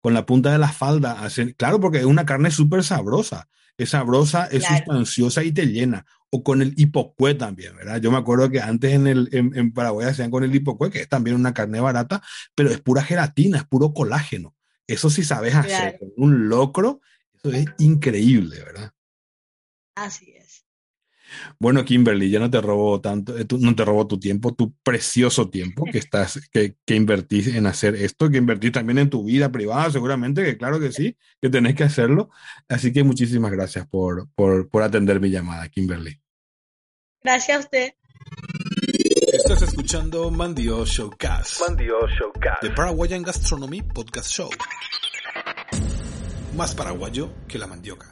Con 0.00 0.14
la 0.14 0.26
punta 0.26 0.50
de 0.52 0.58
la 0.58 0.68
falda 0.68 1.24
hacen, 1.24 1.54
claro, 1.56 1.78
porque 1.80 1.98
es 1.98 2.04
una 2.04 2.24
carne 2.24 2.50
súper 2.50 2.82
sabrosa. 2.82 3.48
Es 3.78 3.90
sabrosa, 3.90 4.46
es 4.46 4.64
sustanciosa 4.64 5.42
y 5.42 5.52
te 5.52 5.66
llena 5.66 6.04
o 6.34 6.42
con 6.42 6.62
el 6.62 6.72
hipocué 6.78 7.34
también, 7.34 7.76
¿verdad? 7.76 8.00
Yo 8.00 8.10
me 8.10 8.16
acuerdo 8.16 8.48
que 8.50 8.58
antes 8.58 8.92
en, 8.92 9.06
el, 9.06 9.28
en, 9.32 9.72
Paraguay 9.72 10.06
hacían 10.06 10.30
con 10.30 10.42
el 10.42 10.54
hipocué, 10.54 10.90
que 10.90 11.02
es 11.02 11.08
también 11.08 11.36
una 11.36 11.52
carne 11.52 11.78
barata, 11.78 12.22
pero 12.54 12.70
es 12.70 12.80
pura 12.80 13.02
gelatina, 13.02 13.58
es 13.58 13.64
puro 13.64 13.92
colágeno. 13.92 14.56
Eso 14.86 15.10
sí 15.10 15.24
sabes 15.24 15.54
hacer, 15.54 15.98
un 16.16 16.48
locro, 16.48 17.02
eso 17.34 17.54
es 17.54 17.66
increíble, 17.78 18.60
¿verdad? 18.64 18.92
Así 19.94 20.32
es. 20.32 20.41
Bueno, 21.58 21.84
Kimberly, 21.84 22.30
ya 22.30 22.38
no 22.38 22.50
te 22.50 22.60
robó 22.60 23.00
tanto, 23.00 23.36
eh, 23.38 23.46
no 23.58 23.74
te 23.74 23.84
robó 23.84 24.06
tu 24.06 24.18
tiempo, 24.18 24.54
tu 24.54 24.74
precioso 24.82 25.48
tiempo 25.50 25.84
que 25.90 25.98
estás, 25.98 26.48
que, 26.52 26.76
que 26.84 26.94
invertís 26.94 27.48
en 27.48 27.66
hacer 27.66 27.94
esto, 27.94 28.30
que 28.30 28.38
invertís 28.38 28.72
también 28.72 28.98
en 28.98 29.10
tu 29.10 29.24
vida 29.24 29.50
privada, 29.50 29.90
seguramente, 29.90 30.44
que 30.44 30.56
claro 30.56 30.80
que 30.80 30.92
sí, 30.92 31.16
que 31.40 31.50
tenés 31.50 31.74
que 31.74 31.84
hacerlo. 31.84 32.30
Así 32.68 32.92
que 32.92 33.04
muchísimas 33.04 33.52
gracias 33.52 33.86
por, 33.86 34.28
por, 34.34 34.68
por 34.68 34.82
atender 34.82 35.20
mi 35.20 35.30
llamada, 35.30 35.68
Kimberly. 35.68 36.20
Gracias 37.22 37.56
a 37.56 37.60
usted. 37.60 37.92
Estás 39.32 39.62
escuchando 39.62 40.30
Mandio 40.30 40.84
Showcast. 40.84 41.60
Mandio 41.60 42.06
Showcast. 42.06 42.62
The 42.62 42.70
Paraguayan 42.70 43.22
Gastronomy 43.22 43.82
Podcast 43.82 44.28
Show. 44.28 44.50
Más 46.56 46.74
paraguayo 46.74 47.30
que 47.48 47.58
la 47.58 47.66
mandioca. 47.66 48.11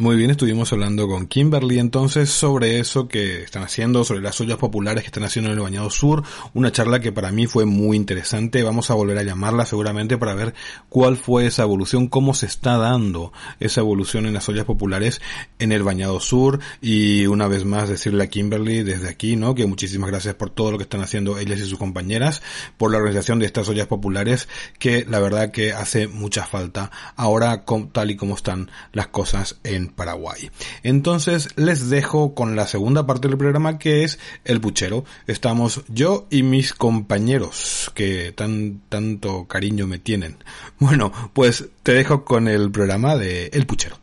Muy 0.00 0.14
bien, 0.14 0.30
estuvimos 0.30 0.72
hablando 0.72 1.08
con 1.08 1.26
Kimberly 1.26 1.80
entonces 1.80 2.30
sobre 2.30 2.78
eso 2.78 3.08
que 3.08 3.42
están 3.42 3.64
haciendo, 3.64 4.04
sobre 4.04 4.20
las 4.20 4.40
ollas 4.40 4.56
populares 4.56 5.02
que 5.02 5.08
están 5.08 5.24
haciendo 5.24 5.50
en 5.50 5.56
el 5.56 5.64
Bañado 5.64 5.90
Sur, 5.90 6.22
una 6.54 6.70
charla 6.70 7.00
que 7.00 7.10
para 7.10 7.32
mí 7.32 7.48
fue 7.48 7.64
muy 7.64 7.96
interesante, 7.96 8.62
vamos 8.62 8.92
a 8.92 8.94
volver 8.94 9.18
a 9.18 9.24
llamarla 9.24 9.66
seguramente 9.66 10.16
para 10.16 10.34
ver 10.34 10.54
cuál 10.88 11.16
fue 11.16 11.46
esa 11.46 11.64
evolución, 11.64 12.06
cómo 12.06 12.32
se 12.32 12.46
está 12.46 12.76
dando 12.76 13.32
esa 13.58 13.80
evolución 13.80 14.26
en 14.26 14.34
las 14.34 14.48
ollas 14.48 14.66
populares 14.66 15.20
en 15.58 15.72
el 15.72 15.82
Bañado 15.82 16.20
Sur. 16.20 16.60
Y 16.80 17.26
una 17.26 17.48
vez 17.48 17.64
más 17.64 17.88
decirle 17.88 18.22
a 18.22 18.28
Kimberly 18.28 18.84
desde 18.84 19.08
aquí, 19.08 19.34
¿no? 19.34 19.56
Que 19.56 19.66
muchísimas 19.66 20.10
gracias 20.10 20.36
por 20.36 20.50
todo 20.50 20.70
lo 20.70 20.78
que 20.78 20.84
están 20.84 21.00
haciendo 21.00 21.38
ellas 21.38 21.58
y 21.58 21.64
sus 21.64 21.76
compañeras, 21.76 22.40
por 22.76 22.92
la 22.92 22.98
organización 22.98 23.40
de 23.40 23.46
estas 23.46 23.68
ollas 23.68 23.88
populares 23.88 24.46
que 24.78 25.04
la 25.08 25.18
verdad 25.18 25.50
que 25.50 25.72
hace 25.72 26.06
mucha 26.06 26.46
falta 26.46 26.92
ahora 27.16 27.64
tal 27.90 28.12
y 28.12 28.16
como 28.16 28.36
están 28.36 28.70
las 28.92 29.08
cosas 29.08 29.58
en 29.64 29.87
Paraguay. 29.90 30.50
Entonces 30.82 31.48
les 31.56 31.90
dejo 31.90 32.34
con 32.34 32.56
la 32.56 32.66
segunda 32.66 33.06
parte 33.06 33.28
del 33.28 33.38
programa 33.38 33.78
que 33.78 34.04
es 34.04 34.18
el 34.44 34.60
puchero. 34.60 35.04
Estamos 35.26 35.82
yo 35.88 36.26
y 36.30 36.42
mis 36.42 36.74
compañeros 36.74 37.90
que 37.94 38.32
tan 38.32 38.80
tanto 38.88 39.46
cariño 39.46 39.86
me 39.86 39.98
tienen. 39.98 40.42
Bueno, 40.78 41.12
pues 41.32 41.68
te 41.82 41.92
dejo 41.92 42.24
con 42.24 42.48
el 42.48 42.70
programa 42.70 43.16
de 43.16 43.46
El 43.52 43.66
Puchero. 43.66 43.98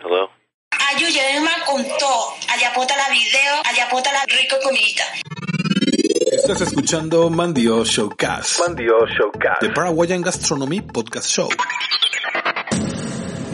Hello. 0.00 0.30
allá 2.48 2.72
la 2.74 3.08
video, 3.10 3.54
allá 3.64 3.88
la 4.12 4.24
rico 4.26 4.56
comida. 4.62 5.04
Estás 6.36 6.60
escuchando 6.60 7.30
Mandio 7.30 7.82
Showcast. 7.82 8.60
Mandio 8.60 9.06
Showcast. 9.06 9.60
The 9.60 9.70
Paraguayan 9.70 10.20
Gastronomy 10.20 10.82
Podcast 10.82 11.28
Show. 11.30 11.48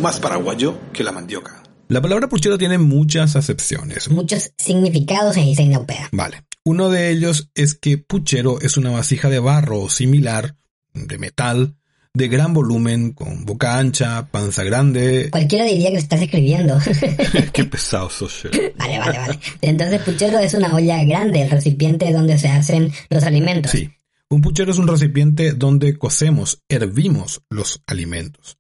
Más 0.01 0.18
paraguayo 0.18 0.76
que 0.93 1.05
la 1.05 1.12
mandioca. 1.12 1.62
La 1.89 2.03
palabra 2.03 2.28
puchero 2.28 2.59
tiene 2.59 2.78
muchas 2.78 3.37
acepciones. 3.37 4.11
Muchos 4.11 4.53
significados 4.59 5.37
en 5.37 5.72
Europea. 5.72 6.09
Vale. 6.11 6.43
Uno 6.64 6.91
de 6.91 7.11
ellos 7.11 7.51
es 7.55 7.74
que 7.74 7.99
puchero 7.99 8.61
es 8.61 8.76
una 8.76 8.91
vasija 8.91 9.28
de 9.28 9.39
barro 9.39 9.78
o 9.80 9.89
similar, 9.89 10.57
de 10.93 11.18
metal, 11.18 11.76
de 12.14 12.28
gran 12.28 12.52
volumen, 12.52 13.12
con 13.12 13.44
boca 13.44 13.78
ancha, 13.78 14.28
panza 14.30 14.64
grande. 14.64 15.28
Cualquiera 15.30 15.64
diría 15.64 15.90
que 15.90 15.96
estás 15.96 16.20
escribiendo. 16.20 16.78
Qué 17.52 17.64
pesado 17.64 18.10
sos. 18.10 18.46
Vale, 18.76 18.98
vale, 18.98 19.18
vale. 19.18 19.38
Entonces, 19.60 20.02
puchero 20.02 20.38
es 20.38 20.54
una 20.54 20.74
olla 20.74 21.02
grande, 21.04 21.42
el 21.42 21.50
recipiente 21.50 22.12
donde 22.12 22.38
se 22.38 22.48
hacen 22.48 22.92
los 23.08 23.24
alimentos. 23.24 23.72
Sí. 23.72 23.90
Un 24.28 24.40
puchero 24.40 24.70
es 24.70 24.78
un 24.78 24.88
recipiente 24.88 25.52
donde 25.52 25.98
cocemos, 25.98 26.62
hervimos 26.68 27.42
los 27.50 27.82
alimentos. 27.86 28.58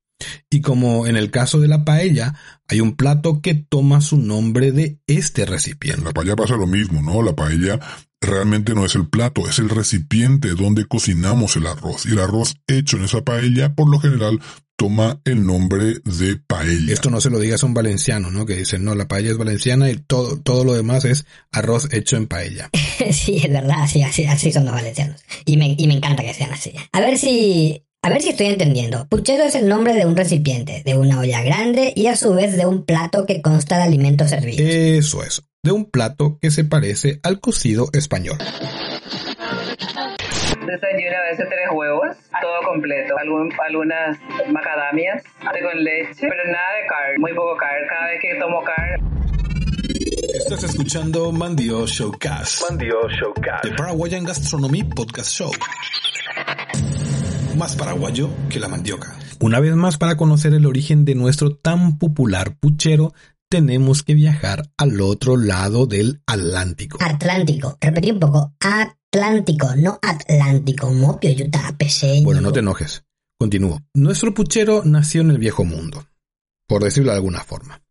Y 0.50 0.60
como 0.60 1.06
en 1.06 1.16
el 1.16 1.30
caso 1.30 1.60
de 1.60 1.68
la 1.68 1.84
paella, 1.84 2.34
hay 2.68 2.80
un 2.80 2.96
plato 2.96 3.40
que 3.40 3.54
toma 3.54 4.00
su 4.00 4.18
nombre 4.18 4.72
de 4.72 4.98
este 5.06 5.46
recipiente. 5.46 6.00
En 6.00 6.04
la 6.04 6.12
paella 6.12 6.36
pasa 6.36 6.56
lo 6.56 6.66
mismo, 6.66 7.02
¿no? 7.02 7.22
La 7.22 7.34
paella 7.34 7.78
realmente 8.20 8.74
no 8.74 8.84
es 8.84 8.94
el 8.94 9.08
plato, 9.08 9.48
es 9.48 9.58
el 9.58 9.68
recipiente 9.68 10.50
donde 10.50 10.86
cocinamos 10.86 11.56
el 11.56 11.66
arroz. 11.66 12.06
Y 12.06 12.12
el 12.12 12.20
arroz 12.20 12.56
hecho 12.66 12.96
en 12.96 13.04
esa 13.04 13.22
paella, 13.22 13.74
por 13.74 13.90
lo 13.90 13.98
general, 13.98 14.40
toma 14.76 15.20
el 15.24 15.44
nombre 15.46 16.00
de 16.04 16.36
paella. 16.46 16.92
Esto 16.92 17.10
no 17.10 17.20
se 17.20 17.30
lo 17.30 17.38
digas 17.38 17.62
a 17.62 17.66
un 17.66 17.74
valenciano, 17.74 18.30
¿no? 18.30 18.46
Que 18.46 18.56
dicen, 18.56 18.84
no, 18.84 18.94
la 18.94 19.06
paella 19.06 19.30
es 19.30 19.36
valenciana 19.36 19.90
y 19.90 19.96
todo, 19.96 20.40
todo 20.40 20.64
lo 20.64 20.74
demás 20.74 21.04
es 21.04 21.26
arroz 21.50 21.92
hecho 21.92 22.16
en 22.16 22.26
paella. 22.26 22.70
sí, 23.12 23.36
es 23.44 23.50
verdad, 23.50 23.82
así, 23.82 24.02
así, 24.02 24.24
así 24.24 24.50
son 24.52 24.64
los 24.64 24.74
valencianos. 24.74 25.22
Y 25.44 25.56
me, 25.56 25.74
y 25.76 25.86
me 25.86 25.94
encanta 25.94 26.22
que 26.22 26.34
sean 26.34 26.52
así. 26.52 26.72
A 26.92 27.00
ver 27.00 27.18
si 27.18 27.84
a 28.04 28.08
ver 28.10 28.20
si 28.20 28.30
estoy 28.30 28.46
entendiendo. 28.46 29.06
Puchero 29.08 29.44
es 29.44 29.54
el 29.54 29.68
nombre 29.68 29.94
de 29.94 30.06
un 30.06 30.16
recipiente, 30.16 30.82
de 30.84 30.98
una 30.98 31.20
olla 31.20 31.40
grande 31.42 31.92
y 31.94 32.08
a 32.08 32.16
su 32.16 32.34
vez 32.34 32.56
de 32.56 32.66
un 32.66 32.84
plato 32.84 33.26
que 33.26 33.40
consta 33.40 33.76
de 33.76 33.84
alimentos 33.84 34.30
servidos. 34.30 34.60
Eso 34.60 35.22
es, 35.22 35.44
de 35.62 35.70
un 35.70 35.88
plato 35.88 36.36
que 36.40 36.50
se 36.50 36.64
parece 36.64 37.20
al 37.22 37.38
cocido 37.38 37.86
español. 37.92 38.38
Desayuno 40.66 41.16
a 41.16 41.30
veces 41.30 41.46
tres 41.48 41.68
huevos, 41.72 42.16
todo 42.40 42.62
completo, 42.64 43.14
algunas 43.18 44.18
macadamias 44.48 45.22
con 45.40 45.84
leche, 45.84 46.26
pero 46.28 46.44
nada 46.46 46.74
de 46.80 46.86
carne, 46.88 47.18
muy 47.18 47.32
poco 47.34 47.56
carne. 47.56 47.86
Cada 47.88 48.06
vez 48.08 48.20
que 48.20 48.34
tomo 48.40 48.64
carne 48.64 48.96
Estás 50.34 50.64
escuchando 50.64 51.30
Mandio 51.30 51.86
Showcast. 51.86 52.68
Mandio 52.68 53.08
Showcast. 53.08 53.62
The 53.62 53.70
Paraguayan 53.76 54.24
Gastronomy 54.24 54.82
Podcast 54.82 55.30
Show 55.30 55.52
más 57.56 57.76
paraguayo 57.76 58.30
que 58.48 58.60
la 58.60 58.68
mandioca. 58.68 59.16
Una 59.40 59.60
vez 59.60 59.74
más, 59.74 59.98
para 59.98 60.16
conocer 60.16 60.54
el 60.54 60.66
origen 60.66 61.04
de 61.04 61.14
nuestro 61.14 61.56
tan 61.56 61.98
popular 61.98 62.56
puchero, 62.58 63.12
tenemos 63.48 64.02
que 64.02 64.14
viajar 64.14 64.70
al 64.76 65.00
otro 65.00 65.36
lado 65.36 65.86
del 65.86 66.22
Atlántico. 66.26 66.98
Atlántico, 67.00 67.76
repetí 67.80 68.10
un 68.10 68.20
poco, 68.20 68.54
Atlántico, 68.60 69.74
no 69.76 69.98
Atlántico, 70.00 70.90
mopio, 70.90 71.30
yuta, 71.32 71.74
peseño. 71.76 72.24
Bueno, 72.24 72.40
no 72.40 72.52
te 72.52 72.60
enojes. 72.60 73.04
Continúo. 73.38 73.80
Nuestro 73.94 74.32
puchero 74.32 74.82
nació 74.84 75.20
en 75.22 75.32
el 75.32 75.38
viejo 75.38 75.64
mundo, 75.64 76.06
por 76.66 76.84
decirlo 76.84 77.10
de 77.10 77.16
alguna 77.16 77.40
forma. 77.40 77.82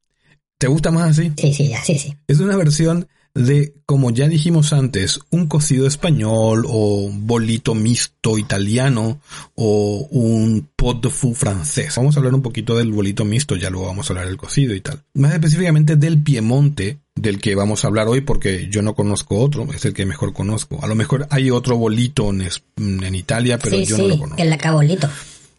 ¿Te 0.57 0.68
gusta 0.68 0.91
más 0.91 1.12
así? 1.12 1.32
Sí, 1.38 1.53
sí, 1.53 1.74
así 1.74 1.99
sí. 1.99 2.16
Es 2.28 2.39
una 2.39 2.55
versión 2.55 3.07
de, 3.34 3.74
como 3.86 4.12
ya 4.12 4.28
dijimos 4.28 4.74
antes, 4.74 5.20
un 5.30 5.48
cocido 5.48 5.88
español 5.88 6.66
o 6.68 7.10
bolito 7.12 7.76
mixto 7.76 8.38
italiano 8.38 9.22
o 9.56 10.08
un 10.12 10.68
pot 10.76 11.02
de 11.02 11.10
fou 11.10 11.34
francés. 11.34 11.96
Vamos 11.96 12.16
a 12.16 12.20
hablar 12.20 12.34
un 12.34 12.42
poquito 12.42 12.76
del 12.78 12.92
bolito 12.92 13.26
mixto, 13.26 13.56
ya 13.56 13.70
luego 13.70 13.88
vamos 13.88 14.10
a 14.10 14.14
hablar 14.14 14.28
del 14.28 14.38
cocido 14.38 14.76
y 14.76 14.82
tal. 14.82 15.04
Más 15.14 15.34
específicamente 15.34 15.96
del 15.96 16.22
Piemonte, 16.22 17.00
del 17.16 17.40
que 17.40 17.56
vamos 17.56 17.84
a 17.84 17.88
hablar 17.88 18.08
hoy 18.08 18.22
porque 18.22 18.68
yo 18.70 18.82
no 18.82 18.96
conozco 18.96 19.40
otro, 19.40 19.68
es 19.74 19.86
el 19.86 19.94
que 19.94 20.06
mejor 20.06 20.34
conozco. 20.34 20.80
A 20.84 20.88
lo 20.88 20.96
mejor 20.96 21.28
hay 21.30 21.52
otro 21.52 21.78
bolito 21.78 22.30
en, 22.30 22.42
en 22.78 23.16
Italia, 23.16 23.58
pero 23.58 23.80
yo 23.80 23.98
no 23.98 24.08
lo 24.08 24.20
conozco. 24.20 24.42
El 24.42 24.50
lacabolito. 24.50 25.10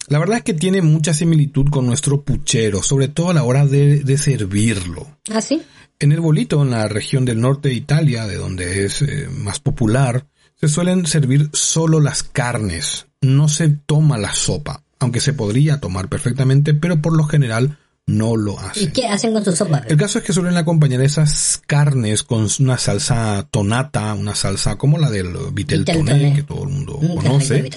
La 0.08 0.18
verdad 0.18 0.38
es 0.38 0.42
que 0.42 0.54
tiene 0.54 0.82
mucha 0.82 1.14
similitud 1.14 1.70
con 1.70 1.86
nuestro 1.86 2.22
puchero, 2.22 2.82
sobre 2.82 3.08
todo 3.08 3.30
a 3.30 3.34
la 3.34 3.44
hora 3.44 3.66
de, 3.66 4.00
de 4.00 4.18
servirlo. 4.18 5.06
¿Ah, 5.30 5.40
sí? 5.40 5.62
En 6.02 6.10
el 6.10 6.18
bolito, 6.18 6.60
en 6.60 6.70
la 6.70 6.88
región 6.88 7.24
del 7.24 7.40
norte 7.40 7.68
de 7.68 7.76
Italia, 7.76 8.26
de 8.26 8.36
donde 8.36 8.84
es 8.84 9.02
eh, 9.02 9.28
más 9.30 9.60
popular, 9.60 10.26
se 10.56 10.66
suelen 10.66 11.06
servir 11.06 11.48
solo 11.52 12.00
las 12.00 12.24
carnes. 12.24 13.06
No 13.20 13.46
se 13.46 13.68
toma 13.68 14.18
la 14.18 14.34
sopa, 14.34 14.82
aunque 14.98 15.20
se 15.20 15.32
podría 15.32 15.78
tomar 15.78 16.08
perfectamente, 16.08 16.74
pero 16.74 17.00
por 17.00 17.16
lo 17.16 17.22
general 17.22 17.78
no 18.06 18.36
lo 18.36 18.58
hacen. 18.58 18.84
¿Y 18.84 18.86
qué 18.88 19.06
hacen 19.06 19.32
con 19.32 19.44
su 19.44 19.52
sopa? 19.52 19.82
El 19.88 19.96
caso 19.96 20.18
es 20.18 20.24
que 20.24 20.32
suelen 20.32 20.56
acompañar 20.56 21.00
esas 21.00 21.62
carnes 21.66 22.22
con 22.22 22.48
una 22.60 22.78
salsa 22.78 23.46
tonata, 23.50 24.14
una 24.14 24.34
salsa 24.34 24.76
como 24.76 24.98
la 24.98 25.10
del 25.10 25.28
vitel 25.52 25.84
toné, 25.84 26.34
que 26.34 26.42
todo 26.42 26.64
el 26.64 26.70
mundo 26.70 26.98
mm, 27.00 27.16
conoce. 27.16 27.70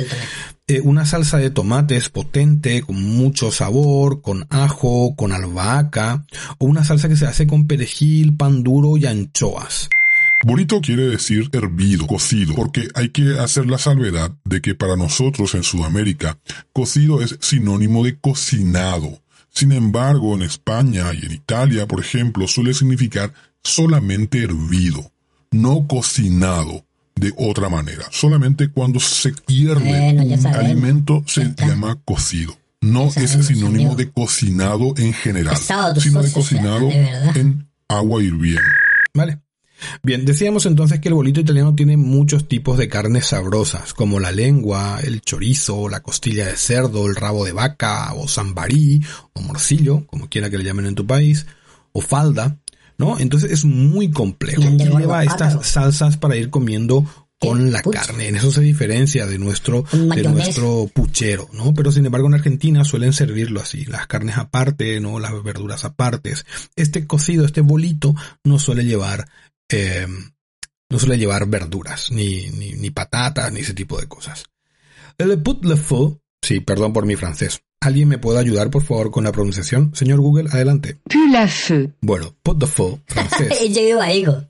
Eh, 0.67 0.82
una 0.82 1.05
salsa 1.05 1.38
de 1.38 1.51
tomates 1.51 2.09
potente, 2.09 2.82
con 2.82 3.01
mucho 3.01 3.51
sabor, 3.51 4.21
con 4.21 4.47
ajo, 4.49 5.15
con 5.15 5.32
albahaca, 5.32 6.26
o 6.57 6.65
una 6.65 6.84
salsa 6.84 7.07
que 7.07 7.15
se 7.15 7.28
hace 7.28 7.45
con 7.45 7.67
perejil, 7.67 8.36
pan 8.36 8.63
duro 8.63 8.97
y 8.97 9.05
anchoas. 9.05 9.89
Bonito 10.43 10.82
quiere 10.82 11.07
decir 11.07 11.49
hervido, 11.53 12.05
cocido, 12.07 12.55
porque 12.55 12.88
hay 12.93 13.09
que 13.09 13.39
hacer 13.39 13.67
la 13.67 13.78
salvedad 13.78 14.32
de 14.43 14.61
que 14.61 14.76
para 14.76 14.95
nosotros 14.95 15.55
en 15.55 15.63
Sudamérica, 15.63 16.38
cocido 16.73 17.21
es 17.21 17.38
sinónimo 17.41 18.03
de 18.03 18.19
cocinado. 18.19 19.21
Sin 19.56 19.72
embargo, 19.72 20.36
en 20.36 20.41
España 20.41 21.06
y 21.14 21.26
en 21.26 21.32
Italia, 21.32 21.88
por 21.88 22.01
ejemplo, 22.01 22.45
suele 22.45 22.74
significar 22.74 23.34
solamente 23.64 24.43
hervido, 24.43 25.12
no 25.51 25.88
cocinado 25.88 26.86
de 27.16 27.34
otra 27.38 27.70
manera. 27.70 28.03
Solamente 28.12 28.70
cuando 28.70 28.99
se 28.99 29.32
pierde 29.32 30.12
un 30.12 30.47
alimento 30.47 31.24
se 31.26 31.56
llama 31.56 31.97
cocido. 32.03 32.58
No 32.82 33.08
es 33.08 33.32
sinónimo 33.47 33.95
de 33.95 34.12
cocinado 34.12 34.93
en 34.97 35.14
general, 35.14 35.56
sino 35.97 36.22
de 36.22 36.32
cocinado 36.34 36.89
en 36.91 37.68
agua 37.88 38.22
hirviendo. 38.22 38.62
Vale. 39.14 39.39
Bien, 40.03 40.25
decíamos 40.25 40.65
entonces 40.65 40.99
que 40.99 41.09
el 41.09 41.13
bolito 41.13 41.39
italiano 41.39 41.75
tiene 41.75 41.97
muchos 41.97 42.47
tipos 42.47 42.77
de 42.77 42.88
carnes 42.88 43.27
sabrosas, 43.27 43.93
como 43.93 44.19
la 44.19 44.31
lengua, 44.31 44.99
el 45.03 45.21
chorizo, 45.21 45.89
la 45.89 46.01
costilla 46.01 46.45
de 46.45 46.57
cerdo, 46.57 47.07
el 47.07 47.15
rabo 47.15 47.45
de 47.45 47.53
vaca, 47.53 48.13
o 48.13 48.27
sambarí, 48.27 49.01
o 49.33 49.41
morcillo, 49.41 50.05
como 50.07 50.29
quiera 50.29 50.49
que 50.49 50.57
le 50.57 50.63
llamen 50.63 50.86
en 50.86 50.95
tu 50.95 51.05
país, 51.05 51.45
o 51.91 52.01
falda, 52.01 52.57
¿no? 52.97 53.19
Entonces 53.19 53.51
es 53.51 53.65
muy 53.65 54.11
complejo. 54.11 54.61
Y 54.61 54.77
lleva 54.77 55.23
estas 55.23 55.65
salsas 55.65 56.17
para 56.17 56.36
ir 56.36 56.49
comiendo 56.49 57.05
con 57.39 57.71
la 57.71 57.81
carne. 57.81 58.27
En 58.27 58.36
eso 58.36 58.51
se 58.51 58.61
diferencia 58.61 59.25
de 59.25 59.38
nuestro, 59.38 59.86
de 59.91 60.23
nuestro 60.23 60.89
puchero, 60.93 61.49
¿no? 61.53 61.73
Pero 61.73 61.91
sin 61.91 62.05
embargo 62.05 62.27
en 62.27 62.36
Argentina 62.36 62.83
suelen 62.83 63.13
servirlo 63.13 63.61
así, 63.61 63.86
las 63.86 64.07
carnes 64.07 64.38
aparte, 64.38 64.99
¿no? 64.99 65.19
Las 65.19 65.31
verduras 65.43 65.86
apartes. 65.86 66.45
Este 66.75 67.05
cocido, 67.05 67.45
este 67.45 67.61
bolito, 67.61 68.15
no 68.43 68.59
suele 68.59 68.86
llevar, 68.86 69.27
eh, 69.70 70.07
no 70.89 70.99
suele 70.99 71.18
llevar 71.18 71.47
verduras, 71.47 72.11
ni, 72.11 72.47
ni, 72.51 72.74
ni 72.74 72.89
patatas, 72.91 73.51
ni 73.51 73.61
ese 73.61 73.74
tipo 73.74 73.99
de 73.99 74.07
cosas. 74.07 74.45
El 75.18 75.41
put 75.41 75.66
le 75.66 75.78
feu, 75.78 76.20
sí, 76.41 76.59
perdón 76.59 76.93
por 76.93 77.05
mi 77.05 77.16
francés, 77.16 77.61
¿Alguien 77.86 78.07
me 78.07 78.18
puede 78.18 78.39
ayudar, 78.39 78.72
por 78.72 78.82
favor, 78.82 79.11
con 79.11 79.26
la 79.26 79.32
pronunciación? 79.32 79.91
Señor 79.93 80.20
Google, 80.20 80.49
adelante. 80.51 80.97
Pulafeu. 81.03 81.93
Bueno, 82.01 82.34
pot 82.41 82.57
de 82.57 82.66
feu, 82.66 82.99
francés. 83.05 83.59
Yo 83.76 83.82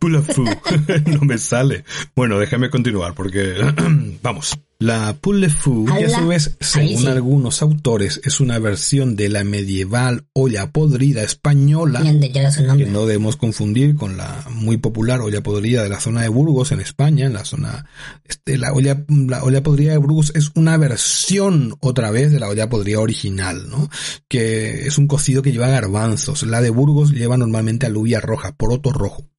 no 1.06 1.20
me 1.20 1.38
sale. 1.38 1.84
Bueno, 2.16 2.40
déjame 2.40 2.70
continuar 2.70 3.14
porque... 3.14 3.56
Vamos. 4.24 4.58
La 4.78 5.16
poule 5.22 5.48
fou, 5.50 5.86
que 5.86 6.04
a 6.04 6.10
su 6.10 6.28
vez, 6.28 6.58
según 6.60 7.08
algunos 7.08 7.62
autores, 7.62 8.20
es 8.26 8.42
una 8.42 8.60
versión 8.60 9.16
de 9.16 9.30
la 9.30 9.46
medieval 9.46 10.28
olla 10.34 10.74
podrida 10.74 11.24
española, 11.24 12.04
que 12.04 12.86
no 12.86 13.06
debemos 13.06 13.38
confundir 13.38 13.96
con 13.96 14.18
la 14.18 14.46
muy 14.52 14.76
popular 14.76 15.22
olla 15.22 15.42
podrida 15.42 15.82
de 15.82 15.88
la 15.88 16.02
zona 16.02 16.24
de 16.24 16.28
Burgos 16.28 16.74
en 16.74 16.82
España, 16.82 17.26
en 17.26 17.32
la 17.32 17.46
zona, 17.46 17.86
este, 18.26 18.58
la 18.58 18.74
olla, 18.74 19.06
la 19.08 19.46
olla 19.46 19.64
podrida 19.64 19.94
de 19.94 19.98
Burgos 19.98 20.34
es 20.36 20.52
una 20.56 20.76
versión 20.76 21.76
otra 21.80 22.12
vez 22.12 22.34
de 22.34 22.42
la 22.42 22.50
olla 22.50 22.68
podrida 22.68 23.00
original, 23.00 23.70
¿no? 23.70 23.90
Que 24.28 24.88
es 24.88 24.98
un 24.98 25.08
cocido 25.08 25.42
que 25.42 25.54
lleva 25.54 25.70
garbanzos. 25.70 26.44
La 26.44 26.60
de 26.60 26.70
Burgos 26.70 27.12
lleva 27.12 27.38
normalmente 27.38 27.86
alubia 27.86 28.20
roja, 28.20 28.58
poroto 28.58 28.92
rojo. 28.92 29.30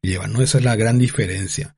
Lleva, 0.00 0.26
¿no? 0.26 0.40
Esa 0.40 0.56
es 0.56 0.64
la 0.64 0.74
gran 0.74 0.98
diferencia. 0.98 1.76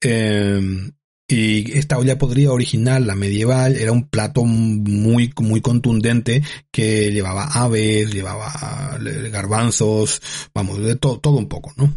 Eh, 0.00 0.92
y 1.32 1.72
esta 1.74 1.98
olla 1.98 2.18
podrida 2.18 2.52
original, 2.52 3.06
la 3.06 3.14
medieval, 3.14 3.76
era 3.76 3.90
un 3.92 4.06
plato 4.08 4.44
muy, 4.44 5.32
muy 5.40 5.60
contundente 5.60 6.42
que 6.70 7.10
llevaba 7.10 7.46
aves, 7.46 8.12
llevaba 8.12 8.98
garbanzos, 9.30 10.20
vamos, 10.54 10.82
de 10.82 10.96
todo, 10.96 11.18
todo 11.18 11.36
un 11.36 11.48
poco, 11.48 11.72
¿no? 11.76 11.94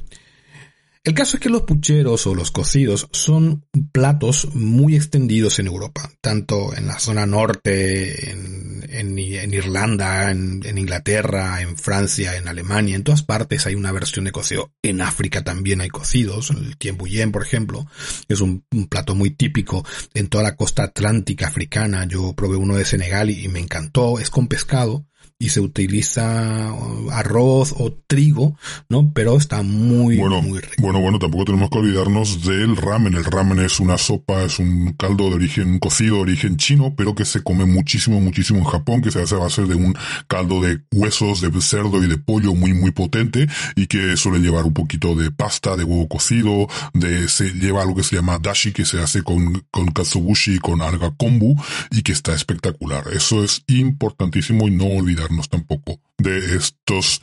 El 1.05 1.13
caso 1.13 1.37
es 1.37 1.41
que 1.41 1.49
los 1.49 1.61
pucheros 1.61 2.25
o 2.25 2.33
los 2.33 2.49
cocidos 2.49 3.07
son 3.11 3.63
platos 3.91 4.55
muy 4.55 4.95
extendidos 4.95 5.59
en 5.59 5.67
Europa, 5.67 6.09
tanto 6.19 6.75
en 6.75 6.87
la 6.87 6.97
zona 6.97 7.27
norte, 7.27 8.31
en, 8.31 9.19
Irlanda, 9.19 10.31
en, 10.31 10.63
Inglaterra, 10.75 11.61
en 11.61 11.77
Francia, 11.77 12.35
en 12.37 12.47
Alemania, 12.47 12.95
en 12.95 13.03
todas 13.03 13.21
partes 13.21 13.67
hay 13.67 13.75
una 13.75 13.91
versión 13.91 14.25
de 14.25 14.31
cocido. 14.31 14.71
En 14.81 14.99
África 14.99 15.43
también 15.43 15.79
hay 15.81 15.89
cocidos, 15.89 16.49
el 16.49 16.75
tiembuyén, 16.75 17.31
por 17.31 17.43
ejemplo, 17.43 17.85
es 18.27 18.41
un, 18.41 18.65
plato 18.89 19.13
muy 19.13 19.29
típico 19.29 19.85
en 20.15 20.27
toda 20.27 20.43
la 20.43 20.55
costa 20.55 20.85
atlántica 20.85 21.47
africana. 21.47 22.07
Yo 22.07 22.33
probé 22.33 22.55
uno 22.55 22.77
de 22.77 22.85
Senegal 22.85 23.29
y 23.29 23.47
me 23.47 23.59
encantó, 23.59 24.17
es 24.17 24.31
con 24.31 24.47
pescado 24.47 25.05
y 25.37 25.49
se 25.49 25.59
utiliza 25.59 26.71
arroz 27.11 27.73
o 27.77 27.91
trigo, 28.07 28.57
¿no? 28.87 29.11
Pero 29.13 29.35
está 29.35 29.63
muy, 29.63 30.17
bueno, 30.17 30.41
muy 30.41 30.59
rico. 30.59 30.75
Bueno, 30.81 31.01
bueno, 31.01 31.19
tampoco 31.19 31.45
tenemos 31.45 31.69
que 31.69 31.79
olvidarnos 31.79 32.43
del 32.45 32.77
ramen. 32.77 33.15
El 33.15 33.25
ramen 33.25 33.59
es 33.59 33.81
una 33.81 33.97
sopa, 33.97 34.43
es 34.43 34.59
un 34.59 34.93
caldo 34.93 35.29
de 35.29 35.35
origen, 35.35 35.67
un 35.67 35.79
cocido 35.79 36.15
de 36.15 36.21
origen 36.21 36.55
chino, 36.55 36.93
pero 36.95 37.15
que 37.15 37.25
se 37.25 37.43
come 37.43 37.65
muchísimo, 37.65 38.21
muchísimo 38.21 38.59
en 38.59 38.65
Japón, 38.65 39.01
que 39.01 39.11
se 39.11 39.21
hace 39.21 39.35
a 39.35 39.39
base 39.39 39.63
de 39.63 39.75
un 39.75 39.93
caldo 40.27 40.61
de 40.61 40.79
huesos 40.93 41.41
de 41.41 41.51
cerdo 41.61 42.03
y 42.03 42.07
de 42.07 42.17
pollo 42.17 42.53
muy, 42.53 42.73
muy 42.73 42.91
potente 42.91 43.47
y 43.75 43.87
que 43.87 44.15
suele 44.17 44.39
llevar 44.39 44.65
un 44.65 44.73
poquito 44.73 45.15
de 45.15 45.31
pasta, 45.31 45.75
de 45.75 45.83
huevo 45.83 46.07
cocido, 46.07 46.67
de, 46.93 47.27
se 47.27 47.51
lleva 47.51 47.81
algo 47.81 47.95
que 47.95 48.03
se 48.03 48.15
llama 48.15 48.39
dashi, 48.39 48.71
que 48.71 48.85
se 48.85 49.01
hace 49.01 49.23
con, 49.23 49.65
con 49.71 49.87
katsubushi, 49.87 50.59
con 50.59 50.81
alga 50.81 51.11
kombu 51.17 51.55
y 51.91 52.03
que 52.03 52.13
está 52.13 52.33
espectacular. 52.33 53.05
Eso 53.13 53.43
es 53.43 53.63
importantísimo 53.67 54.67
y 54.67 54.71
no 54.71 54.85
olvidar 54.85 55.24
tampoco 55.49 55.99
de 56.17 56.55
estos, 56.55 57.21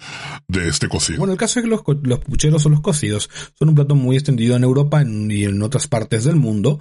de 0.49 0.69
este 0.69 0.89
cocido. 0.89 1.19
Bueno, 1.19 1.33
el 1.33 1.39
caso 1.39 1.59
es 1.59 1.65
que 1.65 1.71
los, 1.71 1.83
los 2.03 2.19
pucheros 2.21 2.65
o 2.67 2.69
los 2.69 2.81
cocidos 2.81 3.31
son 3.59 3.71
un 3.71 3.75
plato 3.75 3.95
muy 3.95 4.17
extendido 4.17 4.57
en 4.57 4.65
Europa 4.65 5.03
y 5.03 5.45
en 5.45 5.63
otras 5.63 5.89
partes 5.89 6.25
del 6.25 6.37
mundo, 6.37 6.81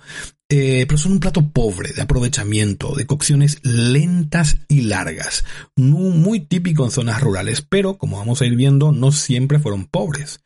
eh, 0.49 0.86
pero 0.88 0.97
son 0.97 1.13
un 1.13 1.19
plato 1.19 1.49
pobre 1.49 1.93
de 1.93 2.01
aprovechamiento, 2.01 2.95
de 2.95 3.05
cocciones 3.05 3.59
lentas 3.63 4.57
y 4.67 4.82
largas, 4.82 5.45
muy, 5.76 6.11
muy 6.11 6.39
típico 6.41 6.84
en 6.84 6.91
zonas 6.91 7.22
rurales, 7.22 7.61
pero 7.61 7.97
como 7.97 8.17
vamos 8.17 8.41
a 8.41 8.45
ir 8.45 8.55
viendo, 8.55 8.91
no 8.91 9.11
siempre 9.11 9.59
fueron 9.59 9.86
pobres. 9.86 10.41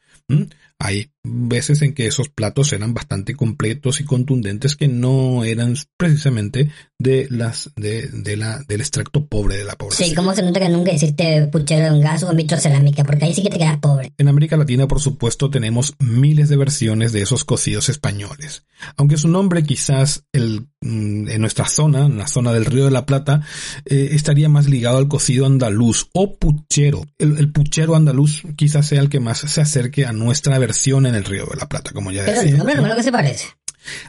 Hay 0.79 1.11
veces 1.25 1.81
en 1.81 1.93
que 1.93 2.07
esos 2.07 2.29
platos 2.29 2.71
eran 2.73 2.93
bastante 2.93 3.35
completos 3.35 3.99
y 3.99 4.05
contundentes 4.05 4.75
que 4.75 4.87
no 4.87 5.43
eran 5.43 5.75
precisamente 5.97 6.69
de 6.97 7.27
las 7.29 7.71
de, 7.75 8.07
de 8.07 8.37
la 8.37 8.63
del 8.67 8.81
extracto 8.81 9.25
pobre 9.25 9.57
de 9.57 9.65
la 9.65 9.75
pobreza. 9.75 10.03
Sí, 10.03 10.15
como 10.15 10.33
se 10.33 10.43
nota 10.43 10.59
que 10.59 10.69
nunca 10.69 10.93
hiciste 10.93 11.47
puchero 11.47 11.93
en 11.93 12.01
gas 12.01 12.23
o 12.23 12.31
en 12.31 12.47
cerámica, 12.47 13.03
porque 13.03 13.25
ahí 13.25 13.33
sí 13.33 13.43
que 13.43 13.49
te 13.49 13.57
quedas 13.57 13.77
pobre. 13.79 14.13
En 14.17 14.27
América 14.27 14.57
Latina, 14.57 14.87
por 14.87 15.01
supuesto, 15.01 15.49
tenemos 15.49 15.95
miles 15.99 16.49
de 16.49 16.55
versiones 16.57 17.11
de 17.11 17.21
esos 17.21 17.43
cocidos 17.43 17.89
españoles. 17.89 18.63
Aunque 18.97 19.17
su 19.17 19.27
nombre 19.27 19.63
quizás 19.63 20.25
el, 20.31 20.67
mm, 20.81 21.29
en 21.29 21.41
nuestra 21.41 21.65
zona, 21.65 22.05
en 22.05 22.17
la 22.17 22.27
zona 22.27 22.53
del 22.53 22.65
Río 22.65 22.85
de 22.85 22.91
la 22.91 23.05
Plata, 23.05 23.41
eh, 23.85 24.09
estaría 24.11 24.49
más 24.49 24.67
ligado 24.67 24.97
al 24.97 25.07
cocido 25.07 25.45
andaluz 25.45 26.09
o 26.13 26.37
puchero. 26.37 27.05
El, 27.17 27.37
el, 27.37 27.51
puchero 27.51 27.95
andaluz 27.95 28.43
quizás 28.55 28.87
sea 28.87 29.01
el 29.01 29.09
que 29.09 29.19
más 29.19 29.39
se 29.39 29.61
acerque 29.61 30.05
a 30.05 30.13
nuestra 30.13 30.59
versión 30.59 31.05
en 31.05 31.14
el 31.15 31.25
Río 31.25 31.45
de 31.45 31.57
la 31.57 31.67
Plata, 31.67 31.91
como 31.91 32.11
ya 32.11 32.23
decía. 32.23 32.41
Pero 32.41 32.49
el 32.49 32.57
nombre 32.57 32.75
no 32.75 32.83
es 32.83 32.89
lo 32.89 32.95
que 32.95 33.03
se 33.03 33.11
parece. 33.11 33.47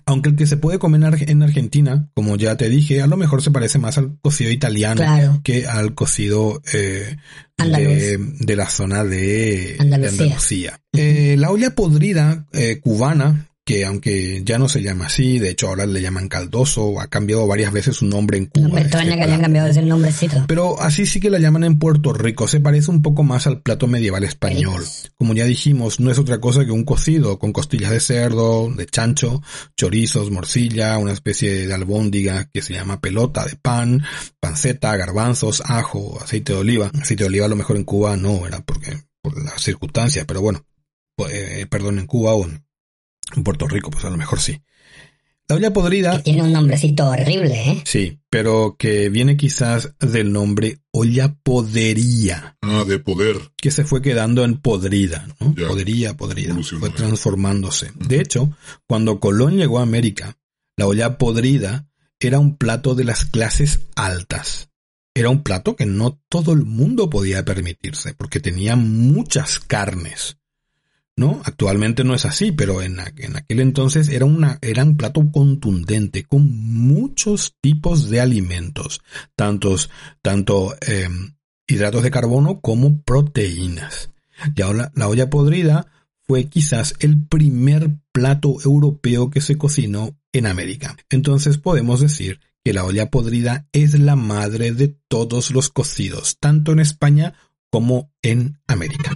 Aunque 0.07 0.31
el 0.31 0.37
que 0.37 0.47
se 0.47 0.57
puede 0.57 0.79
comer 0.79 1.03
en 1.29 1.43
Argentina, 1.43 2.09
como 2.15 2.37
ya 2.37 2.57
te 2.57 2.69
dije, 2.69 3.03
a 3.03 3.07
lo 3.07 3.17
mejor 3.17 3.43
se 3.43 3.51
parece 3.51 3.79
más 3.79 3.99
al 3.99 4.19
cocido 4.23 4.51
italiano 4.51 5.41
que 5.43 5.67
al 5.67 5.95
cocido 5.95 6.63
eh, 6.73 7.17
de, 7.59 8.57
la 8.57 8.69
zona 8.69 9.05
de 9.05 9.77
Andalucía. 9.79 10.81
Eh, 10.93 11.37
la 11.39 11.51
olla 11.51 11.75
podrida 11.75 12.47
eh, 12.53 12.81
cubana 12.81 13.49
que 13.67 13.85
aunque 13.85 14.43
ya 14.45 14.61
no 14.61 14.69
se 14.69 14.81
llama 14.81 15.07
así, 15.07 15.41
de 15.41 15.51
hecho 15.51 15.67
ahora 15.67 15.87
le 15.87 16.01
llaman 16.01 16.29
caldoso, 16.29 17.01
ha 17.01 17.09
cambiado 17.09 17.49
varias 17.49 17.73
veces 17.73 17.97
su 17.97 18.07
nombre 18.07 18.39
en 18.39 18.47
Cuba. 18.47 18.69
me 18.69 18.83
extraña 18.83 19.17
que 19.17 19.25
hayan 19.25 19.41
cambiado 19.41 19.67
ese 19.67 19.83
nombrecito. 19.83 20.45
Pero 20.47 20.81
así 20.81 21.05
sí 21.05 21.19
que 21.19 21.31
la 21.31 21.41
llaman 21.41 21.65
en 21.65 21.81
Puerto 21.81 22.13
Rico, 22.13 22.47
se 22.47 22.61
parece 22.61 22.93
un 22.93 23.03
poco 23.03 23.25
más 23.25 23.49
al 23.49 23.63
plato 23.63 23.89
medieval 23.89 24.23
español. 24.23 24.85
Como 25.19 25.35
ya 25.35 25.47
dijimos, 25.47 25.99
no 25.99 26.13
es 26.13 26.19
otra 26.19 26.41
cosa 26.41 26.65
que 26.65 26.71
un 26.71 26.85
cocido 26.85 27.41
con 27.41 27.53
costillas 27.53 27.91
de 27.91 27.99
cerdo, 27.99 28.71
de 28.71 28.87
chancho, 28.87 29.43
chorizos, 29.77 30.31
morcilla, 30.31 30.97
una 30.99 31.13
especie 31.13 31.67
de 31.67 31.75
albóndiga 31.75 32.49
que 32.53 32.63
se 32.63 32.73
llama 32.73 33.01
pelota 33.01 33.45
de 33.47 33.57
pan, 33.57 34.05
panceta, 34.39 34.97
garbanzos, 34.97 35.61
ajo, 35.67 36.21
aceite 36.23 36.53
de 36.53 36.61
oliva. 36.61 36.93
Aceite 36.95 37.25
de 37.25 37.29
oliva 37.31 37.47
a 37.47 37.49
lo 37.49 37.57
mejor 37.57 37.77
en 37.77 37.85
Cuba 37.85 38.17
no, 38.17 38.47
era 38.47 38.61
porque 38.61 38.97
por 39.21 39.45
las 39.45 39.61
circunstancias, 39.61 40.25
pero 40.25 40.41
bueno, 40.41 40.65
pues, 41.17 41.33
eh, 41.33 41.67
perdón, 41.69 41.99
en 41.99 42.07
Cuba 42.07 42.35
o 42.35 42.47
en 43.35 43.43
Puerto 43.43 43.67
Rico, 43.67 43.91
pues 43.91 44.05
a 44.05 44.11
lo 44.11 44.17
mejor 44.17 44.41
sí. 44.41 44.61
La 45.49 45.55
olla 45.55 45.73
podrida. 45.73 46.23
tiene 46.23 46.43
un 46.43 46.53
nombrecito 46.53 47.09
horrible, 47.09 47.71
¿eh? 47.71 47.83
Sí, 47.85 48.19
pero 48.29 48.75
que 48.77 49.09
viene 49.11 49.37
quizás 49.37 49.95
del 50.01 50.33
nombre 50.33 50.81
olla 50.91 51.37
podería. 51.41 52.57
Ah, 52.63 52.85
de 52.87 52.99
poder. 52.99 53.37
Que 53.57 53.71
se 53.71 53.85
fue 53.85 54.03
quedando 54.03 54.45
en 54.45 54.61
podrida, 54.61 55.29
¿no? 55.39 55.55
Podería, 55.55 56.17
podrida. 56.17 56.57
Fue 56.81 56.91
transformándose. 56.91 57.93
De 57.95 58.21
hecho, 58.21 58.57
cuando 58.89 59.21
Colón 59.21 59.57
llegó 59.57 59.79
a 59.79 59.83
América, 59.83 60.37
la 60.77 60.89
olla 60.89 61.17
podrida 61.17 61.89
era 62.19 62.41
un 62.41 62.57
plato 62.57 62.97
de 62.97 63.05
las 63.05 63.25
clases 63.25 63.83
altas. 63.95 64.71
Era 65.15 65.31
un 65.31 65.43
plato 65.43 65.77
que 65.77 65.87
no 65.87 66.21
todo 66.29 66.53
el 66.53 66.65
mundo 66.65 67.09
podía 67.09 67.45
permitirse, 67.45 68.15
porque 68.15 68.41
tenía 68.41 68.75
muchas 68.75 69.61
carnes. 69.61 70.39
¿No? 71.17 71.41
Actualmente 71.45 72.05
no 72.05 72.15
es 72.15 72.27
así, 72.27 72.53
pero 72.53 72.83
en, 72.83 73.01
aquel 73.01 73.61
entonces 73.61 74.09
era, 74.09 74.27
un 74.27 74.97
plato 74.97 75.31
contundente 75.33 76.25
con 76.25 76.49
muchos 76.51 77.55
tipos 77.61 78.11
de 78.11 78.21
alimentos, 78.21 79.01
tantos, 79.35 79.91
tanto 80.23 80.77
em, 80.83 81.35
hidratos 81.67 82.03
de 82.03 82.11
carbono 82.11 82.61
como 82.61 83.01
proteínas. 83.03 84.11
Y 84.55 84.61
ahora 84.61 84.93
la 84.95 85.09
olla 85.09 85.31
podrida 85.31 85.87
fue 86.21 86.47
quizás 86.47 86.95
el 87.01 87.25
primer 87.27 87.97
plato 88.13 88.57
europeo 88.63 89.31
que 89.31 89.41
se 89.41 89.57
cocinó 89.57 90.19
en 90.33 90.47
América. 90.47 90.97
Entonces 91.09 91.57
podemos 91.57 92.01
decir 92.01 92.41
que 92.63 92.75
la 92.75 92.85
olla 92.85 93.11
podrida 93.11 93.69
es 93.73 93.99
la 93.99 94.17
madre 94.17 94.73
de 94.73 94.89
todos 95.09 95.51
los 95.51 95.71
cocidos, 95.71 96.37
tanto 96.39 96.73
en 96.73 96.81
España 96.81 97.35
como 97.71 98.13
en 98.23 98.59
América 98.67 99.13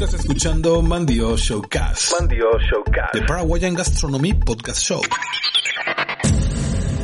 Estás 0.00 0.20
escuchando 0.20 0.80
Mandio 0.80 1.36
Showcast. 1.36 2.18
Mandio 2.18 2.46
Showcast. 2.58 3.12
The 3.12 3.20
Paraguayan 3.20 3.74
Gastronomy 3.74 4.32
Podcast 4.32 4.80
Show. 4.80 5.02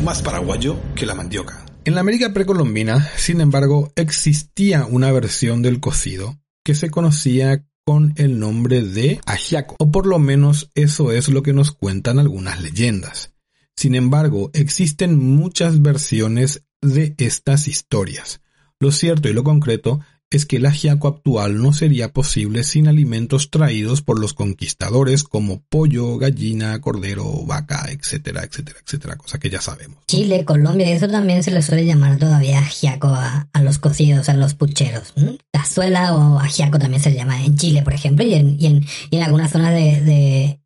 Más 0.03 0.23
paraguayo 0.23 0.79
que 0.95 1.05
la 1.05 1.15
mandioca. 1.15 1.63
En 1.85 1.95
la 1.95 2.01
América 2.01 2.33
precolombina, 2.33 3.07
sin 3.17 3.43
embargo, 3.43 3.93
existía 3.97 4.87
una 4.87 5.13
versión 5.13 5.61
del 5.61 5.79
cocido 5.79 6.39
que 6.65 6.75
se 6.75 6.89
conocía 6.89 7.67
con 7.85 8.15
el 8.17 8.39
nombre 8.39 8.81
de 8.81 9.21
ajiaco, 9.27 9.77
o 9.79 9.91
por 9.91 10.07
lo 10.07 10.19
menos 10.19 10.71
eso 10.75 11.13
es 11.13 11.29
lo 11.29 11.43
que 11.43 11.53
nos 11.53 11.73
cuentan 11.73 12.19
algunas 12.19 12.63
leyendas. 12.63 13.35
Sin 13.77 13.95
embargo, 13.95 14.51
existen 14.55 15.19
muchas 15.19 15.83
versiones 15.83 16.65
de 16.81 17.15
estas 17.19 17.69
historias. 17.69 18.41
Lo 18.81 18.91
cierto 18.91 19.29
y 19.29 19.35
lo 19.35 19.45
concreto 19.45 20.01
es 20.31 20.45
que 20.45 20.57
el 20.57 20.67
ajiaco 20.67 21.09
actual 21.09 21.63
no 21.63 21.73
sería 21.73 22.13
posible 22.13 22.65
sin 22.65 22.89
alimentos 22.89 23.51
traídos 23.51 24.03
por 24.03 24.19
los 24.19 24.35
conquistadores 24.35 25.23
como 25.23 25.63
pollo, 25.69 26.19
gallina, 26.19 26.81
cordero, 26.81 27.45
vaca, 27.45 27.87
etcétera, 27.91 28.43
etcétera, 28.43 28.79
etcétera, 28.85 29.17
cosa 29.17 29.39
que 29.39 29.51
ya 29.51 29.61
sabemos. 29.61 29.99
Chile, 30.09 30.45
Colombia, 30.45 30.91
eso 30.91 31.09
también 31.09 31.43
se 31.43 31.53
le 31.53 31.63
suele 31.63 31.87
llamar 31.87 32.19
todavía 32.19 32.59
ajiaco 32.59 33.09
a, 33.09 33.49
los 33.63 33.79
cocidos, 33.79 34.29
a 34.29 34.35
los 34.35 34.55
pucheros. 34.55 35.15
Cazuela 35.53 36.15
o 36.15 36.39
ajiaco 36.39 36.79
también 36.79 37.03
se 37.03 37.11
le 37.11 37.17
llama 37.17 37.45
en 37.45 37.57
Chile, 37.57 37.83
por 37.83 37.95
ejemplo, 37.95 38.25
y 38.25 38.35
en, 38.35 38.57
y 38.59 38.67
en, 39.11 39.23
algunas 39.23 39.53
zonas 39.53 39.73
de, 39.73 40.61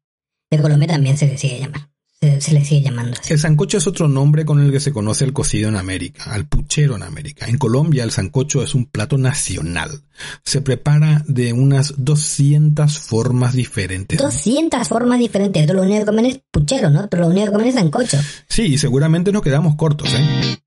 Colombia 0.60 0.88
también 0.88 1.16
se 1.16 1.36
sigue 1.36 1.60
llamar 1.60 1.89
se, 2.20 2.52
le 2.52 2.64
sigue 2.64 2.82
llamando 2.82 3.16
El 3.28 3.38
sancocho 3.38 3.78
es 3.78 3.86
otro 3.86 4.06
nombre 4.06 4.44
con 4.44 4.60
el 4.60 4.70
que 4.70 4.80
se 4.80 4.92
conoce 4.92 5.24
al 5.24 5.32
cocido 5.32 5.70
en 5.70 5.76
América, 5.76 6.24
al 6.32 6.46
puchero 6.46 6.96
en 6.96 7.02
América. 7.02 7.46
En 7.46 7.56
Colombia 7.56 8.04
el 8.04 8.10
sancocho 8.10 8.62
es 8.62 8.74
un 8.74 8.84
plato 8.84 9.16
nacional. 9.16 10.02
Se 10.44 10.60
prepara 10.60 11.24
de 11.26 11.54
unas 11.54 11.94
200 11.96 12.98
formas 12.98 13.54
diferentes. 13.54 14.18
200 14.18 14.86
formas 14.86 15.18
diferentes. 15.18 15.66
Todo 15.66 15.76
lo 15.78 15.82
único 15.82 16.00
que 16.00 16.06
comen 16.06 16.26
es 16.26 16.40
puchero, 16.50 16.90
¿no? 16.90 17.08
Todo 17.08 17.22
lo 17.22 17.28
único 17.28 17.46
que 17.46 17.52
comen 17.52 17.68
es 17.68 17.74
sancocho. 17.74 18.18
Sí, 18.48 18.74
y 18.74 18.78
seguramente 18.78 19.32
nos 19.32 19.42
quedamos 19.42 19.76
cortos, 19.76 20.12
¿eh? 20.12 20.58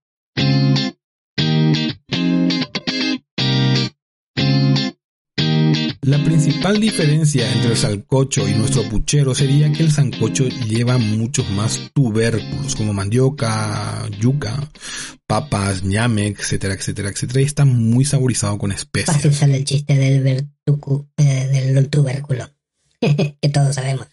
La 6.03 6.21
principal 6.21 6.81
diferencia 6.81 7.49
entre 7.49 7.71
el 7.71 7.77
sancocho 7.77 8.45
y 8.45 8.53
nuestro 8.53 8.83
puchero 8.89 9.33
sería 9.33 9.71
que 9.71 9.83
el 9.83 9.91
sancocho 9.91 10.45
lleva 10.49 10.97
muchos 10.97 11.49
más 11.51 11.91
tubérculos, 11.93 12.75
como 12.75 12.91
mandioca, 12.91 14.05
yuca, 14.19 14.69
papas, 15.25 15.83
ñame, 15.83 16.27
etcétera, 16.27 16.73
etcétera, 16.73 17.07
etcétera, 17.07 17.39
y 17.39 17.45
está 17.45 17.63
muy 17.63 18.03
saborizado 18.03 18.57
con 18.57 18.73
especias. 18.73 19.15
Fácil 19.15 19.33
sale 19.33 19.55
el 19.55 19.63
chiste 19.63 19.95
del, 19.95 20.27
eh, 20.27 21.71
del 21.73 21.89
tubérculo, 21.89 22.49
que 22.99 23.49
todos 23.53 23.73
sabemos. 23.73 24.05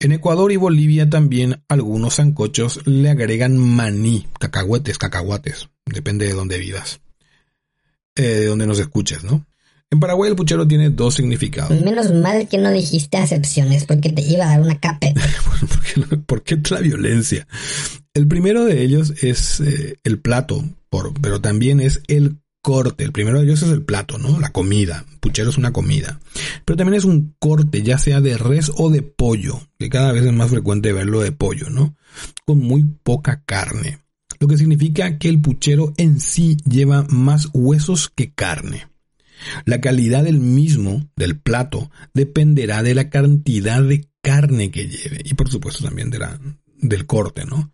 En 0.00 0.12
Ecuador 0.12 0.50
y 0.50 0.56
Bolivia 0.56 1.10
también 1.10 1.62
algunos 1.68 2.14
sancochos 2.14 2.86
le 2.86 3.10
agregan 3.10 3.58
maní, 3.58 4.26
cacahuetes, 4.38 4.96
cacahuates, 4.96 5.68
depende 5.84 6.26
de 6.26 6.32
dónde 6.32 6.56
vivas, 6.56 7.00
eh, 8.14 8.22
de 8.22 8.46
donde 8.46 8.66
nos 8.66 8.78
escuches, 8.78 9.24
¿no? 9.24 9.44
En 9.90 10.00
Paraguay 10.00 10.30
el 10.30 10.36
puchero 10.36 10.66
tiene 10.66 10.90
dos 10.90 11.14
significados. 11.14 11.80
Menos 11.80 12.12
mal 12.12 12.48
que 12.48 12.58
no 12.58 12.70
dijiste 12.72 13.18
acepciones, 13.18 13.84
porque 13.84 14.10
te 14.10 14.22
iba 14.22 14.44
a 14.44 14.48
dar 14.48 14.60
una 14.60 14.80
capa. 14.80 15.06
¿Por, 16.26 16.42
qué, 16.42 16.60
la 16.70 16.80
violencia? 16.80 17.46
El 18.12 18.26
primero 18.26 18.64
de 18.64 18.82
ellos 18.82 19.14
es 19.22 19.60
eh, 19.60 19.98
el 20.02 20.18
plato, 20.18 20.64
por, 20.90 21.14
pero 21.20 21.40
también 21.40 21.80
es 21.80 22.02
el 22.08 22.38
corte. 22.62 23.04
El 23.04 23.12
primero 23.12 23.38
de 23.38 23.44
ellos 23.44 23.62
es 23.62 23.70
el 23.70 23.82
plato, 23.82 24.18
¿no? 24.18 24.40
La 24.40 24.50
comida. 24.50 25.04
puchero 25.20 25.50
es 25.50 25.56
una 25.56 25.72
comida. 25.72 26.18
Pero 26.64 26.76
también 26.76 26.98
es 26.98 27.04
un 27.04 27.36
corte, 27.38 27.84
ya 27.84 27.96
sea 27.96 28.20
de 28.20 28.36
res 28.36 28.72
o 28.74 28.90
de 28.90 29.02
pollo, 29.02 29.60
que 29.78 29.88
cada 29.88 30.10
vez 30.10 30.24
es 30.24 30.32
más 30.32 30.50
frecuente 30.50 30.92
verlo 30.92 31.20
de 31.20 31.30
pollo, 31.30 31.70
¿no? 31.70 31.94
Con 32.44 32.58
muy 32.58 32.84
poca 33.04 33.44
carne. 33.46 34.00
Lo 34.40 34.48
que 34.48 34.58
significa 34.58 35.16
que 35.18 35.28
el 35.28 35.40
puchero 35.40 35.94
en 35.96 36.18
sí 36.18 36.56
lleva 36.68 37.06
más 37.08 37.50
huesos 37.54 38.10
que 38.12 38.32
carne. 38.32 38.88
La 39.64 39.80
calidad 39.80 40.24
del 40.24 40.40
mismo, 40.40 41.08
del 41.16 41.38
plato, 41.38 41.90
dependerá 42.14 42.82
de 42.82 42.94
la 42.94 43.10
cantidad 43.10 43.82
de 43.82 44.08
carne 44.22 44.70
que 44.70 44.88
lleve 44.88 45.20
y 45.24 45.34
por 45.34 45.48
supuesto 45.48 45.84
también 45.84 46.10
de 46.10 46.18
la, 46.18 46.40
del 46.78 47.06
corte, 47.06 47.44
¿no? 47.44 47.72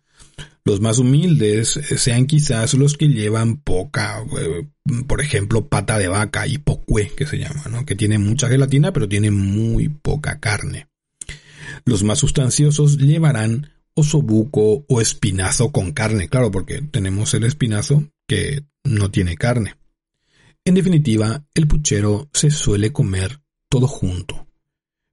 Los 0.65 0.79
más 0.79 0.97
humildes 0.97 1.79
sean 1.97 2.25
quizás 2.25 2.73
los 2.73 2.95
que 2.95 3.09
llevan 3.09 3.57
poca, 3.57 4.23
eh, 4.39 4.65
por 5.07 5.19
ejemplo, 5.19 5.67
pata 5.67 5.97
de 5.97 6.07
vaca 6.07 6.47
y 6.47 6.57
pocué, 6.57 7.09
que 7.09 7.25
se 7.25 7.37
llama, 7.37 7.63
¿no? 7.69 7.85
Que 7.85 7.95
tiene 7.95 8.17
mucha 8.17 8.47
gelatina 8.47 8.93
pero 8.93 9.09
tiene 9.09 9.29
muy 9.29 9.89
poca 9.89 10.39
carne. 10.39 10.87
Los 11.85 12.03
más 12.03 12.19
sustanciosos 12.19 12.97
llevarán 12.97 13.71
osobuco 13.93 14.85
o 14.87 15.01
espinazo 15.01 15.71
con 15.71 15.91
carne, 15.91 16.29
claro, 16.29 16.49
porque 16.49 16.81
tenemos 16.81 17.33
el 17.33 17.43
espinazo 17.43 18.05
que 18.27 18.63
no 18.83 19.11
tiene 19.11 19.35
carne. 19.35 19.75
En 20.65 20.75
definitiva, 20.75 21.43
el 21.53 21.67
puchero 21.67 22.29
se 22.31 22.49
suele 22.49 22.93
comer 22.93 23.41
todo 23.67 23.85
junto. 23.85 24.47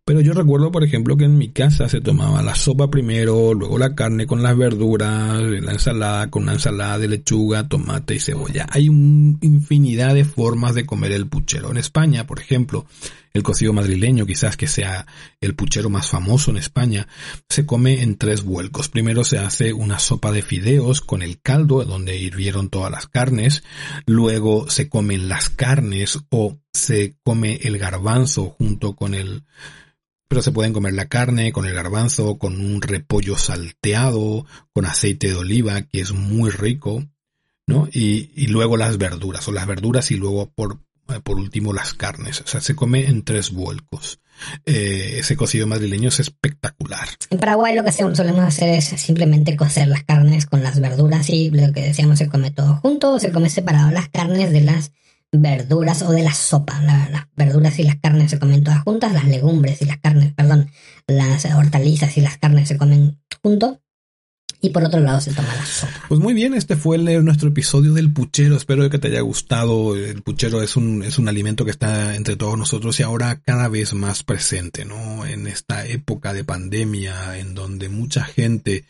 Pero 0.05 0.21
yo 0.21 0.33
recuerdo, 0.33 0.71
por 0.71 0.85
ejemplo, 0.85 1.17
que 1.17 1.25
en 1.25 1.39
mi 1.39 1.51
casa 1.51 1.89
se 1.89 2.01
tomaba 2.01 2.41
la 2.43 2.55
sopa 2.55 2.89
primero, 2.89 3.53
luego 3.55 3.77
la 3.77 3.97
carne 3.97 4.27
con 4.27 4.45
las 4.45 4.57
verduras, 4.57 5.41
la 5.41 5.73
ensalada 5.73 6.31
con 6.31 6.45
una 6.45 6.53
ensalada 6.53 6.99
de 6.99 7.09
lechuga, 7.09 7.69
tomate 7.69 8.15
y 8.15 8.21
cebolla. 8.21 8.67
Hay 8.71 8.89
una 8.89 9.39
infinidad 9.41 10.15
de 10.15 10.25
formas 10.25 10.75
de 10.75 10.87
comer 10.87 11.13
el 11.13 11.27
puchero. 11.27 11.71
En 11.73 11.79
España, 11.79 12.29
por 12.29 12.39
ejemplo, 12.39 12.87
el 13.33 13.43
cocido 13.43 13.73
madrileño, 13.73 14.27
quizás 14.27 14.57
que 14.57 14.67
sea 14.67 15.07
el 15.41 15.55
puchero 15.55 15.89
más 15.89 16.09
famoso 16.09 16.51
en 16.51 16.57
España, 16.57 17.07
se 17.49 17.67
come 17.67 18.03
en 18.03 18.17
tres 18.17 18.43
vuelcos. 18.43 18.89
Primero 18.89 19.25
se 19.25 19.39
hace 19.39 19.73
una 19.73 19.99
sopa 19.99 20.33
de 20.33 20.43
fideos 20.43 21.01
con 21.01 21.23
el 21.23 21.41
caldo 21.41 21.85
donde 21.85 22.17
hirvieron 22.17 22.71
todas 22.71 22.91
las 22.91 23.07
carnes, 23.07 23.63
luego 24.07 24.69
se 24.71 24.89
comen 24.89 25.29
las 25.29 25.49
carnes 25.51 26.19
o 26.31 26.59
se 26.73 27.17
come 27.23 27.61
el 27.63 27.79
garbanzo 27.79 28.57
junto 28.59 28.95
con 28.95 29.15
el 29.15 29.45
pero 30.29 30.43
se 30.43 30.53
pueden 30.53 30.73
comer 30.73 30.93
la 30.93 31.09
carne 31.09 31.51
con 31.51 31.67
el 31.67 31.75
garbanzo, 31.75 32.39
con 32.39 32.61
un 32.61 32.81
repollo 32.83 33.37
salteado, 33.37 34.47
con 34.73 34.87
aceite 34.87 35.27
de 35.27 35.35
oliva, 35.35 35.83
que 35.83 36.01
es 36.01 36.13
muy 36.13 36.51
rico, 36.51 37.05
¿no? 37.67 37.89
Y, 37.93 38.31
y 38.37 38.47
luego 38.47 38.77
las 38.77 38.97
verduras, 38.97 39.49
o 39.49 39.53
las 39.53 39.67
verduras 39.67 40.13
y 40.13 40.17
luego 40.17 40.49
por, 40.55 40.79
por 41.19 41.39
último 41.39 41.73
las 41.73 41.95
carnes. 41.95 42.41
O 42.43 42.47
sea, 42.47 42.61
se 42.61 42.77
come 42.77 43.07
en 43.07 43.25
tres 43.25 43.51
vuelcos. 43.51 44.21
Eh, 44.65 45.17
ese 45.19 45.37
cocido 45.37 45.67
madrileño 45.67 46.09
es 46.09 46.21
espectacular. 46.21 47.09
En 47.31 47.39
Paraguay 47.39 47.75
lo 47.75 47.85
que 47.85 47.93
solemos 47.93 48.45
hacer 48.45 48.71
es 48.71 48.85
simplemente 48.85 49.57
cocer 49.57 49.89
las 49.89 50.05
carnes 50.05 50.47
con 50.47 50.63
las 50.63 50.81
verduras 50.81 51.29
y 51.29 51.51
lo 51.51 51.73
que 51.73 51.83
decíamos 51.83 52.19
se 52.19 52.29
come 52.29 52.51
todo 52.51 52.77
junto 52.77 53.15
o 53.15 53.21
se 53.21 53.33
come 53.33 53.51
separado 53.51 53.91
las 53.91 54.09
carnes 54.09 54.51
de 54.53 54.63
las 54.63 54.93
verduras 55.33 56.03
o 56.03 56.13
de 56.13 56.23
la 56.23 56.33
sopa. 56.33 56.81
las 56.83 57.27
verduras 57.37 57.79
y 57.79 57.85
las 57.85 57.97
carnes 57.97 58.31
se 58.31 58.39
comen 58.39 58.65
todas 58.65 58.83
juntas, 58.83 59.13
las 59.13 59.27
legumbres 59.27 59.83
y 59.83 59.85
las 59.85 59.99
carnes, 59.99 60.33
perdón, 60.33 60.71
las 61.07 61.45
hortalizas 61.45 62.17
y 62.17 62.21
las 62.21 62.39
carnes 62.39 62.69
se 62.69 62.79
comen 62.79 63.21
juntos 63.43 63.79
y 64.63 64.71
por 64.71 64.85
otro 64.85 65.01
lado 65.01 65.21
se 65.21 65.33
toma 65.33 65.55
la 65.55 65.65
sopa. 65.65 66.05
Pues 66.09 66.21
muy 66.21 66.35
bien, 66.35 66.55
este 66.55 66.77
fue 66.77 66.99
nuestro 66.99 67.49
episodio 67.49 67.95
del 67.95 68.13
puchero. 68.13 68.57
Espero 68.57 68.89
que 68.91 68.99
te 68.99 69.09
haya 69.09 69.23
gustado. 69.23 69.97
El 69.97 70.23
puchero 70.23 70.63
es 70.63 70.77
un, 70.77 71.03
es 71.03 71.19
un 71.19 71.29
alimento 71.29 71.65
que 71.65 71.71
está 71.71 72.15
entre 72.15 72.37
todos 72.37 72.59
nosotros 72.59 72.99
y 73.01 73.03
ahora 73.03 73.41
cada 73.41 73.69
vez 73.69 73.95
más 73.95 74.23
presente, 74.23 74.85
¿no? 74.85 75.25
En 75.25 75.47
esta 75.47 75.87
época 75.87 76.35
de 76.35 76.45
pandemia 76.45 77.39
en 77.39 77.55
donde 77.55 77.89
mucha 77.89 78.25
gente 78.25 78.85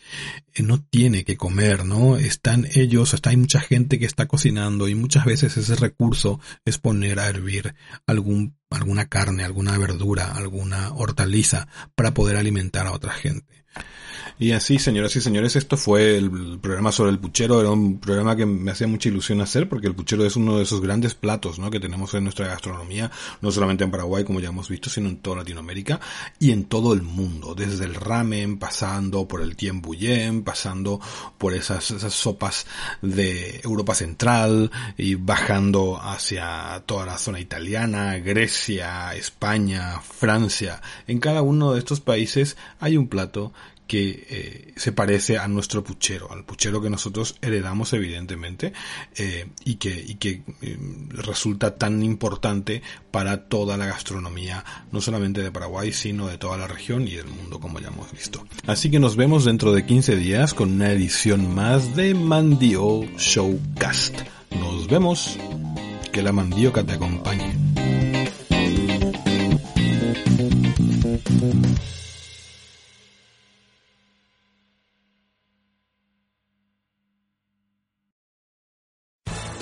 eh, 0.54 0.62
no 0.62 0.82
tiene 0.82 1.24
que 1.24 1.36
comer, 1.36 1.84
¿no? 1.84 2.16
Están 2.16 2.66
ellos, 2.74 3.14
hasta 3.14 3.30
hay 3.30 3.36
mucha 3.36 3.60
gente 3.60 3.98
que 3.98 4.06
está 4.06 4.26
cocinando 4.26 4.88
y 4.88 4.94
muchas 4.96 5.24
veces 5.24 5.56
ese 5.56 5.76
recurso 5.76 6.40
es 6.64 6.78
poner 6.78 7.20
a 7.20 7.28
hervir 7.28 7.74
algún 8.06 8.56
alguna 8.70 9.08
carne, 9.08 9.44
alguna 9.44 9.76
verdura, 9.78 10.32
alguna 10.32 10.92
hortaliza 10.94 11.66
para 11.96 12.14
poder 12.14 12.36
alimentar 12.36 12.86
a 12.86 12.92
otra 12.92 13.12
gente. 13.12 13.59
Y 14.41 14.53
así, 14.53 14.78
señoras 14.78 15.14
y 15.16 15.20
señores, 15.20 15.55
esto 15.55 15.76
fue 15.76 16.16
el 16.16 16.59
programa 16.62 16.93
sobre 16.93 17.11
el 17.11 17.18
puchero. 17.18 17.61
Era 17.61 17.68
un 17.72 18.01
programa 18.01 18.34
que 18.36 18.47
me 18.47 18.70
hacía 18.70 18.86
mucha 18.86 19.11
ilusión 19.11 19.43
hacer 19.43 19.68
porque 19.68 19.86
el 19.86 19.95
puchero 19.95 20.24
es 20.24 20.34
uno 20.34 20.57
de 20.57 20.62
esos 20.62 20.80
grandes 20.80 21.14
platos 21.14 21.59
¿no? 21.59 21.70
que 21.70 21.78
tenemos 21.78 22.14
en 22.14 22.24
nuestra 22.24 22.47
gastronomía, 22.47 23.11
no 23.43 23.51
solamente 23.53 23.84
en 23.84 23.91
Paraguay, 23.91 24.24
como 24.24 24.41
ya 24.41 24.49
hemos 24.49 24.70
visto, 24.70 24.88
sino 24.88 25.11
en 25.11 25.18
toda 25.18 25.36
Latinoamérica 25.36 26.01
y 26.38 26.53
en 26.53 26.64
todo 26.64 26.95
el 26.95 27.03
mundo. 27.03 27.55
Desde 27.55 27.84
el 27.84 27.95
ramen, 27.95 28.59
pasando 28.59 29.28
por 29.28 29.43
el 29.43 29.57
tien 29.57 29.82
pasando 30.43 31.03
por 31.36 31.53
esas, 31.53 31.91
esas 31.91 32.14
sopas 32.14 32.66
de 33.03 33.61
Europa 33.62 33.95
Central 33.95 34.70
y 34.97 35.16
bajando 35.16 36.01
hacia 36.03 36.82
toda 36.86 37.05
la 37.05 37.18
zona 37.18 37.41
italiana, 37.41 38.16
Grecia, 38.16 39.14
España, 39.14 40.01
Francia. 40.01 40.80
En 41.07 41.18
cada 41.18 41.43
uno 41.43 41.74
de 41.74 41.78
estos 41.80 42.01
países 42.01 42.57
hay 42.78 42.97
un 42.97 43.07
plato 43.07 43.53
que 43.91 44.24
eh, 44.30 44.72
se 44.76 44.93
parece 44.93 45.36
a 45.36 45.49
nuestro 45.49 45.82
puchero, 45.82 46.30
al 46.30 46.45
puchero 46.45 46.80
que 46.80 46.88
nosotros 46.88 47.34
heredamos 47.43 47.93
evidentemente 47.93 48.72
eh, 49.16 49.49
y 49.64 49.74
que, 49.74 49.91
y 49.91 50.14
que 50.14 50.43
resulta 51.09 51.74
tan 51.74 52.01
importante 52.05 52.82
para 53.11 53.49
toda 53.49 53.76
la 53.76 53.86
gastronomía, 53.86 54.64
no 54.93 55.01
solamente 55.01 55.43
de 55.43 55.51
Paraguay, 55.51 55.93
sino 55.93 56.28
de 56.28 56.38
toda 56.38 56.57
la 56.57 56.68
región 56.68 57.09
y 57.09 57.16
del 57.16 57.26
mundo, 57.26 57.59
como 57.59 57.80
ya 57.80 57.88
hemos 57.88 58.12
visto. 58.12 58.47
Así 58.68 58.93
que 58.93 59.01
nos 59.01 59.16
vemos 59.16 59.45
dentro 59.45 59.72
de 59.72 59.84
15 59.84 60.14
días 60.14 60.55
con 60.55 60.70
una 60.70 60.93
edición 60.93 61.53
más 61.53 61.97
de 61.97 62.14
Mandio 62.14 63.03
Showcast. 63.18 64.16
Nos 64.53 64.86
vemos. 64.86 65.36
Que 66.12 66.22
la 66.22 66.30
mandioca 66.30 66.84
te 66.84 66.93
acompañe. 66.93 67.57